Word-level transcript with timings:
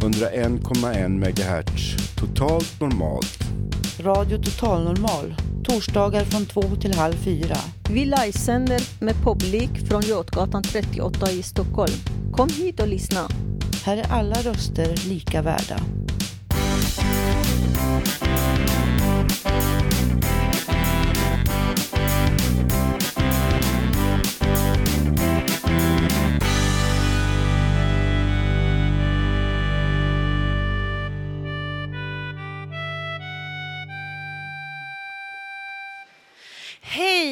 101,1 0.00 1.08
MHz. 1.08 1.96
Totalt 2.16 2.80
normalt. 2.80 3.38
Radio 4.00 4.38
Total 4.38 4.84
Normal. 4.84 5.34
Torsdagar 5.64 6.24
från 6.24 6.46
två 6.46 6.62
till 6.62 6.94
halv 6.94 7.12
fyra. 7.12 7.56
Vi 7.90 8.04
livesänder 8.04 9.04
med 9.04 9.14
publik 9.24 9.88
från 9.88 10.02
Götgatan 10.02 10.62
38 10.62 11.30
i 11.30 11.42
Stockholm. 11.42 11.92
Kom 12.32 12.48
hit 12.48 12.80
och 12.80 12.88
lyssna. 12.88 13.28
Här 13.84 13.96
är 13.96 14.12
alla 14.12 14.36
röster 14.36 15.08
lika 15.08 15.42
värda. 15.42 15.80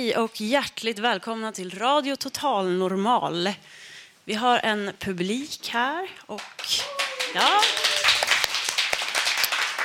Hej 0.08 0.16
och 0.16 0.40
hjärtligt 0.40 0.98
välkomna 0.98 1.52
till 1.52 1.78
Radio 1.78 2.16
Total 2.16 2.72
Normal. 2.72 3.50
Vi 4.24 4.34
har 4.34 4.58
en 4.58 4.92
publik 4.98 5.68
här 5.68 6.10
och 6.26 6.66
ja, 7.34 7.60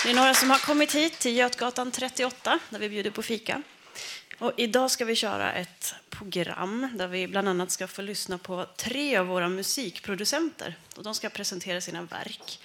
det 0.03 0.09
är 0.09 0.13
några 0.13 0.33
som 0.33 0.49
har 0.49 0.57
kommit 0.57 0.95
hit 0.95 1.19
till 1.19 1.37
Götgatan 1.37 1.91
38 1.91 2.59
där 2.69 2.79
vi 2.79 2.89
bjuder 2.89 3.11
på 3.11 3.23
fika. 3.23 3.61
Och 4.39 4.51
idag 4.57 4.91
ska 4.91 5.05
vi 5.05 5.15
köra 5.15 5.53
ett 5.53 5.95
program 6.09 6.89
där 6.95 7.07
vi 7.07 7.27
bland 7.27 7.49
annat 7.49 7.71
ska 7.71 7.87
få 7.87 8.01
lyssna 8.01 8.37
på 8.37 8.65
tre 8.77 9.17
av 9.17 9.27
våra 9.27 9.49
musikproducenter. 9.49 10.75
Och 10.95 11.03
de 11.03 11.15
ska 11.15 11.29
presentera 11.29 11.81
sina 11.81 12.01
verk. 12.01 12.59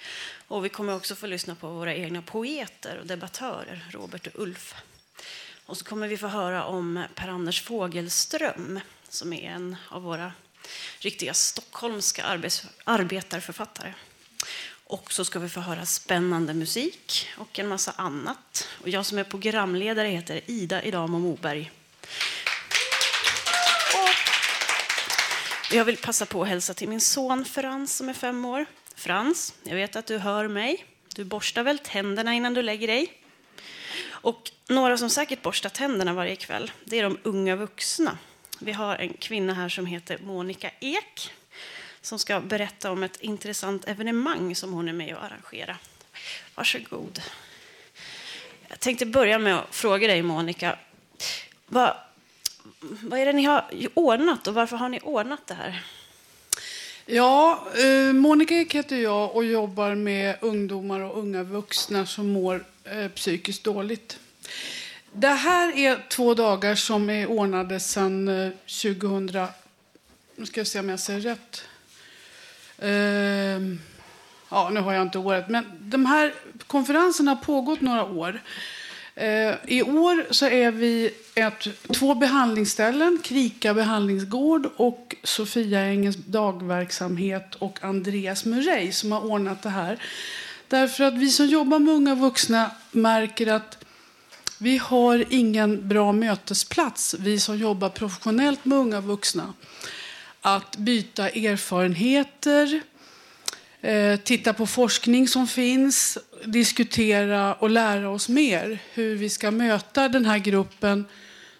Och 0.47 0.65
vi 0.65 0.69
kommer 0.69 0.95
också 0.95 1.15
få 1.15 1.27
lyssna 1.27 1.55
på 1.55 1.67
våra 1.67 1.95
egna 1.95 2.21
poeter 2.21 2.97
och 2.99 3.07
debattörer, 3.07 3.85
Robert 3.91 4.27
och 4.27 4.41
Ulf. 4.41 4.75
Och 5.69 5.77
så 5.77 5.85
kommer 5.85 6.07
vi 6.07 6.17
få 6.17 6.27
höra 6.27 6.65
om 6.65 7.03
Per-Anders 7.15 7.61
Fogelström 7.61 8.79
som 9.09 9.33
är 9.33 9.49
en 9.49 9.75
av 9.89 10.01
våra 10.01 10.31
riktiga 10.99 11.33
stockholmska 11.33 12.23
arbets- 12.23 12.65
arbetarförfattare. 12.83 13.93
Och 14.83 15.13
så 15.13 15.25
ska 15.25 15.39
vi 15.39 15.49
få 15.49 15.59
höra 15.59 15.85
spännande 15.85 16.53
musik 16.53 17.27
och 17.37 17.59
en 17.59 17.67
massa 17.67 17.93
annat. 17.95 18.67
Och 18.81 18.89
jag 18.89 19.05
som 19.05 19.17
är 19.17 19.23
programledare 19.23 20.07
heter 20.07 20.41
Ida 20.45 20.83
Idamo 20.83 21.19
Moberg. 21.19 21.71
Och 25.69 25.75
jag 25.75 25.85
vill 25.85 25.97
passa 25.97 26.25
på 26.25 26.41
att 26.41 26.47
hälsa 26.49 26.73
till 26.73 26.89
min 26.89 27.01
son 27.01 27.45
Frans 27.45 27.97
som 27.97 28.09
är 28.09 28.13
fem 28.13 28.45
år. 28.45 28.65
Frans, 28.95 29.53
jag 29.63 29.75
vet 29.75 29.95
att 29.95 30.05
du 30.05 30.17
hör 30.17 30.47
mig. 30.47 30.85
Du 31.15 31.23
borstar 31.23 31.63
väl 31.63 31.79
tänderna 31.79 32.33
innan 32.33 32.53
du 32.53 32.61
lägger 32.61 32.87
dig? 32.87 33.13
Och 34.21 34.51
några 34.67 34.97
som 34.97 35.09
säkert 35.09 35.41
borstar 35.41 35.69
tänderna 35.69 36.13
varje 36.13 36.35
kväll, 36.35 36.71
det 36.85 36.99
är 36.99 37.03
de 37.03 37.17
unga 37.23 37.55
vuxna. 37.55 38.17
Vi 38.59 38.71
har 38.71 38.95
en 38.95 39.13
kvinna 39.13 39.53
här 39.53 39.69
som 39.69 39.85
heter 39.85 40.17
Monica 40.23 40.71
Ek 40.79 41.31
som 42.01 42.19
ska 42.19 42.39
berätta 42.39 42.91
om 42.91 43.03
ett 43.03 43.21
intressant 43.21 43.87
evenemang 43.87 44.55
som 44.55 44.73
hon 44.73 44.89
är 44.89 44.93
med 44.93 45.15
och 45.15 45.23
arrangerar. 45.23 45.77
Varsågod. 46.55 47.21
Jag 48.67 48.79
tänkte 48.79 49.05
börja 49.05 49.39
med 49.39 49.59
att 49.59 49.75
fråga 49.75 50.07
dig, 50.07 50.21
Monica. 50.21 50.77
Vad, 51.65 51.93
vad 52.79 53.19
är 53.19 53.25
det 53.25 53.33
ni 53.33 53.43
har 53.43 53.65
ordnat 53.93 54.47
och 54.47 54.53
varför 54.53 54.77
har 54.77 54.89
ni 54.89 54.99
ordnat 54.99 55.47
det 55.47 55.53
här? 55.53 55.83
Ja, 57.05 57.67
eh, 57.75 58.13
Monica 58.13 58.55
Ek 58.55 58.75
heter 58.75 58.95
jag 58.95 59.35
och 59.35 59.45
jobbar 59.45 59.95
med 59.95 60.37
ungdomar 60.41 60.99
och 60.99 61.19
unga 61.19 61.43
vuxna 61.43 62.05
som 62.05 62.27
mår 62.27 62.65
Eh, 62.91 63.07
psykiskt 63.07 63.63
dåligt. 63.63 64.19
Det 65.13 65.27
här 65.27 65.77
är 65.77 66.05
två 66.09 66.33
dagar 66.33 66.75
som 66.75 67.09
är 67.09 67.27
ordnade 67.27 67.79
sedan 67.79 68.27
eh, 68.27 68.51
2000... 68.83 69.47
Nu 70.35 70.45
ska 70.45 70.59
jag 70.59 70.67
se 70.67 70.79
om 70.79 70.89
jag 70.89 70.99
säger 70.99 71.19
rätt. 71.19 71.63
Uh, 72.83 73.75
ja, 74.49 74.69
nu 74.69 74.79
har 74.79 74.93
jag 74.93 75.01
inte 75.01 75.17
året. 75.17 75.49
Men 75.49 75.65
de 75.79 76.05
här 76.05 76.33
konferenserna 76.67 77.31
har 77.31 77.43
pågått 77.43 77.81
några 77.81 78.05
år. 78.05 78.41
Eh, 79.15 79.55
I 79.67 79.83
år 79.83 80.33
så 80.33 80.45
är 80.45 80.71
vi 80.71 81.11
ett, 81.35 81.67
två 81.93 82.15
behandlingsställen, 82.15 83.19
Krika 83.23 83.73
behandlingsgård 83.73 84.69
och 84.75 85.15
Sofia 85.23 85.81
Engens 85.81 86.15
dagverksamhet 86.15 87.55
och 87.55 87.79
Andreas 87.81 88.45
Murray 88.45 88.91
som 88.91 89.11
har 89.11 89.25
ordnat 89.25 89.61
det 89.61 89.69
här. 89.69 89.99
Därför 90.69 91.03
att 91.03 91.13
vi 91.13 91.29
som 91.29 91.45
jobbar 91.45 91.79
med 91.79 91.93
unga 91.93 92.15
vuxna 92.15 92.71
märker 92.91 93.47
att 93.47 93.85
vi 94.57 94.77
har 94.77 95.25
ingen 95.29 95.87
bra 95.87 96.11
mötesplats, 96.11 97.15
vi 97.19 97.39
som 97.39 97.57
jobbar 97.57 97.89
professionellt 97.89 98.65
med 98.65 98.77
unga 98.77 99.01
vuxna. 99.01 99.53
Att 100.41 100.77
byta 100.77 101.29
erfarenheter, 101.29 102.81
eh, 103.81 104.19
titta 104.19 104.53
på 104.53 104.67
forskning 104.67 105.27
som 105.27 105.47
finns, 105.47 106.17
diskutera 106.45 107.53
och 107.53 107.69
lära 107.69 108.09
oss 108.09 108.29
mer 108.29 108.79
hur 108.93 109.15
vi 109.15 109.29
ska 109.29 109.51
möta 109.51 110.09
den 110.09 110.25
här 110.25 110.37
gruppen 110.37 111.05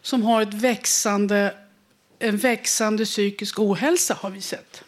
som 0.02 0.24
har 0.24 0.42
ett 0.42 0.54
växande, 0.54 1.54
en 2.20 2.38
växande 2.38 3.06
psykisk 3.06 3.60
ohälsa 3.60 4.14
har 4.14 4.30
vi 4.30 4.42
sett. 4.42 4.84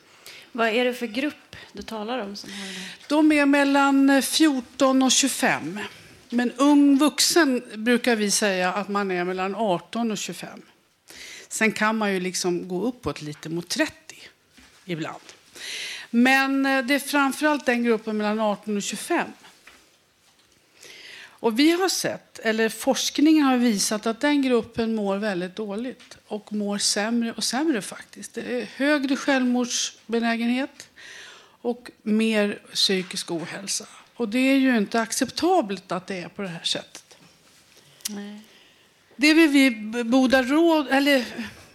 Vad 0.51 0.67
är 0.67 0.85
det 0.85 0.93
för 0.93 1.07
grupp 1.07 1.50
du 1.73 1.81
talar 1.81 2.19
om? 2.19 2.35
Som 2.35 2.49
har? 2.49 2.67
De 3.07 3.31
är 3.31 3.45
mellan 3.45 4.21
14 4.21 5.03
och 5.03 5.11
25. 5.11 5.79
Men 6.29 6.51
ung 6.51 6.97
vuxen 6.97 7.63
brukar 7.75 8.15
vi 8.15 8.31
säga 8.31 8.73
att 8.73 8.87
man 8.89 9.11
är 9.11 9.23
mellan 9.23 9.55
18 9.55 10.11
och 10.11 10.17
25. 10.17 10.61
Sen 11.47 11.71
kan 11.71 11.97
man 11.97 12.13
ju 12.13 12.19
liksom 12.19 12.67
gå 12.67 12.83
uppåt 12.83 13.21
lite 13.21 13.49
mot 13.49 13.69
30 13.69 13.93
ibland. 14.85 15.23
Men 16.09 16.65
eh, 16.65 16.85
det 16.85 16.95
är 16.95 16.99
framförallt 16.99 17.65
den 17.65 17.83
gruppen 17.83 18.17
mellan 18.17 18.39
18 18.39 18.77
och 18.77 18.83
25. 18.83 19.27
Och 21.41 21.59
vi 21.59 21.71
har 21.71 21.89
sett, 21.89 22.39
eller 22.39 22.69
forskningen 22.69 23.43
har 23.43 23.57
visat 23.57 24.07
att 24.07 24.19
den 24.19 24.41
gruppen 24.41 24.95
mår 24.95 25.17
väldigt 25.17 25.55
dåligt 25.55 26.17
och 26.27 26.53
mår 26.53 26.77
sämre 26.77 27.33
och 27.33 27.43
sämre 27.43 27.81
faktiskt. 27.81 28.33
Det 28.33 28.41
är 28.41 28.65
högre 28.75 29.15
självmordsbenägenhet 29.15 30.89
och 31.61 31.91
mer 32.01 32.59
psykisk 32.73 33.31
ohälsa. 33.31 33.85
Och 34.13 34.29
det 34.29 34.39
är 34.39 34.55
ju 34.55 34.77
inte 34.77 35.01
acceptabelt 35.01 35.91
att 35.91 36.07
det 36.07 36.15
är 36.15 36.27
på 36.29 36.41
det 36.41 36.47
här 36.47 36.63
sättet. 36.63 37.17
Nej. 38.09 38.41
Det 39.15 39.33
vill 39.33 39.49
vi 39.49 39.71
boda 40.03 40.43
råd, 40.43 40.87
eller 40.91 41.25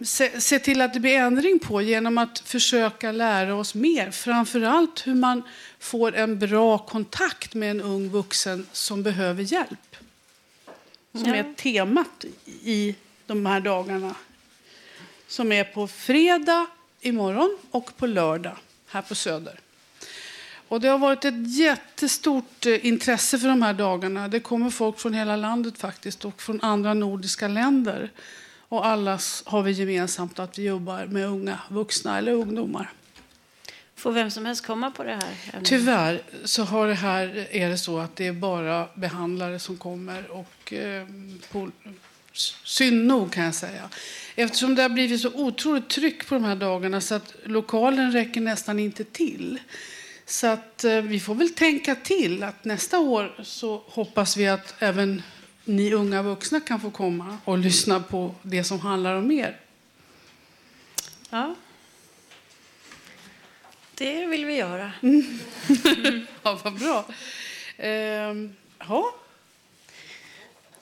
se, 0.01 0.41
se 0.41 0.59
till 0.59 0.81
att 0.81 0.93
det 0.93 0.99
blir 0.99 1.17
ändring 1.17 1.59
på 1.59 1.81
genom 1.81 2.17
att 2.17 2.39
försöka 2.39 3.11
lära 3.11 3.55
oss 3.55 3.75
mer. 3.75 4.11
Framförallt 4.11 5.07
hur 5.07 5.15
man 5.15 5.43
får 5.79 6.15
en 6.15 6.39
bra 6.39 6.77
kontakt 6.77 7.53
med 7.53 7.71
en 7.71 7.81
ung 7.81 8.09
vuxen 8.09 8.65
som 8.71 9.03
behöver 9.03 9.43
hjälp. 9.43 9.95
Som 11.11 11.25
Ja. 11.25 11.35
är 11.35 11.53
temat 11.53 12.25
i 12.45 12.95
de 13.25 13.45
här 13.45 13.59
dagarna. 13.59 14.15
Som 15.27 15.51
är 15.51 15.63
på 15.63 15.87
fredag 15.87 16.67
imorgon 17.01 17.57
och 17.71 17.97
på 17.97 18.07
lördag 18.07 18.57
här 18.87 19.01
på 19.01 19.15
Söder. 19.15 19.59
Och 20.67 20.81
det 20.81 20.87
har 20.87 20.97
varit 20.97 21.25
ett 21.25 21.57
jättestort 21.57 22.65
eh, 22.65 22.85
intresse 22.85 23.39
för 23.39 23.47
de 23.47 23.61
här 23.61 23.73
dagarna. 23.73 24.27
Det 24.27 24.39
kommer 24.39 24.69
folk 24.69 24.99
från 24.99 25.13
hela 25.13 25.35
landet 25.35 25.77
faktiskt 25.77 26.25
och 26.25 26.41
från 26.41 26.61
andra 26.61 26.93
nordiska 26.93 27.47
länder. 27.47 28.11
Och 28.69 28.85
allas 28.85 29.43
har 29.45 29.63
vi 29.63 29.71
gemensamt 29.71 30.39
att 30.39 30.57
vi 30.57 30.63
jobbar 30.63 31.05
med 31.05 31.25
unga 31.25 31.59
vuxna 31.69 32.17
eller 32.17 32.31
ungdomar. 32.31 32.91
Får 33.95 34.11
vem 34.11 34.31
som 34.31 34.45
helst 34.45 34.65
komma 34.65 34.91
på 34.91 35.03
det 35.03 35.13
här? 35.13 35.61
Tyvärr 35.63 36.21
så 36.43 36.63
har 36.63 36.87
det 36.87 36.93
här, 36.93 37.47
är 37.51 37.69
det 37.69 37.77
så 37.77 37.99
att 37.99 38.15
det 38.15 38.27
är 38.27 38.33
bara 38.33 38.87
behandlare 38.95 39.59
som 39.59 39.77
kommer. 39.77 40.31
Och, 40.31 40.73
eh, 40.73 41.07
på, 41.51 41.71
synd 42.63 43.05
nog 43.05 43.31
kan 43.31 43.43
jag 43.43 43.55
säga. 43.55 43.89
Eftersom 44.35 44.75
det 44.75 44.81
har 44.81 44.89
blivit 44.89 45.21
så 45.21 45.31
otroligt 45.33 45.89
tryck 45.89 46.27
på 46.27 46.35
de 46.35 46.43
här 46.43 46.55
dagarna 46.55 47.01
så 47.01 47.15
att 47.15 47.35
lokalen 47.43 48.11
räcker 48.11 48.41
nästan 48.41 48.79
inte 48.79 49.03
till. 49.03 49.59
Så 50.29 50.47
att 50.47 50.83
eh, 50.83 51.01
vi 51.01 51.19
får 51.19 51.35
väl 51.35 51.49
tänka 51.49 51.95
till 51.95 52.43
att 52.43 52.65
nästa 52.65 52.99
år 52.99 53.35
så 53.43 53.83
hoppas 53.85 54.37
vi 54.37 54.47
att 54.47 54.75
även 54.79 55.23
ni 55.65 55.93
unga 55.93 56.21
vuxna 56.21 56.59
kan 56.59 56.81
få 56.81 56.91
komma 56.91 57.37
och 57.45 57.57
lyssna 57.57 57.99
på 57.99 58.35
det 58.41 58.63
som 58.63 58.79
handlar 58.79 59.15
om 59.15 59.31
er. 59.31 59.59
Ja. 61.29 61.55
Det 63.95 64.25
vill 64.25 64.45
vi 64.45 64.55
göra. 64.55 64.91
Ja, 66.43 66.59
vad 66.63 66.73
bra. 66.79 67.05
Ehm, 67.77 68.55
ja. 68.79 69.13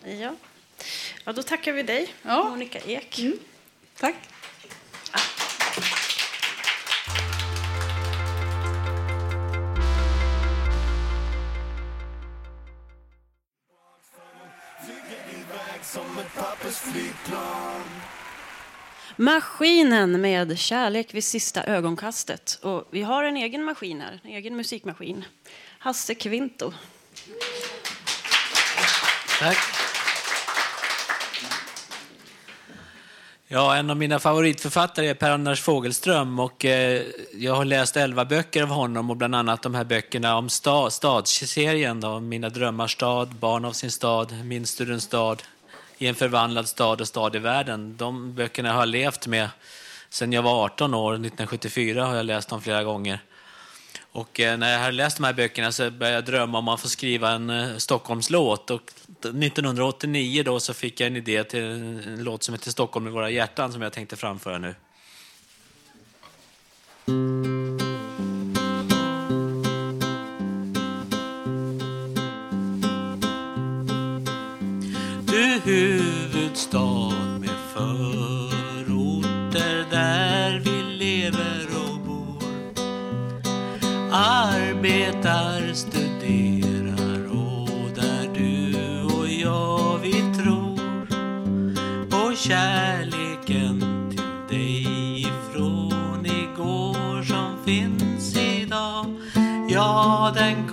Ja. 0.03 0.36
ja, 1.24 1.33
då 1.33 1.44
tackar 1.44 1.71
vi 1.71 1.83
dig, 1.83 2.13
Ja. 2.21 2.50
Monica 2.50 2.80
Ek. 2.80 3.19
Tack. 4.00 4.15
Maskinen 19.16 20.22
med 20.22 20.57
Kärlek 20.60 21.13
vid 21.13 21.24
sista 21.24 21.63
ögonkastet. 21.63 22.60
Och 22.62 22.88
vi 22.92 23.01
har 23.01 23.24
en 23.24 23.38
egen 23.38 23.63
maskin 23.63 24.01
här, 24.01 24.19
en 24.24 24.30
egen 24.30 24.56
musikmaskin. 24.56 25.25
Hasse 25.80 26.16
Kvinto. 26.16 26.74
Tack. 29.39 29.57
Ja, 33.48 33.75
en 33.75 33.89
av 33.89 33.98
mina 33.98 34.19
favoritförfattare 34.19 35.07
är 35.07 35.13
Per-Anders 35.13 35.62
Fogelström 35.62 36.39
och 36.39 36.66
eh, 36.66 37.01
jag 37.33 37.56
har 37.56 37.66
läst 37.66 37.98
elva 37.98 38.25
böcker 38.25 38.63
av 38.63 38.69
honom 38.69 39.10
och 39.10 39.18
bland 39.18 39.36
annat 39.36 39.62
de 39.62 39.75
här 39.75 39.83
böckerna 39.83 40.38
om 40.38 40.50
stad, 40.50 40.94
stadsserien 40.94 42.01
då, 42.01 42.19
Mina 42.19 42.50
drömmars 42.50 42.94
stad, 42.94 43.36
Barn 43.36 43.66
av 43.66 43.71
sin 43.71 43.92
stad, 43.92 44.45
Minns 44.45 44.75
du 44.75 44.94
en 44.94 45.01
stad, 45.01 45.44
i 45.97 46.07
en 46.07 46.15
förvandlad 46.15 46.68
stad 46.68 47.01
och 47.01 47.07
Stad 47.07 47.36
i 47.36 47.39
världen. 47.39 47.97
De 47.97 48.33
böckerna 48.33 48.74
har 48.74 48.80
jag 48.80 48.89
levt 48.89 49.27
med 49.27 49.50
sedan 50.09 50.33
jag 50.33 50.42
var 50.42 50.63
18 50.65 50.94
år, 50.94 51.13
1974 51.13 52.06
har 52.06 52.15
jag 52.15 52.25
läst 52.25 52.50
dem 52.50 52.62
flera 52.62 52.83
gånger. 52.83 53.19
Och 54.12 54.39
eh, 54.39 54.57
när 54.57 54.71
jag 54.71 54.80
hade 54.80 54.92
läst 54.92 55.18
de 55.18 55.24
här 55.24 55.33
böckerna 55.33 55.71
så 55.71 55.92
började 55.92 56.15
jag 56.15 56.25
drömma 56.25 56.57
om 56.57 56.68
att 56.68 56.81
få 56.81 56.88
skriva 56.88 57.31
en 57.31 57.50
eh, 57.50 57.77
Stockholmslåt. 57.77 58.69
Och 58.69 58.92
1989 59.19 60.44
då 60.44 60.59
så 60.59 60.74
fick 60.74 61.00
jag 61.00 61.07
en 61.07 61.15
idé 61.15 61.44
till 61.44 61.63
en, 61.63 62.00
en 62.00 62.24
låt 62.24 62.44
som 62.44 62.53
heter 62.53 62.71
Stockholm 62.71 63.07
i 63.07 63.12
våra 63.12 63.30
hjärtan 63.30 63.74
som 63.74 63.81
jag 63.81 63.94
tänkte 63.94 64.15
framföra 64.15 64.57
nu. 64.57 64.75
Arbetar, 84.86 85.74
studerar 85.74 87.26
och 87.28 87.90
där 87.96 88.30
du 88.34 88.78
och 89.16 89.28
jag 89.28 89.98
vi 89.98 90.12
tror 90.12 91.08
på 92.10 92.36
kärleken 92.36 93.80
till 94.10 94.58
dig 94.58 95.22
ifrån 95.22 96.26
igår 96.26 97.24
som 97.24 97.58
finns 97.66 98.38
idag. 98.38 99.06
Ja, 99.70 100.32
den 100.36 100.65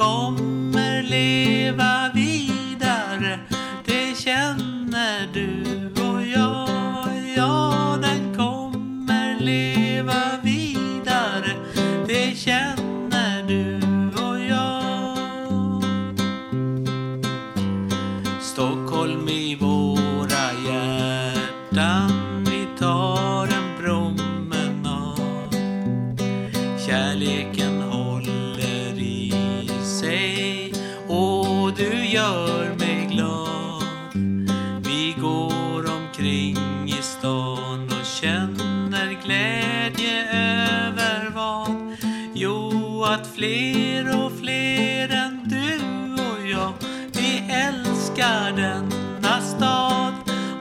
att 43.12 43.26
fler 43.26 44.24
och 44.24 44.32
fler 44.32 45.08
än 45.08 45.48
du 45.48 45.74
och 46.22 46.48
jag 46.48 46.72
Vi 47.12 47.44
älskar 47.50 48.52
denna 48.52 49.40
stad. 49.40 50.14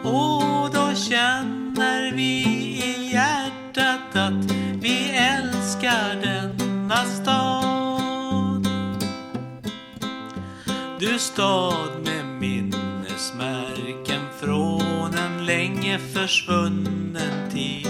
Och 0.04 0.70
då 0.74 0.94
känner 0.96 2.12
vi 2.16 2.44
i 2.84 3.12
hjärtat 3.14 4.16
att 4.16 4.52
vi 4.82 5.10
älskar 5.10 6.16
denna 6.22 7.06
stad. 7.06 8.68
Du 11.00 11.20
stad 11.20 11.90
med 12.06 12.26
minnesmärken 12.26 14.22
från 14.40 15.14
en 15.14 15.46
länge 15.46 16.00
försvunnen 16.00 17.52
tid. 17.52 17.88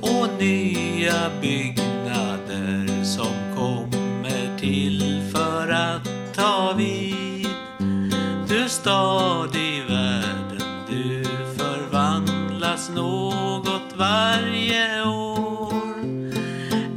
Och 0.00 0.28
nya 0.38 1.30
byggnader 1.40 1.99
att 5.80 6.34
ta 6.34 6.72
vid. 6.76 7.46
Du 8.48 8.68
stad 8.68 9.56
i 9.56 9.82
världen, 9.88 10.86
du 10.90 11.24
förvandlas 11.56 12.90
något 12.94 13.94
varje 13.96 15.02
år. 15.02 15.94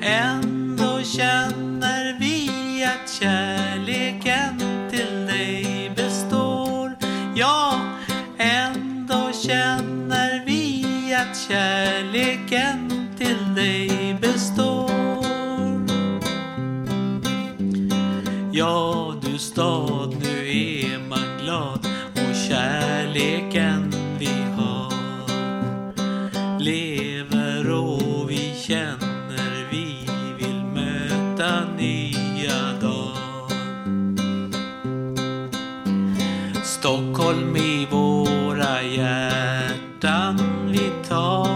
Ändå 0.01 0.99
känner 1.03 2.19
vi 2.19 2.49
att 2.85 3.09
kärleken 3.09 4.59
till 4.91 5.25
dig 5.25 5.91
består. 5.95 6.95
Ja, 7.35 7.79
ändå 8.37 9.31
känner 9.33 10.45
vi 10.45 10.85
att 11.15 11.37
kärleken 11.37 13.07
till 13.17 13.55
dig 13.55 14.17
består. 14.21 14.92
Ja, 18.55 19.15
du 19.21 19.37
stad, 19.37 20.15
nu 20.21 20.49
är 20.49 21.09
man 21.09 21.37
glad 21.43 21.87
och 22.13 22.35
kärleken 22.49 23.93
vi 24.19 24.29
har 24.57 24.93
lever 26.59 27.71
och 27.71 28.29
vi 28.29 28.53
känner 28.67 29.67
vi 29.71 29.97
vill 30.37 30.63
möta 30.63 31.65
nya 31.77 32.73
dagar. 32.81 33.49
Stockholm 36.63 37.55
i 37.55 37.87
våra 37.91 38.81
hjärtan 38.81 40.39
vi 40.67 40.91
tar 41.09 41.52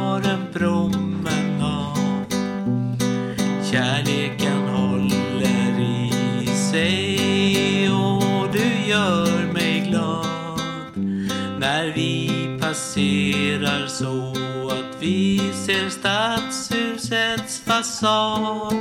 passerar 13.67 13.87
så 13.87 14.33
att 14.69 15.01
vi 15.01 15.39
ser 15.53 15.89
stadshusets 15.89 17.59
fasad. 17.59 18.73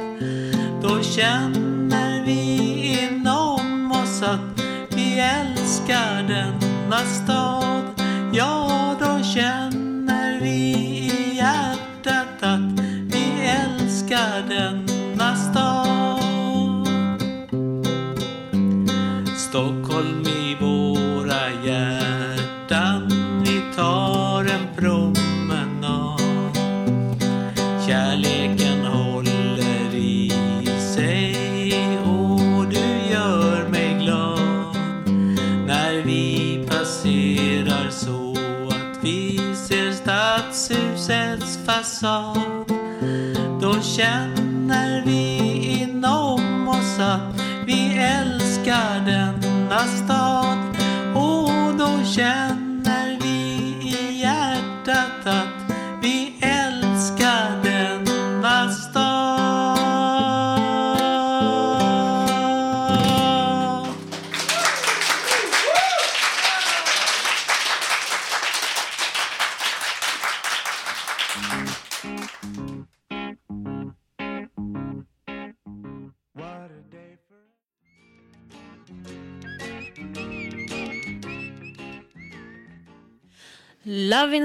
Då 0.82 1.02
känner 1.02 2.24
vi 2.24 3.08
inom 3.10 3.92
oss 3.92 4.22
att 4.22 4.62
vi 4.90 5.18
älskar 5.18 6.22
denna 6.28 6.98
stad. 6.98 7.84
Ja, 8.32 8.94
då 9.00 9.24
känner 9.24 9.85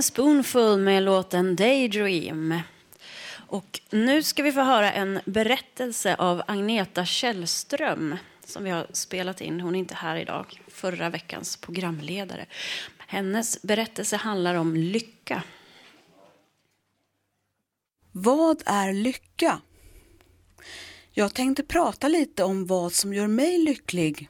Lovin' 0.02 0.04
Spoonful 0.04 0.80
med 0.80 1.04
låten 1.04 1.56
Daydream. 1.56 2.60
Och 3.48 3.80
nu 3.90 4.24
ska 4.24 4.44
vi 4.44 4.52
få 4.52 4.62
höra 4.62 4.92
en 4.92 5.20
berättelse 5.26 6.16
av 6.16 6.42
Agneta 6.48 7.06
Källström 7.06 8.16
som 8.46 8.64
vi 8.64 8.70
har 8.70 8.88
spelat 8.92 9.42
in. 9.42 9.62
Hon 9.62 9.76
är 9.76 9.80
inte 9.80 9.96
här 9.96 10.16
idag, 10.16 10.62
förra 10.68 11.10
veckans 11.10 11.58
programledare. 11.58 12.46
Hennes 12.98 13.62
berättelse 13.62 14.16
handlar 14.16 14.56
om 14.56 14.76
lycka. 14.76 15.44
Vad 18.12 18.64
är 18.66 18.94
lycka? 18.94 19.62
Jag 21.12 21.34
tänkte 21.34 21.64
prata 21.64 22.08
lite 22.08 22.44
om 22.44 22.66
vad 22.66 22.94
som 22.94 23.14
gör 23.14 23.28
mig 23.28 23.58
lycklig. 23.58 24.30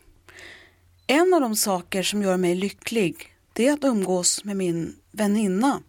En 1.08 1.34
av 1.34 1.42
de 1.42 1.56
saker 1.56 2.04
som 2.04 2.22
gör 2.22 2.38
mig 2.38 2.56
lycklig 2.56 3.36
det 3.54 3.68
är 3.68 3.74
att 3.74 3.84
umgås 3.84 4.44
med 4.44 4.58
min 4.58 5.01
väninna. 5.12 5.82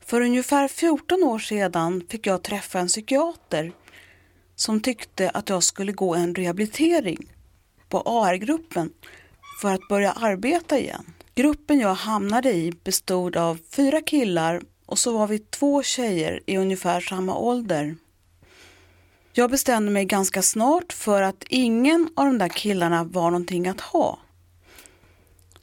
För 0.00 0.20
ungefär 0.20 0.68
14 0.68 1.22
år 1.22 1.38
sedan 1.38 2.02
fick 2.08 2.26
jag 2.26 2.42
träffa 2.42 2.78
en 2.78 2.88
psykiater 2.88 3.72
som 4.54 4.80
tyckte 4.80 5.30
att 5.30 5.48
jag 5.48 5.62
skulle 5.62 5.92
gå 5.92 6.14
en 6.14 6.34
rehabilitering 6.34 7.32
på 7.88 8.02
AR-gruppen 8.06 8.90
för 9.60 9.74
att 9.74 9.88
börja 9.88 10.12
arbeta 10.12 10.78
igen. 10.78 11.12
Gruppen 11.34 11.80
jag 11.80 11.94
hamnade 11.94 12.52
i 12.52 12.72
bestod 12.84 13.36
av 13.36 13.58
fyra 13.70 14.00
killar 14.00 14.62
och 14.86 14.98
så 14.98 15.18
var 15.18 15.26
vi 15.26 15.38
två 15.38 15.82
tjejer 15.82 16.40
i 16.46 16.56
ungefär 16.56 17.00
samma 17.00 17.36
ålder. 17.36 17.96
Jag 19.32 19.50
bestämde 19.50 19.90
mig 19.90 20.04
ganska 20.04 20.42
snart 20.42 20.92
för 20.92 21.22
att 21.22 21.44
ingen 21.48 22.08
av 22.16 22.26
de 22.26 22.38
där 22.38 22.48
killarna 22.48 23.04
var 23.04 23.30
någonting 23.30 23.68
att 23.68 23.80
ha. 23.80 24.18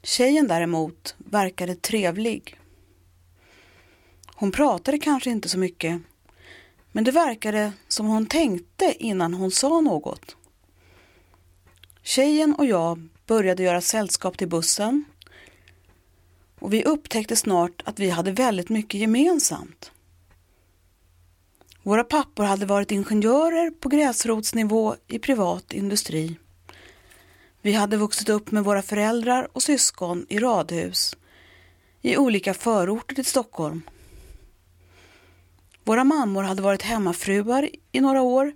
Tjejen 0.02 0.48
däremot 0.48 1.14
verkade 1.18 1.74
trevlig. 1.74 2.60
Hon 4.34 4.52
pratade 4.52 4.98
kanske 4.98 5.30
inte 5.30 5.48
så 5.48 5.58
mycket, 5.58 6.02
men 6.92 7.04
det 7.04 7.10
verkade 7.10 7.72
som 7.88 8.06
hon 8.06 8.26
tänkte 8.26 8.94
innan 8.98 9.34
hon 9.34 9.50
sa 9.50 9.80
något. 9.80 10.36
Tjejen 12.02 12.54
och 12.54 12.66
jag 12.66 13.08
började 13.26 13.62
göra 13.62 13.80
sällskap 13.80 14.38
till 14.38 14.48
bussen 14.48 15.04
och 16.58 16.72
vi 16.72 16.84
upptäckte 16.84 17.36
snart 17.36 17.82
att 17.84 17.98
vi 17.98 18.10
hade 18.10 18.32
väldigt 18.32 18.68
mycket 18.68 19.00
gemensamt. 19.00 19.92
Våra 21.82 22.04
pappor 22.04 22.44
hade 22.44 22.66
varit 22.66 22.90
ingenjörer 22.90 23.70
på 23.70 23.88
gräsrotsnivå 23.88 24.96
i 25.06 25.18
privat 25.18 25.72
industri. 25.72 26.36
Vi 27.62 27.72
hade 27.72 27.96
vuxit 27.96 28.28
upp 28.28 28.50
med 28.50 28.64
våra 28.64 28.82
föräldrar 28.82 29.48
och 29.52 29.62
syskon 29.62 30.26
i 30.28 30.38
radhus 30.38 31.16
i 32.02 32.16
olika 32.16 32.54
förorter 32.54 33.14
till 33.14 33.24
Stockholm. 33.24 33.82
Våra 35.84 36.04
mammor 36.04 36.42
hade 36.42 36.62
varit 36.62 36.82
hemmafruar 36.82 37.70
i 37.92 38.00
några 38.00 38.22
år 38.22 38.52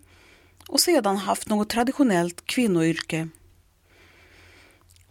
och 0.68 0.80
sedan 0.80 1.16
haft 1.16 1.48
något 1.48 1.68
traditionellt 1.68 2.46
kvinnoyrke. 2.46 3.28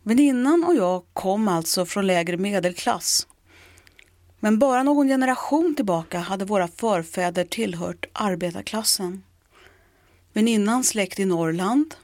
Väninnan 0.03 0.63
och 0.63 0.75
jag 0.75 1.03
kom 1.13 1.47
alltså 1.47 1.85
från 1.85 2.07
lägre 2.07 2.37
medelklass. 2.37 3.27
Men 4.39 4.59
bara 4.59 4.83
någon 4.83 5.07
generation 5.07 5.75
tillbaka 5.75 6.19
hade 6.19 6.45
våra 6.45 6.67
förfäder 6.67 7.45
tillhört 7.45 8.05
arbetarklassen. 8.13 9.23
Väninnans 10.33 10.87
släkt 10.87 11.19
i 11.19 11.25
Norrland 11.25 11.95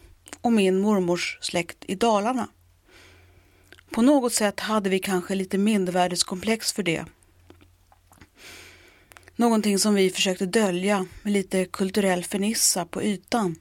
och 0.42 0.54
min 0.54 0.80
mormors 0.80 1.38
släkt 1.42 1.78
i 1.88 1.96
Dalarna. 1.96 2.48
På 3.92 4.02
något 4.02 4.34
sätt 4.34 4.60
hade 4.60 4.90
vi 4.90 5.00
kanske 5.00 5.36
lite 5.36 5.58
mindervärdeskomplex 5.58 6.74
för 6.74 6.84
det. 6.84 7.06
Någonting 9.36 9.80
som 9.80 9.94
vi 9.94 10.10
försökte 10.10 10.46
dölja 10.46 11.06
med 11.24 11.34
lite 11.34 11.66
kulturell 11.66 12.24
fernissa 12.24 12.86
på 12.86 13.04
ytan. 13.04 13.56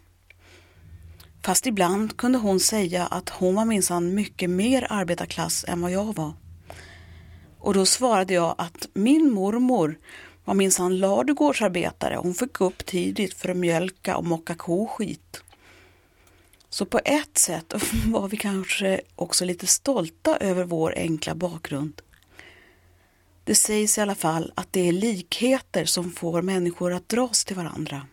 Fast 1.43 1.67
ibland 1.67 2.17
kunde 2.17 2.39
hon 2.39 2.61
säga 2.61 3.07
att 3.07 3.29
hon 3.29 3.55
var 3.55 3.65
minsann 3.65 4.15
mycket 4.15 4.51
mer 4.51 4.87
arbetarklass 4.91 5.65
än 5.69 5.81
vad 5.81 5.91
jag 5.91 6.17
var. 6.17 6.33
Och 7.59 7.75
då 7.75 7.87
svarade 7.87 8.35
jag 8.35 8.55
att 8.59 8.89
min 8.93 9.33
mormor 9.33 9.99
var 10.45 10.55
minsann 10.55 10.99
ladugårdsarbetare. 10.99 12.17
Hon 12.17 12.35
fick 12.35 12.53
gå 12.53 12.65
upp 12.65 12.87
tidigt 12.87 13.35
för 13.35 13.49
att 13.49 13.57
mjölka 13.57 14.17
och 14.17 14.25
mocka 14.25 14.55
koskit. 14.55 15.43
Så 16.79 16.87
på 16.87 17.01
ett 17.05 17.39
sätt 17.39 17.75
var 18.07 18.29
vi 18.29 18.37
kanske 18.37 19.01
också 19.15 19.45
lite 19.45 19.67
stolta 19.67 20.37
över 20.37 20.65
vår 20.65 20.95
enkla 20.97 21.35
bakgrund. 21.35 22.03
Det 23.45 23.55
sägs 23.55 23.99
i 23.99 24.01
alla 24.01 24.15
fall 24.15 24.53
att 24.55 24.73
det 24.73 24.89
är 24.89 24.93
likheter 24.93 25.85
som 25.85 26.13
får 26.13 26.43
människor 26.43 26.93
att 26.93 27.09
dras 27.09 27.45
till 27.45 27.57
varandra. 27.57 28.07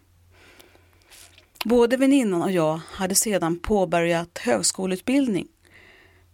Både 1.65 1.97
väninnan 1.97 2.41
och 2.41 2.51
jag 2.51 2.81
hade 2.91 3.15
sedan 3.15 3.59
påbörjat 3.59 4.37
högskoleutbildning 4.37 5.47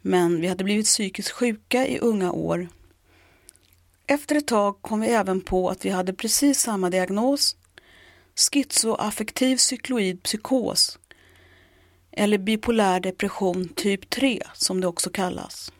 men 0.01 0.41
vi 0.41 0.47
hade 0.47 0.63
blivit 0.63 0.85
psykiskt 0.85 1.31
sjuka 1.31 1.88
i 1.88 2.00
unga 2.00 2.31
år. 2.31 2.67
Efter 4.07 4.35
ett 4.35 4.47
tag 4.47 4.81
kom 4.81 5.01
vi 5.01 5.07
även 5.07 5.41
på 5.41 5.69
att 5.69 5.85
vi 5.85 5.89
hade 5.89 6.13
precis 6.13 6.59
samma 6.59 6.89
diagnos, 6.89 7.55
schizoaffektiv 8.35 9.57
cykloid 9.57 10.23
psykos 10.23 10.97
eller 12.11 12.37
bipolär 12.37 12.99
depression 12.99 13.69
typ 13.75 14.09
3 14.09 14.43
som 14.53 14.81
det 14.81 14.87
också 14.87 15.09
kallas. 15.09 15.71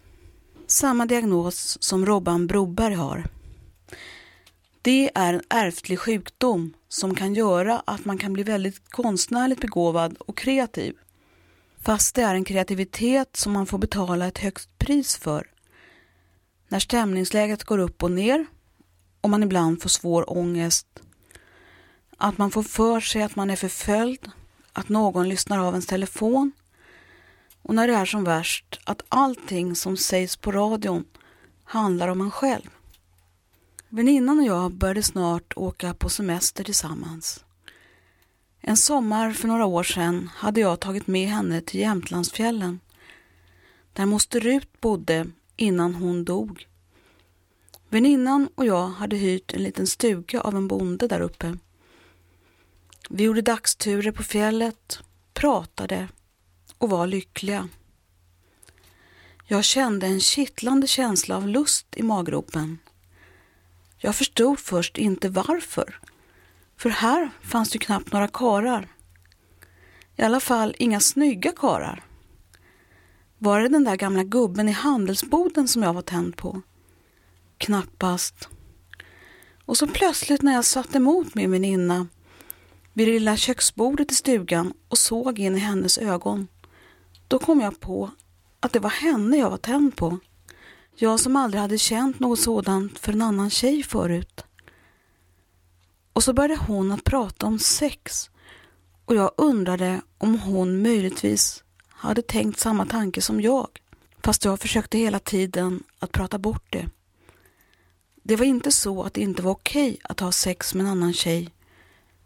Samma 0.68 1.06
diagnos 1.06 1.78
som 1.82 2.06
Robban 2.06 2.48
Broberg 2.48 2.94
har. 2.94 3.26
Det 4.82 5.12
är 5.16 5.34
en 5.34 5.42
ärftlig 5.50 6.00
sjukdom 6.00 6.74
som 6.90 7.16
kan 7.16 7.34
göra 7.34 7.84
att 7.86 8.06
man 8.06 8.18
kan 8.18 8.34
bli 8.34 8.44
väldigt 8.44 8.90
konstnärligt 8.90 9.62
begåvad 9.62 10.18
och 10.18 10.38
kreativ. 10.38 10.96
Fast 11.82 12.16
det 12.16 12.22
är 12.22 12.36
en 12.36 12.44
kreativitet 12.44 13.36
som 13.36 13.54
man 13.54 13.66
får 13.66 13.78
betala 13.78 14.28
ett 14.28 14.38
högt 14.38 14.78
pris 14.78 15.18
för. 15.18 15.48
När 16.68 16.80
stämningsläget 16.80 17.64
går 17.64 17.78
upp 17.78 18.04
och 18.04 18.12
ner 18.12 18.46
och 19.22 19.30
man 19.30 19.44
ibland 19.44 19.82
får 19.82 19.90
svår 19.90 20.38
ångest. 20.38 20.88
Att 22.18 22.38
man 22.38 22.52
får 22.52 22.64
för 22.64 23.00
sig 23.00 23.22
att 23.22 23.36
man 23.36 23.50
är 23.50 23.56
förföljd, 23.56 24.32
att 24.74 24.90
någon 24.90 25.30
lyssnar 25.30 25.60
av 25.60 25.74
ens 25.74 25.86
telefon 25.86 26.52
och 27.62 27.76
när 27.76 27.88
det 27.88 27.94
är 27.94 28.06
som 28.06 28.24
värst 28.24 28.80
att 28.84 29.04
allting 29.10 29.76
som 29.76 29.98
sägs 29.98 30.38
på 30.38 30.52
radion 30.52 31.06
handlar 31.64 32.08
om 32.08 32.22
en 32.22 32.32
själv. 32.32 32.70
Väninnan 33.90 34.40
och 34.40 34.46
jag 34.46 34.72
började 34.72 35.04
snart 35.04 35.54
åka 35.56 35.94
på 35.94 36.10
semester 36.10 36.64
tillsammans. 36.64 37.44
En 38.62 38.78
sommar 38.78 39.32
för 39.32 39.48
några 39.48 39.66
år 39.66 39.84
sedan 39.84 40.30
hade 40.36 40.62
jag 40.62 40.80
tagit 40.80 41.08
med 41.08 41.28
henne 41.28 41.62
till 41.62 41.80
Jämtlandsfjällen 41.80 42.80
där 43.94 44.06
moster 44.06 44.40
Rut 44.40 44.82
bodde 44.82 45.28
innan 45.56 45.96
hon 45.96 46.26
dog. 46.26 46.68
Väninnan 47.90 48.50
och 48.56 48.66
jag 48.66 48.88
hade 48.88 49.16
hyrt 49.16 49.54
en 49.54 49.64
liten 49.64 49.88
stuga 49.88 50.42
av 50.42 50.56
en 50.56 50.68
bonde 50.68 51.08
där 51.08 51.22
uppe. 51.22 51.58
Vi 53.10 53.24
gjorde 53.24 53.42
dagsturer 53.42 54.12
på 54.12 54.24
fjället, 54.24 55.00
pratade 55.34 56.08
och 56.78 56.90
var 56.90 57.08
lyckliga. 57.08 57.70
Jag 59.46 59.64
kände 59.64 60.08
en 60.08 60.20
kittlande 60.20 60.88
känsla 60.88 61.38
av 61.38 61.48
lust 61.48 61.88
i 61.96 62.04
maggropen. 62.04 62.78
Jag 63.98 64.16
förstod 64.16 64.60
först 64.60 64.98
inte 64.98 65.30
varför. 65.30 66.00
För 66.78 66.90
här 66.90 67.30
fanns 67.42 67.70
det 67.70 67.80
knappt 67.80 68.12
några 68.12 68.28
karar. 68.28 68.88
I 70.16 70.22
alla 70.22 70.40
fall 70.40 70.76
inga 70.80 71.00
snygga 71.00 71.52
karar. 71.52 72.04
Var 73.38 73.62
det 73.62 73.68
den 73.68 73.84
där 73.84 73.96
gamla 73.96 74.24
gubben 74.24 74.70
i 74.70 74.72
handelsboden 74.72 75.68
som 75.68 75.84
jag 75.84 75.94
var 75.94 76.02
tänd 76.02 76.38
på? 76.38 76.62
Knappast. 77.58 78.50
Och 79.66 79.78
så 79.78 79.88
plötsligt 79.88 80.42
när 80.42 80.54
jag 80.54 80.66
satt 80.66 80.96
emot 80.96 81.36
min 81.36 81.52
väninna 81.52 82.08
vid 82.94 83.08
det 83.08 83.14
lilla 83.14 83.38
köksbordet 83.38 84.12
i 84.12 84.16
stugan 84.16 84.74
och 84.88 84.98
såg 84.98 85.40
in 85.40 85.56
i 85.56 85.60
hennes 85.60 85.98
ögon, 85.98 86.48
då 87.28 87.40
kom 87.40 87.62
jag 87.62 87.80
på 87.80 88.12
att 88.60 88.74
det 88.74 88.80
var 88.80 88.90
henne 88.90 89.38
jag 89.38 89.50
var 89.50 89.58
tänd 89.58 89.96
på. 89.96 90.20
Jag 90.96 91.20
som 91.20 91.36
aldrig 91.36 91.62
hade 91.62 91.78
känt 91.78 92.20
något 92.20 92.40
sådant 92.40 93.00
för 93.00 93.14
en 93.14 93.22
annan 93.22 93.50
tjej 93.50 93.84
förut. 93.84 94.44
Och 96.14 96.24
så 96.24 96.34
började 96.34 96.64
hon 96.68 96.92
att 96.92 97.04
prata 97.04 97.46
om 97.46 97.60
sex 97.60 98.30
och 99.06 99.16
jag 99.16 99.32
undrade 99.38 100.02
om 100.18 100.40
hon 100.40 100.82
möjligtvis 100.82 101.64
hade 101.88 102.22
tänkt 102.22 102.60
samma 102.60 102.86
tanke 102.86 103.22
som 103.22 103.42
jag, 103.42 103.68
fast 104.24 104.46
jag 104.46 104.60
försökte 104.60 104.98
hela 104.98 105.20
tiden 105.20 105.84
att 106.00 106.12
prata 106.12 106.40
bort 106.40 106.66
det. 106.70 106.90
Det 108.24 108.36
var 108.36 108.46
inte 108.46 108.72
så 108.72 109.04
att 109.04 109.14
det 109.14 109.22
inte 109.22 109.42
var 109.42 109.52
okej 109.52 110.00
att 110.04 110.20
ha 110.20 110.32
sex 110.32 110.74
med 110.74 110.86
en 110.86 110.92
annan 110.92 111.14
tjej, 111.14 111.50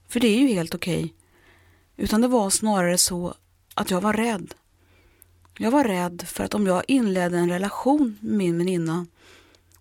för 0.08 0.20
det 0.20 0.28
är 0.28 0.40
ju 0.40 0.48
helt 0.48 0.76
okej, 0.76 1.14
utan 1.98 2.22
det 2.22 2.28
var 2.28 2.50
snarare 2.50 2.98
så 2.98 3.34
att 3.74 3.92
jag 3.92 4.02
var 4.02 4.14
rädd. 4.14 4.54
Jag 5.58 5.72
var 5.72 5.84
rädd 5.84 6.24
för 6.28 6.44
att 6.44 6.54
om 6.54 6.68
jag 6.68 6.84
inledde 6.88 7.38
en 7.38 7.50
relation 7.50 8.18
med 8.22 8.34
min 8.34 8.58
väninna 8.58 9.06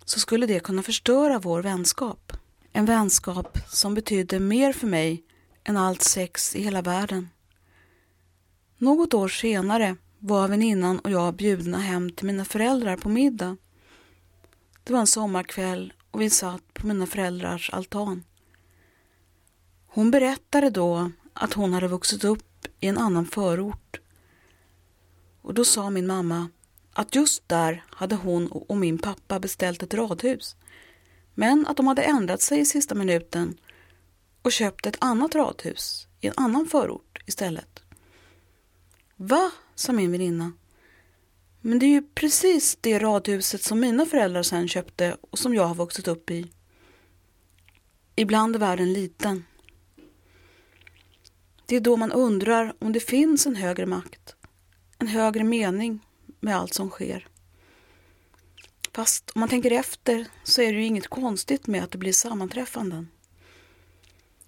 så 0.05 0.19
skulle 0.19 0.45
det 0.45 0.59
kunna 0.59 0.83
förstöra 0.83 1.39
vår 1.39 1.61
vänskap. 1.61 2.33
En 2.71 2.85
vänskap 2.85 3.57
som 3.67 3.93
betydde 3.93 4.39
mer 4.39 4.73
för 4.73 4.87
mig 4.87 5.23
än 5.63 5.77
allt 5.77 6.01
sex 6.01 6.55
i 6.55 6.61
hela 6.61 6.81
världen. 6.81 7.29
Något 8.77 9.13
år 9.13 9.27
senare 9.27 9.95
var 10.19 10.47
väninnan 10.47 10.99
och 10.99 11.11
jag 11.11 11.35
bjudna 11.35 11.77
hem 11.77 12.11
till 12.11 12.25
mina 12.25 12.45
föräldrar 12.45 12.97
på 12.97 13.09
middag. 13.09 13.57
Det 14.83 14.93
var 14.93 14.99
en 14.99 15.07
sommarkväll 15.07 15.93
och 16.11 16.21
vi 16.21 16.29
satt 16.29 16.73
på 16.73 16.87
mina 16.87 17.05
föräldrars 17.05 17.69
altan. 17.69 18.23
Hon 19.95 20.11
berättade 20.11 20.69
då 20.69 21.11
att 21.33 21.53
hon 21.53 21.73
hade 21.73 21.87
vuxit 21.87 22.23
upp 22.23 22.67
i 22.79 22.87
en 22.87 22.97
annan 22.97 23.25
förort. 23.25 23.99
Och 25.41 25.53
då 25.53 25.65
sa 25.65 25.89
min 25.89 26.07
mamma 26.07 26.49
att 26.93 27.15
just 27.15 27.49
där 27.49 27.83
hade 27.89 28.15
hon 28.15 28.47
och 28.47 28.77
min 28.77 28.97
pappa 28.97 29.39
beställt 29.39 29.83
ett 29.83 29.93
radhus. 29.93 30.55
Men 31.33 31.67
att 31.67 31.77
de 31.77 31.87
hade 31.87 32.03
ändrat 32.03 32.41
sig 32.41 32.59
i 32.59 32.65
sista 32.65 32.95
minuten 32.95 33.57
och 34.41 34.51
köpt 34.51 34.85
ett 34.85 34.97
annat 34.99 35.35
radhus 35.35 36.07
i 36.21 36.27
en 36.27 36.33
annan 36.37 36.65
förort 36.65 37.21
istället. 37.25 37.83
Va? 39.15 39.51
sa 39.75 39.93
min 39.93 40.11
väninna. 40.11 40.51
Men 41.61 41.79
det 41.79 41.85
är 41.85 41.89
ju 41.89 42.03
precis 42.15 42.77
det 42.81 42.99
radhuset 42.99 43.63
som 43.63 43.79
mina 43.79 44.05
föräldrar 44.05 44.43
sen 44.43 44.67
köpte 44.67 45.17
och 45.21 45.39
som 45.39 45.53
jag 45.53 45.65
har 45.65 45.75
vuxit 45.75 46.07
upp 46.07 46.31
i. 46.31 46.51
Ibland 48.15 48.55
är 48.55 48.59
världen 48.59 48.93
liten. 48.93 49.43
Det 51.65 51.75
är 51.75 51.79
då 51.79 51.97
man 51.97 52.11
undrar 52.11 52.73
om 52.79 52.91
det 52.91 52.99
finns 52.99 53.45
en 53.45 53.55
högre 53.55 53.85
makt, 53.85 54.35
en 54.97 55.07
högre 55.07 55.43
mening 55.43 55.99
med 56.39 56.55
allt 56.55 56.73
som 56.73 56.89
sker. 56.89 57.27
Fast 58.93 59.31
om 59.35 59.39
man 59.39 59.49
tänker 59.49 59.71
efter 59.71 60.25
så 60.43 60.61
är 60.61 60.73
det 60.73 60.79
ju 60.79 60.85
inget 60.85 61.07
konstigt 61.07 61.67
med 61.67 61.83
att 61.83 61.91
det 61.91 61.97
blir 61.97 62.13
sammanträffanden. 62.13 63.09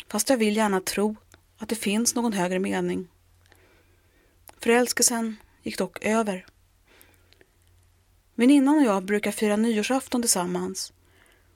Fast 0.07 0.29
jag 0.29 0.37
vill 0.37 0.57
gärna 0.57 0.81
tro 0.81 1.15
att 1.57 1.69
det 1.69 1.75
finns 1.75 2.15
någon 2.15 2.33
högre 2.33 2.59
mening. 2.59 3.07
Förälskelsen 4.59 5.35
gick 5.63 5.77
dock 5.77 6.05
över. 6.05 6.45
Väninnan 8.35 8.77
och 8.77 8.83
jag 8.83 9.03
brukar 9.03 9.31
fira 9.31 9.55
nyårsafton 9.55 10.21
tillsammans 10.21 10.93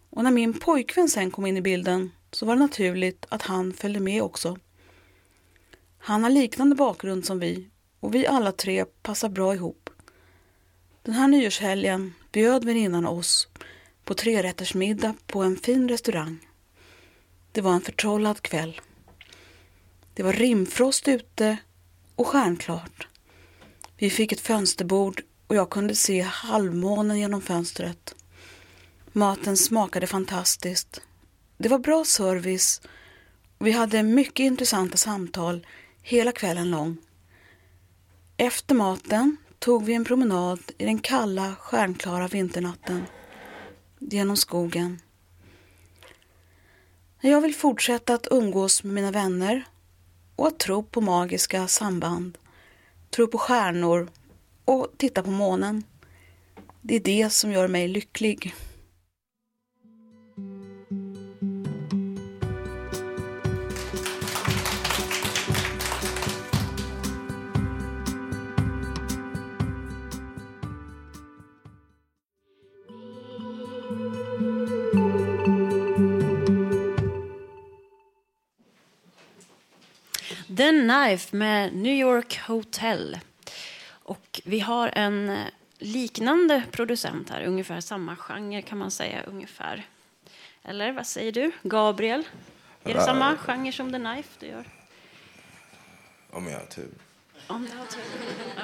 och 0.09 0.23
när 0.23 0.31
min 0.31 0.53
pojkvän 0.53 1.09
sen 1.09 1.31
kom 1.31 1.45
in 1.45 1.57
i 1.57 1.61
bilden 1.61 2.11
så 2.31 2.45
var 2.45 2.55
det 2.55 2.61
naturligt 2.61 3.25
att 3.29 3.41
han 3.41 3.73
följde 3.73 3.99
med 3.99 4.23
också. 4.23 4.57
Han 6.03 6.23
har 6.23 6.29
liknande 6.29 6.75
bakgrund 6.75 7.25
som 7.25 7.39
vi 7.39 7.67
och 7.99 8.15
vi 8.15 8.27
alla 8.27 8.51
tre 8.51 8.85
passar 8.85 9.29
bra 9.29 9.53
ihop. 9.55 9.89
Den 11.03 11.13
här 11.13 11.27
nyårshelgen 11.27 12.13
bjöd 12.31 12.65
väninnan 12.65 13.05
oss 13.05 13.47
på 14.03 14.13
trerättersmiddag 14.13 15.15
på 15.27 15.43
en 15.43 15.57
fin 15.57 15.89
restaurang. 15.89 16.47
Det 17.51 17.61
var 17.61 17.73
en 17.73 17.81
förtrollad 17.81 18.41
kväll. 18.41 18.81
Det 20.13 20.23
var 20.23 20.33
rimfrost 20.33 21.07
ute 21.07 21.57
och 22.15 22.27
stjärnklart. 22.27 23.07
Vi 23.97 24.09
fick 24.09 24.31
ett 24.31 24.41
fönsterbord 24.41 25.23
och 25.47 25.55
jag 25.55 25.69
kunde 25.69 25.95
se 25.95 26.21
halvmånen 26.21 27.19
genom 27.19 27.41
fönstret. 27.41 28.15
Maten 29.11 29.57
smakade 29.57 30.07
fantastiskt. 30.07 31.01
Det 31.57 31.69
var 31.69 31.79
bra 31.79 32.05
service 32.05 32.81
och 33.57 33.67
vi 33.67 33.71
hade 33.71 34.03
mycket 34.03 34.43
intressanta 34.43 34.97
samtal 34.97 35.65
hela 36.01 36.31
kvällen 36.31 36.71
lång. 36.71 36.97
Efter 38.37 38.75
maten 38.75 39.37
tog 39.59 39.85
vi 39.85 39.93
en 39.93 40.05
promenad 40.05 40.59
i 40.77 40.85
den 40.85 40.99
kalla, 40.99 41.55
stjärnklara 41.55 42.27
vinternatten 42.27 43.05
genom 43.99 44.37
skogen. 44.37 45.01
Jag 47.21 47.41
vill 47.41 47.55
fortsätta 47.55 48.13
att 48.13 48.27
umgås 48.31 48.83
med 48.83 48.93
mina 48.93 49.11
vänner 49.11 49.63
och 50.35 50.47
att 50.47 50.59
tro 50.59 50.83
på 50.83 51.01
magiska 51.01 51.67
samband, 51.67 52.37
tro 53.09 53.27
på 53.27 53.37
stjärnor 53.37 54.09
och 54.65 54.87
titta 54.97 55.23
på 55.23 55.31
månen. 55.31 55.83
Det 56.81 56.95
är 56.95 56.99
det 56.99 57.29
som 57.29 57.51
gör 57.51 57.67
mig 57.67 57.87
lycklig. 57.87 58.55
The 80.61 80.71
Knife 80.71 81.35
med 81.35 81.75
New 81.75 81.95
York 81.95 82.39
Hotel. 82.47 83.19
Och 83.89 84.41
vi 84.45 84.59
har 84.59 84.91
en 84.95 85.29
eh, 85.29 85.45
liknande 85.77 86.63
producent 86.71 87.29
här, 87.29 87.43
ungefär 87.43 87.81
samma 87.81 88.15
genre 88.15 88.61
kan 88.61 88.77
man 88.77 88.91
säga. 88.91 89.23
ungefär. 89.23 89.87
Eller 90.63 90.91
vad 90.91 91.07
säger 91.07 91.31
du, 91.31 91.51
Gabriel? 91.63 92.23
Är 92.83 92.93
det 92.93 93.01
samma 93.01 93.37
genre 93.37 93.71
som 93.71 93.91
The 93.91 93.99
Knife 93.99 94.29
du 94.39 94.47
gör? 94.47 94.65
Om 96.29 96.47
jag 96.47 96.59
har 96.59 96.65
tur. 96.65 96.91
Om 97.47 97.67
du 97.71 97.77
har 97.77 97.85
tur. 97.85 98.03
Ja. 98.55 98.63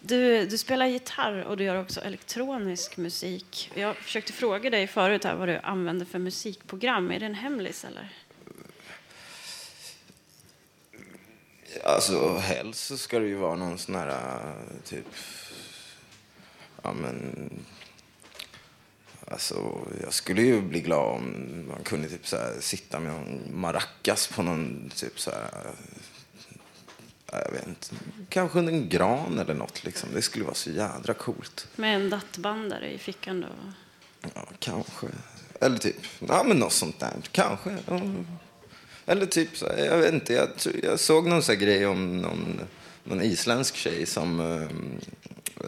Du, 0.00 0.46
du 0.46 0.58
spelar 0.58 0.86
gitarr 0.86 1.44
och 1.44 1.56
du 1.56 1.64
gör 1.64 1.80
också 1.80 2.00
elektronisk 2.00 2.96
musik. 2.96 3.70
Jag 3.74 3.96
försökte 3.96 4.32
fråga 4.32 4.70
dig 4.70 4.86
förut 4.86 5.24
här 5.24 5.34
vad 5.34 5.48
du 5.48 5.58
använder 5.58 6.06
för 6.06 6.18
musikprogram. 6.18 7.10
Är 7.10 7.20
det 7.20 7.26
en 7.26 7.34
hemlis 7.34 7.84
eller? 7.84 8.08
Alltså 11.84 12.36
helst 12.36 12.86
så 12.86 12.96
ska 12.96 13.18
det 13.18 13.26
ju 13.26 13.34
vara 13.34 13.56
någon 13.56 13.78
sån 13.78 13.94
här 13.94 14.38
typ... 14.84 15.06
Ja 16.82 16.92
men... 16.92 17.50
Alltså 19.28 19.86
jag 20.02 20.12
skulle 20.12 20.42
ju 20.42 20.60
bli 20.60 20.80
glad 20.80 21.16
om 21.16 21.64
man 21.68 21.84
kunde 21.84 22.08
typ 22.08 22.26
så 22.26 22.36
här, 22.36 22.56
sitta 22.60 23.00
med 23.00 23.12
en 23.14 23.60
maracas 23.60 24.26
på 24.26 24.42
någon 24.42 24.90
typ 24.94 25.20
så 25.20 25.30
här... 25.30 25.70
Jag 27.32 27.52
vet 27.52 27.66
inte. 27.66 27.88
Kanske 28.28 28.58
under 28.58 28.72
en 28.72 28.88
gran 28.88 29.38
eller 29.38 29.54
något 29.54 29.84
liksom. 29.84 30.08
Det 30.14 30.22
skulle 30.22 30.44
vara 30.44 30.54
så 30.54 30.70
jädra 30.70 31.14
coolt. 31.14 31.68
Med 31.76 31.96
en 31.96 32.10
dattbandare 32.10 32.92
i 32.92 32.98
fickan 32.98 33.40
då? 33.40 33.48
Ja, 34.34 34.46
kanske. 34.58 35.06
Eller 35.60 35.78
typ, 35.78 35.96
ja 36.18 36.44
men 36.44 36.56
något 36.56 36.72
sånt 36.72 37.00
där. 37.00 37.12
Kanske. 37.32 37.78
Ja. 37.86 38.00
Eller 39.06 39.26
typ, 39.26 39.56
så, 39.56 39.66
jag 39.78 39.98
vet 39.98 40.14
inte, 40.14 40.32
jag, 40.32 40.48
jag 40.82 41.00
såg 41.00 41.26
någon 41.26 41.42
så 41.42 41.54
grej 41.54 41.86
om 41.86 42.16
någon, 42.16 42.60
någon 43.04 43.22
isländsk 43.22 43.76
tjej 43.76 44.06
som 44.06 44.40
eh, 44.40 44.62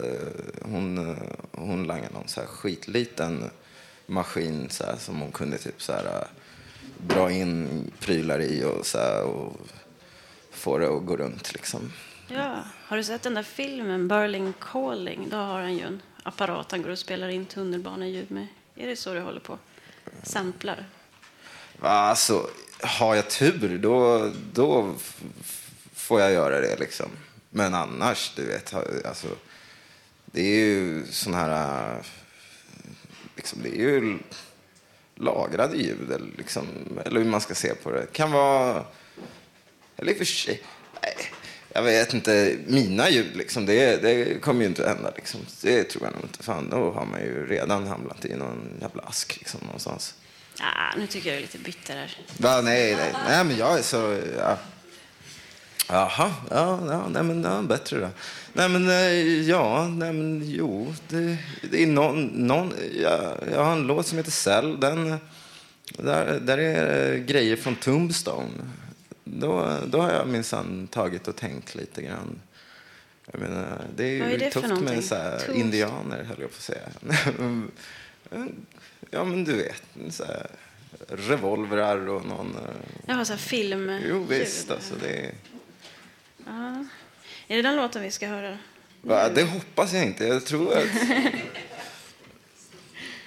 eh 0.02 0.62
hon, 0.62 1.10
eh, 1.10 1.16
hon 1.52 1.84
langade 1.84 2.14
någon 2.14 2.28
så 2.28 2.40
här 2.40 2.46
skitliten 2.46 3.50
maskin 4.06 4.70
så 4.70 4.84
här, 4.84 4.96
som 4.96 5.20
hon 5.20 5.32
kunde 5.32 5.58
typ 5.58 5.82
så 5.82 5.92
här, 5.92 6.04
eh, 6.04 6.26
dra 6.98 7.30
in 7.30 7.90
prylar 8.00 8.40
i 8.40 8.64
och, 8.64 8.86
så 8.86 8.98
här, 8.98 9.22
och 9.22 9.60
få 10.50 10.78
det 10.78 10.96
att 10.96 11.06
gå 11.06 11.16
runt 11.16 11.52
liksom. 11.52 11.92
Ja, 12.28 12.64
har 12.86 12.96
du 12.96 13.04
sett 13.04 13.22
den 13.22 13.34
där 13.34 13.42
filmen 13.42 14.08
Burling 14.08 14.52
Calling? 14.60 15.28
Då 15.30 15.36
har 15.36 15.60
han 15.60 15.74
ju 15.74 15.82
en 15.82 16.02
apparat 16.22 16.70
han 16.70 16.82
går 16.82 16.90
och 16.90 16.98
spelar 16.98 17.28
in 17.28 17.46
tunnelbaneljud 17.46 18.30
med. 18.30 18.46
Är 18.76 18.86
det 18.86 18.96
så 18.96 19.14
du 19.14 19.20
håller 19.20 19.40
på? 19.40 19.58
Samplar? 20.22 20.86
Alltså, 21.80 22.50
har 22.80 23.14
jag 23.14 23.30
tur, 23.30 23.78
då, 23.78 24.30
då 24.52 24.94
får 25.94 26.20
jag 26.20 26.32
göra 26.32 26.60
det. 26.60 26.76
Liksom. 26.76 27.10
Men 27.50 27.74
annars, 27.74 28.32
du 28.36 28.46
vet, 28.46 28.74
alltså, 29.04 29.28
det 30.26 30.40
är 30.40 30.66
ju 30.66 31.06
sån 31.10 31.34
här... 31.34 32.02
Liksom, 33.36 33.62
det 33.62 33.68
är 33.68 33.80
ju 33.80 34.18
lagrade 35.14 35.76
ljud 35.76 36.12
eller, 36.12 36.30
liksom, 36.38 36.66
eller 37.04 37.20
hur 37.20 37.30
man 37.30 37.40
ska 37.40 37.54
se 37.54 37.74
på 37.74 37.90
det. 37.90 38.00
Det 38.00 38.12
kan 38.12 38.32
vara, 38.32 38.84
eller 39.96 40.10
i 40.10 40.14
och 40.14 40.18
för 40.18 40.24
sig, 40.24 40.62
nej, 41.02 41.16
jag 41.68 41.82
vet 41.82 42.14
inte, 42.14 42.56
mina 42.66 43.10
ljud 43.10 43.36
liksom, 43.36 43.66
det, 43.66 44.02
det 44.02 44.42
kommer 44.42 44.60
ju 44.60 44.66
inte 44.66 44.82
att 44.82 44.96
hända 44.96 45.12
liksom. 45.16 45.40
Det 45.62 45.84
tror 45.84 46.04
jag 46.04 46.12
nog 46.12 46.22
inte. 46.22 46.42
Fan, 46.42 46.70
då 46.70 46.90
har 46.90 47.06
man 47.06 47.20
ju 47.20 47.46
redan 47.46 47.86
hamnat 47.86 48.24
i 48.24 48.34
någon 48.34 48.78
jävla 48.80 49.02
ask 49.02 49.36
liksom 49.38 49.60
någonstans. 49.64 50.14
Ah, 50.60 50.96
nu 50.96 51.06
tycker 51.06 51.28
jag 51.28 51.34
du 51.34 51.38
är 51.38 51.42
lite 51.42 51.58
bitter 51.58 51.96
här. 51.96 52.16
Va, 52.38 52.60
nej, 52.60 52.96
nej, 52.96 53.12
nej, 53.26 53.44
men 53.44 53.56
jag 53.56 53.78
är 53.78 53.82
så... 53.82 54.20
Ja. 54.38 54.58
Jaha, 55.88 56.32
ja, 56.50 56.80
ja, 56.86 57.08
nej, 57.08 57.22
men 57.22 57.42
ja, 57.42 57.62
bättre 57.62 58.00
då. 58.00 58.08
Nej, 58.52 58.68
men 58.68 58.88
eh, 58.88 59.40
ja, 59.48 59.88
nej, 59.88 60.12
men 60.12 60.42
jo, 60.44 60.94
det, 61.08 61.36
det 61.70 61.82
är 61.82 61.86
någon, 61.86 62.24
någon 62.26 62.72
ja, 63.02 63.36
jag 63.52 63.64
har 63.64 63.72
en 63.72 63.86
låt 63.86 64.06
som 64.06 64.18
heter 64.18 64.30
Cell. 64.30 64.80
Den, 64.80 65.18
där, 65.98 66.40
där 66.40 66.58
är 66.58 67.12
eh, 67.12 67.18
grejer 67.18 67.56
från 67.56 67.76
Tombstone. 67.76 68.50
Då, 69.24 69.78
då 69.86 70.00
har 70.00 70.12
jag 70.12 70.28
minsann 70.28 70.86
tagit 70.86 71.28
och 71.28 71.36
tänkt 71.36 71.74
lite 71.74 72.02
grann. 72.02 72.40
Jag 73.32 73.40
menar, 73.40 73.80
det 73.96 74.04
är 74.04 74.20
Vad 74.20 74.32
är 74.32 74.38
det 74.38 74.50
tufft 74.50 74.80
med 74.80 75.04
så 75.04 75.14
här, 75.14 75.54
indianer, 75.54 76.24
höll 76.24 76.40
jag 76.40 76.50
på 76.50 76.56
att 76.56 76.62
säga. 76.62 76.88
ja, 79.10 79.24
men 79.24 79.44
du 79.44 79.56
vet, 79.56 79.82
så 80.10 80.24
här, 80.24 80.46
revolvrar 81.08 82.08
och 82.08 82.26
någon... 82.26 82.56
eh, 82.56 82.62
Jag 83.06 83.14
har 83.14 83.24
så 83.24 83.32
här 83.32 83.40
film. 83.40 84.00
Jo, 84.08 84.24
visst. 84.28 84.70
Alltså, 84.70 84.94
det, 85.00 85.08
är- 85.16 85.34
Ja. 86.46 86.86
Är 87.48 87.56
det 87.56 87.62
den 87.62 87.76
låten 87.76 88.02
vi 88.02 88.10
ska 88.10 88.26
höra? 88.26 88.58
va, 89.02 89.28
det 89.28 89.42
hoppas 89.42 89.92
jag 89.92 90.04
inte. 90.04 90.24
Jag 90.24 90.44
tror 90.46 90.72
att... 90.78 90.84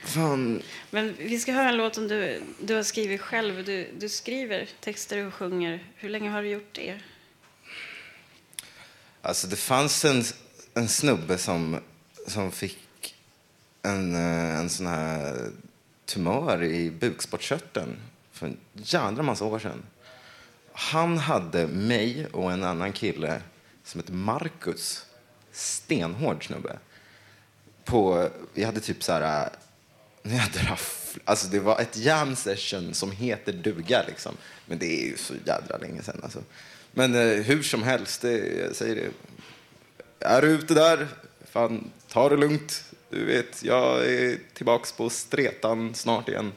Fan. 0.03 0.61
Men 0.89 1.15
vi 1.19 1.39
ska 1.39 1.51
höra 1.51 1.69
en 1.69 1.77
låt 1.77 1.95
som 1.95 2.07
du, 2.07 2.41
du 2.61 2.73
har 2.75 2.83
skrivit 2.83 3.21
själv. 3.21 3.65
Du, 3.65 3.87
du 3.99 4.09
skriver 4.09 4.69
texter 4.79 5.25
och 5.27 5.33
sjunger. 5.33 5.83
Hur 5.95 6.09
länge 6.09 6.29
har 6.29 6.41
du 6.43 6.49
gjort 6.49 6.69
det? 6.75 6.99
Alltså, 9.21 9.47
det 9.47 9.55
fanns 9.55 10.05
en, 10.05 10.23
en 10.73 10.87
snubbe 10.87 11.37
som, 11.37 11.79
som 12.27 12.51
fick 12.51 12.77
en, 13.87 14.15
eh, 14.15 14.59
en 14.59 14.69
sån 14.69 14.87
här 14.87 15.35
tumör 16.05 16.63
i 16.63 16.91
bukspottkörteln 16.91 17.95
för 18.31 18.47
en 18.47 18.57
jädra 18.73 19.23
massa 19.23 19.45
år 19.45 19.59
sedan. 19.59 19.83
Han 20.71 21.17
hade 21.17 21.67
mig 21.67 22.27
och 22.31 22.51
en 22.51 22.63
annan 22.63 22.93
kille 22.93 23.41
som 23.83 23.99
hette 23.99 24.13
Marcus, 24.13 25.05
stenhård 25.51 26.47
snubbe. 26.47 26.79
På, 27.85 28.29
vi 28.53 28.63
hade 28.63 28.79
typ 28.79 29.03
så 29.03 29.11
här, 29.11 29.49
eh, 30.23 30.73
alltså 31.25 31.47
det 31.47 31.59
var 31.59 31.79
ett 31.79 31.97
jam 31.97 32.35
session 32.35 32.93
som 32.93 33.11
heter 33.11 33.53
duga 33.53 34.03
liksom. 34.07 34.37
Men 34.65 34.77
det 34.77 35.03
är 35.03 35.05
ju 35.05 35.17
så 35.17 35.33
jädra 35.45 35.77
länge 35.77 36.03
sedan 36.03 36.19
alltså. 36.23 36.43
Men 36.91 37.15
eh, 37.15 37.43
hur 37.43 37.63
som 37.63 37.83
helst, 37.83 38.21
det, 38.21 38.37
jag 38.37 38.75
säger 38.75 38.95
det. 38.95 39.09
Är 40.19 40.41
du 40.41 40.47
ute 40.47 40.73
där? 40.73 41.07
Fan, 41.51 41.91
ta 42.07 42.29
det 42.29 42.37
lugnt. 42.37 42.83
Du 43.09 43.25
vet, 43.25 43.63
jag 43.63 44.05
är 44.05 44.39
tillbaks 44.53 44.91
på 44.91 45.09
stretan 45.09 45.95
snart 45.95 46.29
igen. 46.29 46.51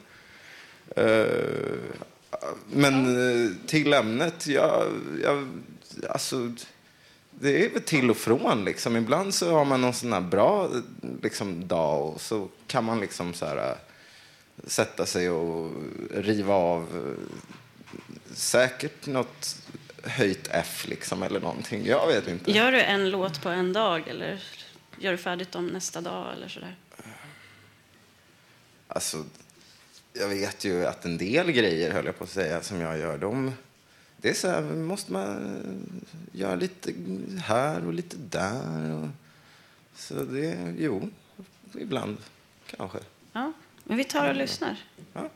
Eh, 0.96 1.26
men 2.66 3.16
eh, 3.44 3.50
till 3.66 3.92
ämnet, 3.92 4.46
jag, 4.46 4.86
jag, 5.22 5.48
alltså, 6.08 6.52
det 7.30 7.64
är 7.64 7.70
väl 7.70 7.82
till 7.82 8.10
och 8.10 8.16
från. 8.16 8.64
Liksom. 8.64 8.96
Ibland 8.96 9.34
så 9.34 9.52
har 9.52 9.64
man 9.64 9.80
någon 9.80 9.94
sån 9.94 10.12
här 10.12 10.20
bra 10.20 10.70
liksom, 11.22 11.68
dag 11.68 12.06
och 12.06 12.20
så 12.20 12.48
kan 12.66 12.84
man 12.84 13.00
liksom 13.00 13.34
så 13.34 13.46
här, 13.46 13.56
äh, 13.56 13.76
sätta 14.66 15.06
sig 15.06 15.30
och 15.30 15.72
riva 16.10 16.54
av 16.54 17.16
säkert 18.34 19.06
något 19.06 19.56
höjt 20.02 20.48
F 20.50 20.86
liksom, 20.88 21.22
eller 21.22 21.40
någonting. 21.40 21.86
Jag 21.86 22.06
vet 22.06 22.28
inte. 22.28 22.50
Gör 22.52 22.72
du 22.72 22.80
en 22.80 23.10
låt 23.10 23.42
på 23.42 23.48
en 23.48 23.72
dag 23.72 24.08
eller 24.08 24.42
gör 25.00 25.12
du 25.12 25.18
färdigt 25.18 25.52
dem 25.52 25.66
nästa 25.66 26.00
dag 26.00 26.32
eller 26.32 26.48
sådär? 26.48 26.76
Alltså, 28.88 29.24
jag 30.12 30.28
vet 30.28 30.64
ju 30.64 30.86
att 30.86 31.04
en 31.04 31.18
del 31.18 31.52
grejer, 31.52 31.92
höll 31.92 32.06
jag 32.06 32.18
på 32.18 32.24
att 32.24 32.30
säga, 32.30 32.62
som 32.62 32.80
jag 32.80 32.98
gör, 32.98 33.18
de, 33.18 33.52
det 34.16 34.30
är 34.30 34.34
så 34.34 34.48
här, 34.48 34.62
måste 34.62 35.12
man 35.12 35.64
göra 36.32 36.54
lite 36.54 36.92
här 37.44 37.86
och 37.86 37.92
lite 37.92 38.16
där. 38.16 38.94
Och, 38.94 39.08
så 39.94 40.14
det, 40.14 40.74
jo, 40.78 41.10
ibland 41.78 42.16
kanske. 42.66 42.98
Ja, 43.32 43.52
men 43.84 43.96
vi 43.96 44.04
tar 44.04 44.28
och 44.28 44.36
lyssnar. 44.36 44.76
Ja. 45.12 45.30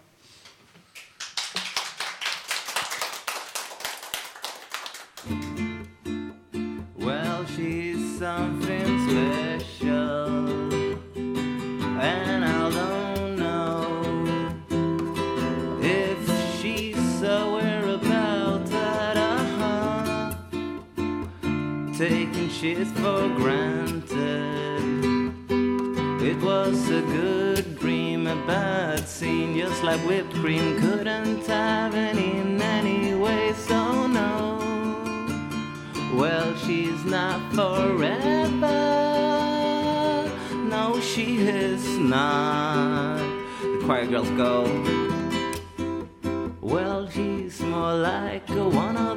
Taking 22.64 22.87
for 22.94 23.29
granted. 23.37 24.81
It 26.22 26.40
was 26.40 26.88
a 26.88 27.03
good 27.03 27.79
dream, 27.79 28.27
a 28.27 28.37
bad 28.46 29.07
scene, 29.07 29.55
just 29.55 29.83
like 29.83 30.00
whipped 30.09 30.33
cream. 30.33 30.81
Couldn't 30.81 31.46
have 31.46 31.94
any 31.94 32.38
in 32.38 32.62
any 32.62 33.14
way, 33.14 33.53
so 33.53 34.07
no. 34.07 34.57
Well, 36.14 36.57
she's 36.57 37.05
not 37.05 37.38
forever. 37.53 38.81
No, 40.55 40.98
she 41.03 41.46
is 41.46 41.98
not. 41.98 43.18
The 43.61 43.83
choir 43.85 44.07
girls 44.07 44.31
go. 44.31 44.64
Well, 46.62 47.11
she's 47.11 47.61
more 47.61 47.92
like 47.92 48.48
a 48.48 48.66
one 48.66 48.96
of 48.96 49.13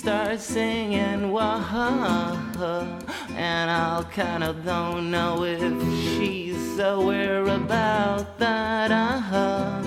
stars 0.00 0.40
singing 0.40 1.30
wah 1.30 2.34
And 3.36 3.70
I'll 3.70 4.04
kind 4.04 4.42
of 4.42 4.64
don't 4.64 5.10
know 5.10 5.44
if 5.44 5.78
she's 6.16 6.78
aware 6.78 7.44
about 7.44 8.38
that. 8.38 8.90
Uh-huh. 8.90 9.82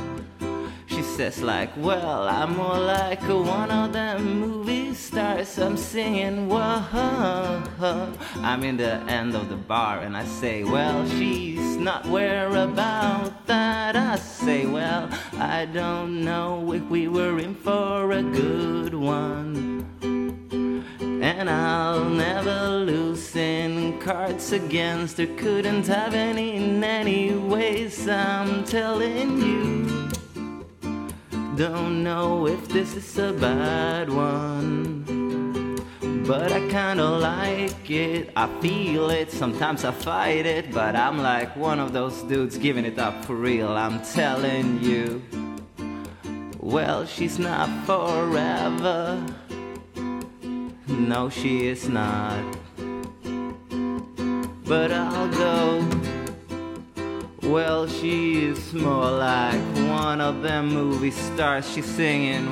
She 0.86 1.02
says 1.02 1.41
like, 1.41 1.71
well, 1.78 2.30
I'm 2.30 2.56
more 2.56 2.78
like 2.78 3.23
one 3.23 3.71
of 3.71 3.91
them 3.93 4.39
movie 4.39 4.93
stars. 4.93 5.58
I'm 5.58 5.78
singing 5.78 6.47
whoa. 6.47 7.63
I'm 8.36 8.63
in 8.63 8.78
the 8.78 8.97
end 9.10 9.34
of 9.36 9.49
the 9.49 9.56
bar 9.56 10.02
and 10.02 10.15
I 10.15 10.26
say, 10.26 10.63
well, 10.63 11.10
she's 11.10 11.76
not 11.78 12.06
where 12.06 12.49
about 12.49 13.47
that. 13.47 13.95
I 13.95 14.17
say, 14.17 14.67
well, 14.67 15.10
I 15.39 15.65
don't 15.65 16.23
know 16.23 16.71
if 16.71 16.84
we 16.84 17.08
were 17.08 17.39
in 17.39 17.56
for 17.56 18.12
a 18.12 18.21
good 18.21 18.93
one. 18.93 19.73
And 21.36 21.50
I'll 21.50 22.06
never 22.06 22.69
lose 22.69 23.36
in 23.36 24.00
cards 24.00 24.52
against 24.52 25.17
her. 25.17 25.26
Couldn't 25.26 25.88
have 25.88 26.13
any 26.13 26.58
in 26.58 26.84
any 26.84 27.34
ways. 27.34 28.08
I'm 28.08 28.63
telling 28.63 29.41
you. 29.41 30.10
Don't 31.58 32.04
know 32.04 32.48
if 32.48 32.67
this 32.69 32.96
is 32.96 33.17
a 33.17 33.34
bad 33.34 34.10
one. 34.12 35.04
But 36.28 36.54
I 36.54 36.60
kinda 36.69 37.04
like 37.04 37.89
it, 37.89 38.32
I 38.36 38.48
feel 38.62 39.10
it, 39.10 39.30
sometimes 39.30 39.84
I 39.84 39.91
fight 39.91 40.46
it, 40.46 40.72
but 40.72 40.96
I'm 40.96 41.17
like 41.17 41.54
one 41.58 41.80
of 41.80 41.91
those 41.91 42.22
dudes 42.24 42.58
giving 42.58 42.86
it 42.86 42.98
up 42.98 43.26
for 43.26 43.36
real, 43.36 43.69
I'm 43.69 44.02
telling 44.02 44.82
you. 44.82 45.22
Well, 46.62 47.06
she's 47.06 47.39
not 47.39 47.67
forever. 47.86 49.22
No, 50.88 51.30
she 51.30 51.67
is 51.67 51.88
not. 51.88 52.43
But 54.65 54.91
I'll 54.91 55.30
go. 55.30 55.88
Well, 57.43 57.88
she 57.88 58.46
is 58.46 58.74
more 58.74 59.12
like 59.12 59.62
one 59.88 60.22
of 60.22 60.41
them 60.41 60.69
movie 60.69 61.12
stars. 61.12 61.69
She's 61.72 61.86
singing 61.86 62.48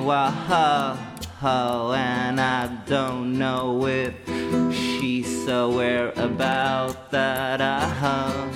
ho, 1.42 1.94
and 1.94 2.40
I 2.40 2.68
don't 2.86 3.40
know 3.40 3.88
if 3.88 4.14
she's 4.72 5.48
aware 5.48 6.12
about 6.16 7.10
that. 7.12 7.60
Uh-huh. 7.62 8.48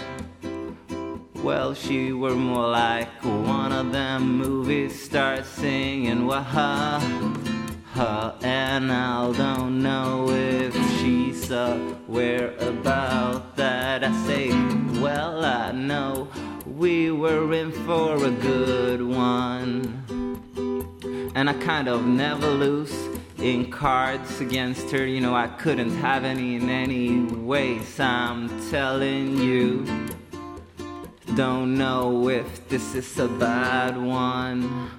Well, 1.43 1.73
she 1.73 2.11
were 2.11 2.35
more 2.35 2.69
like 2.69 3.07
one 3.23 3.71
of 3.71 3.91
them 3.91 4.38
movie 4.38 4.89
stars 4.89 5.47
singing 5.47 6.27
wow, 6.27 6.99
ho, 7.95 8.34
and 8.41 8.91
I 8.91 9.31
don't 9.31 9.81
know 9.81 10.29
if 10.29 10.73
she's 10.99 11.49
aware 11.49 12.53
about 12.58 13.55
that. 13.55 14.03
I 14.03 14.12
say, 14.27 14.49
well, 14.99 15.45
I 15.45 15.71
know 15.71 16.27
we 16.65 17.10
were 17.12 17.53
in 17.53 17.71
for 17.71 18.15
a 18.25 18.31
good 18.31 19.01
one. 19.01 20.03
And 21.36 21.49
I 21.49 21.53
kind 21.53 21.88
of 21.88 22.05
never 22.05 22.49
lose 22.49 22.93
in 23.38 23.71
cards 23.71 24.41
against 24.41 24.91
her. 24.91 25.05
You 25.05 25.21
know, 25.21 25.34
I 25.34 25.47
couldn't 25.47 25.95
have 25.97 26.25
any 26.25 26.55
in 26.55 26.69
any 26.69 27.21
ways. 27.21 27.97
I'm 27.99 28.49
telling 28.71 29.38
you. 29.38 29.86
Don't 31.36 31.77
know 31.77 32.29
if 32.29 32.67
this 32.67 32.93
is 32.93 33.17
a 33.19 33.27
bad 33.27 33.97
one. 33.97 34.91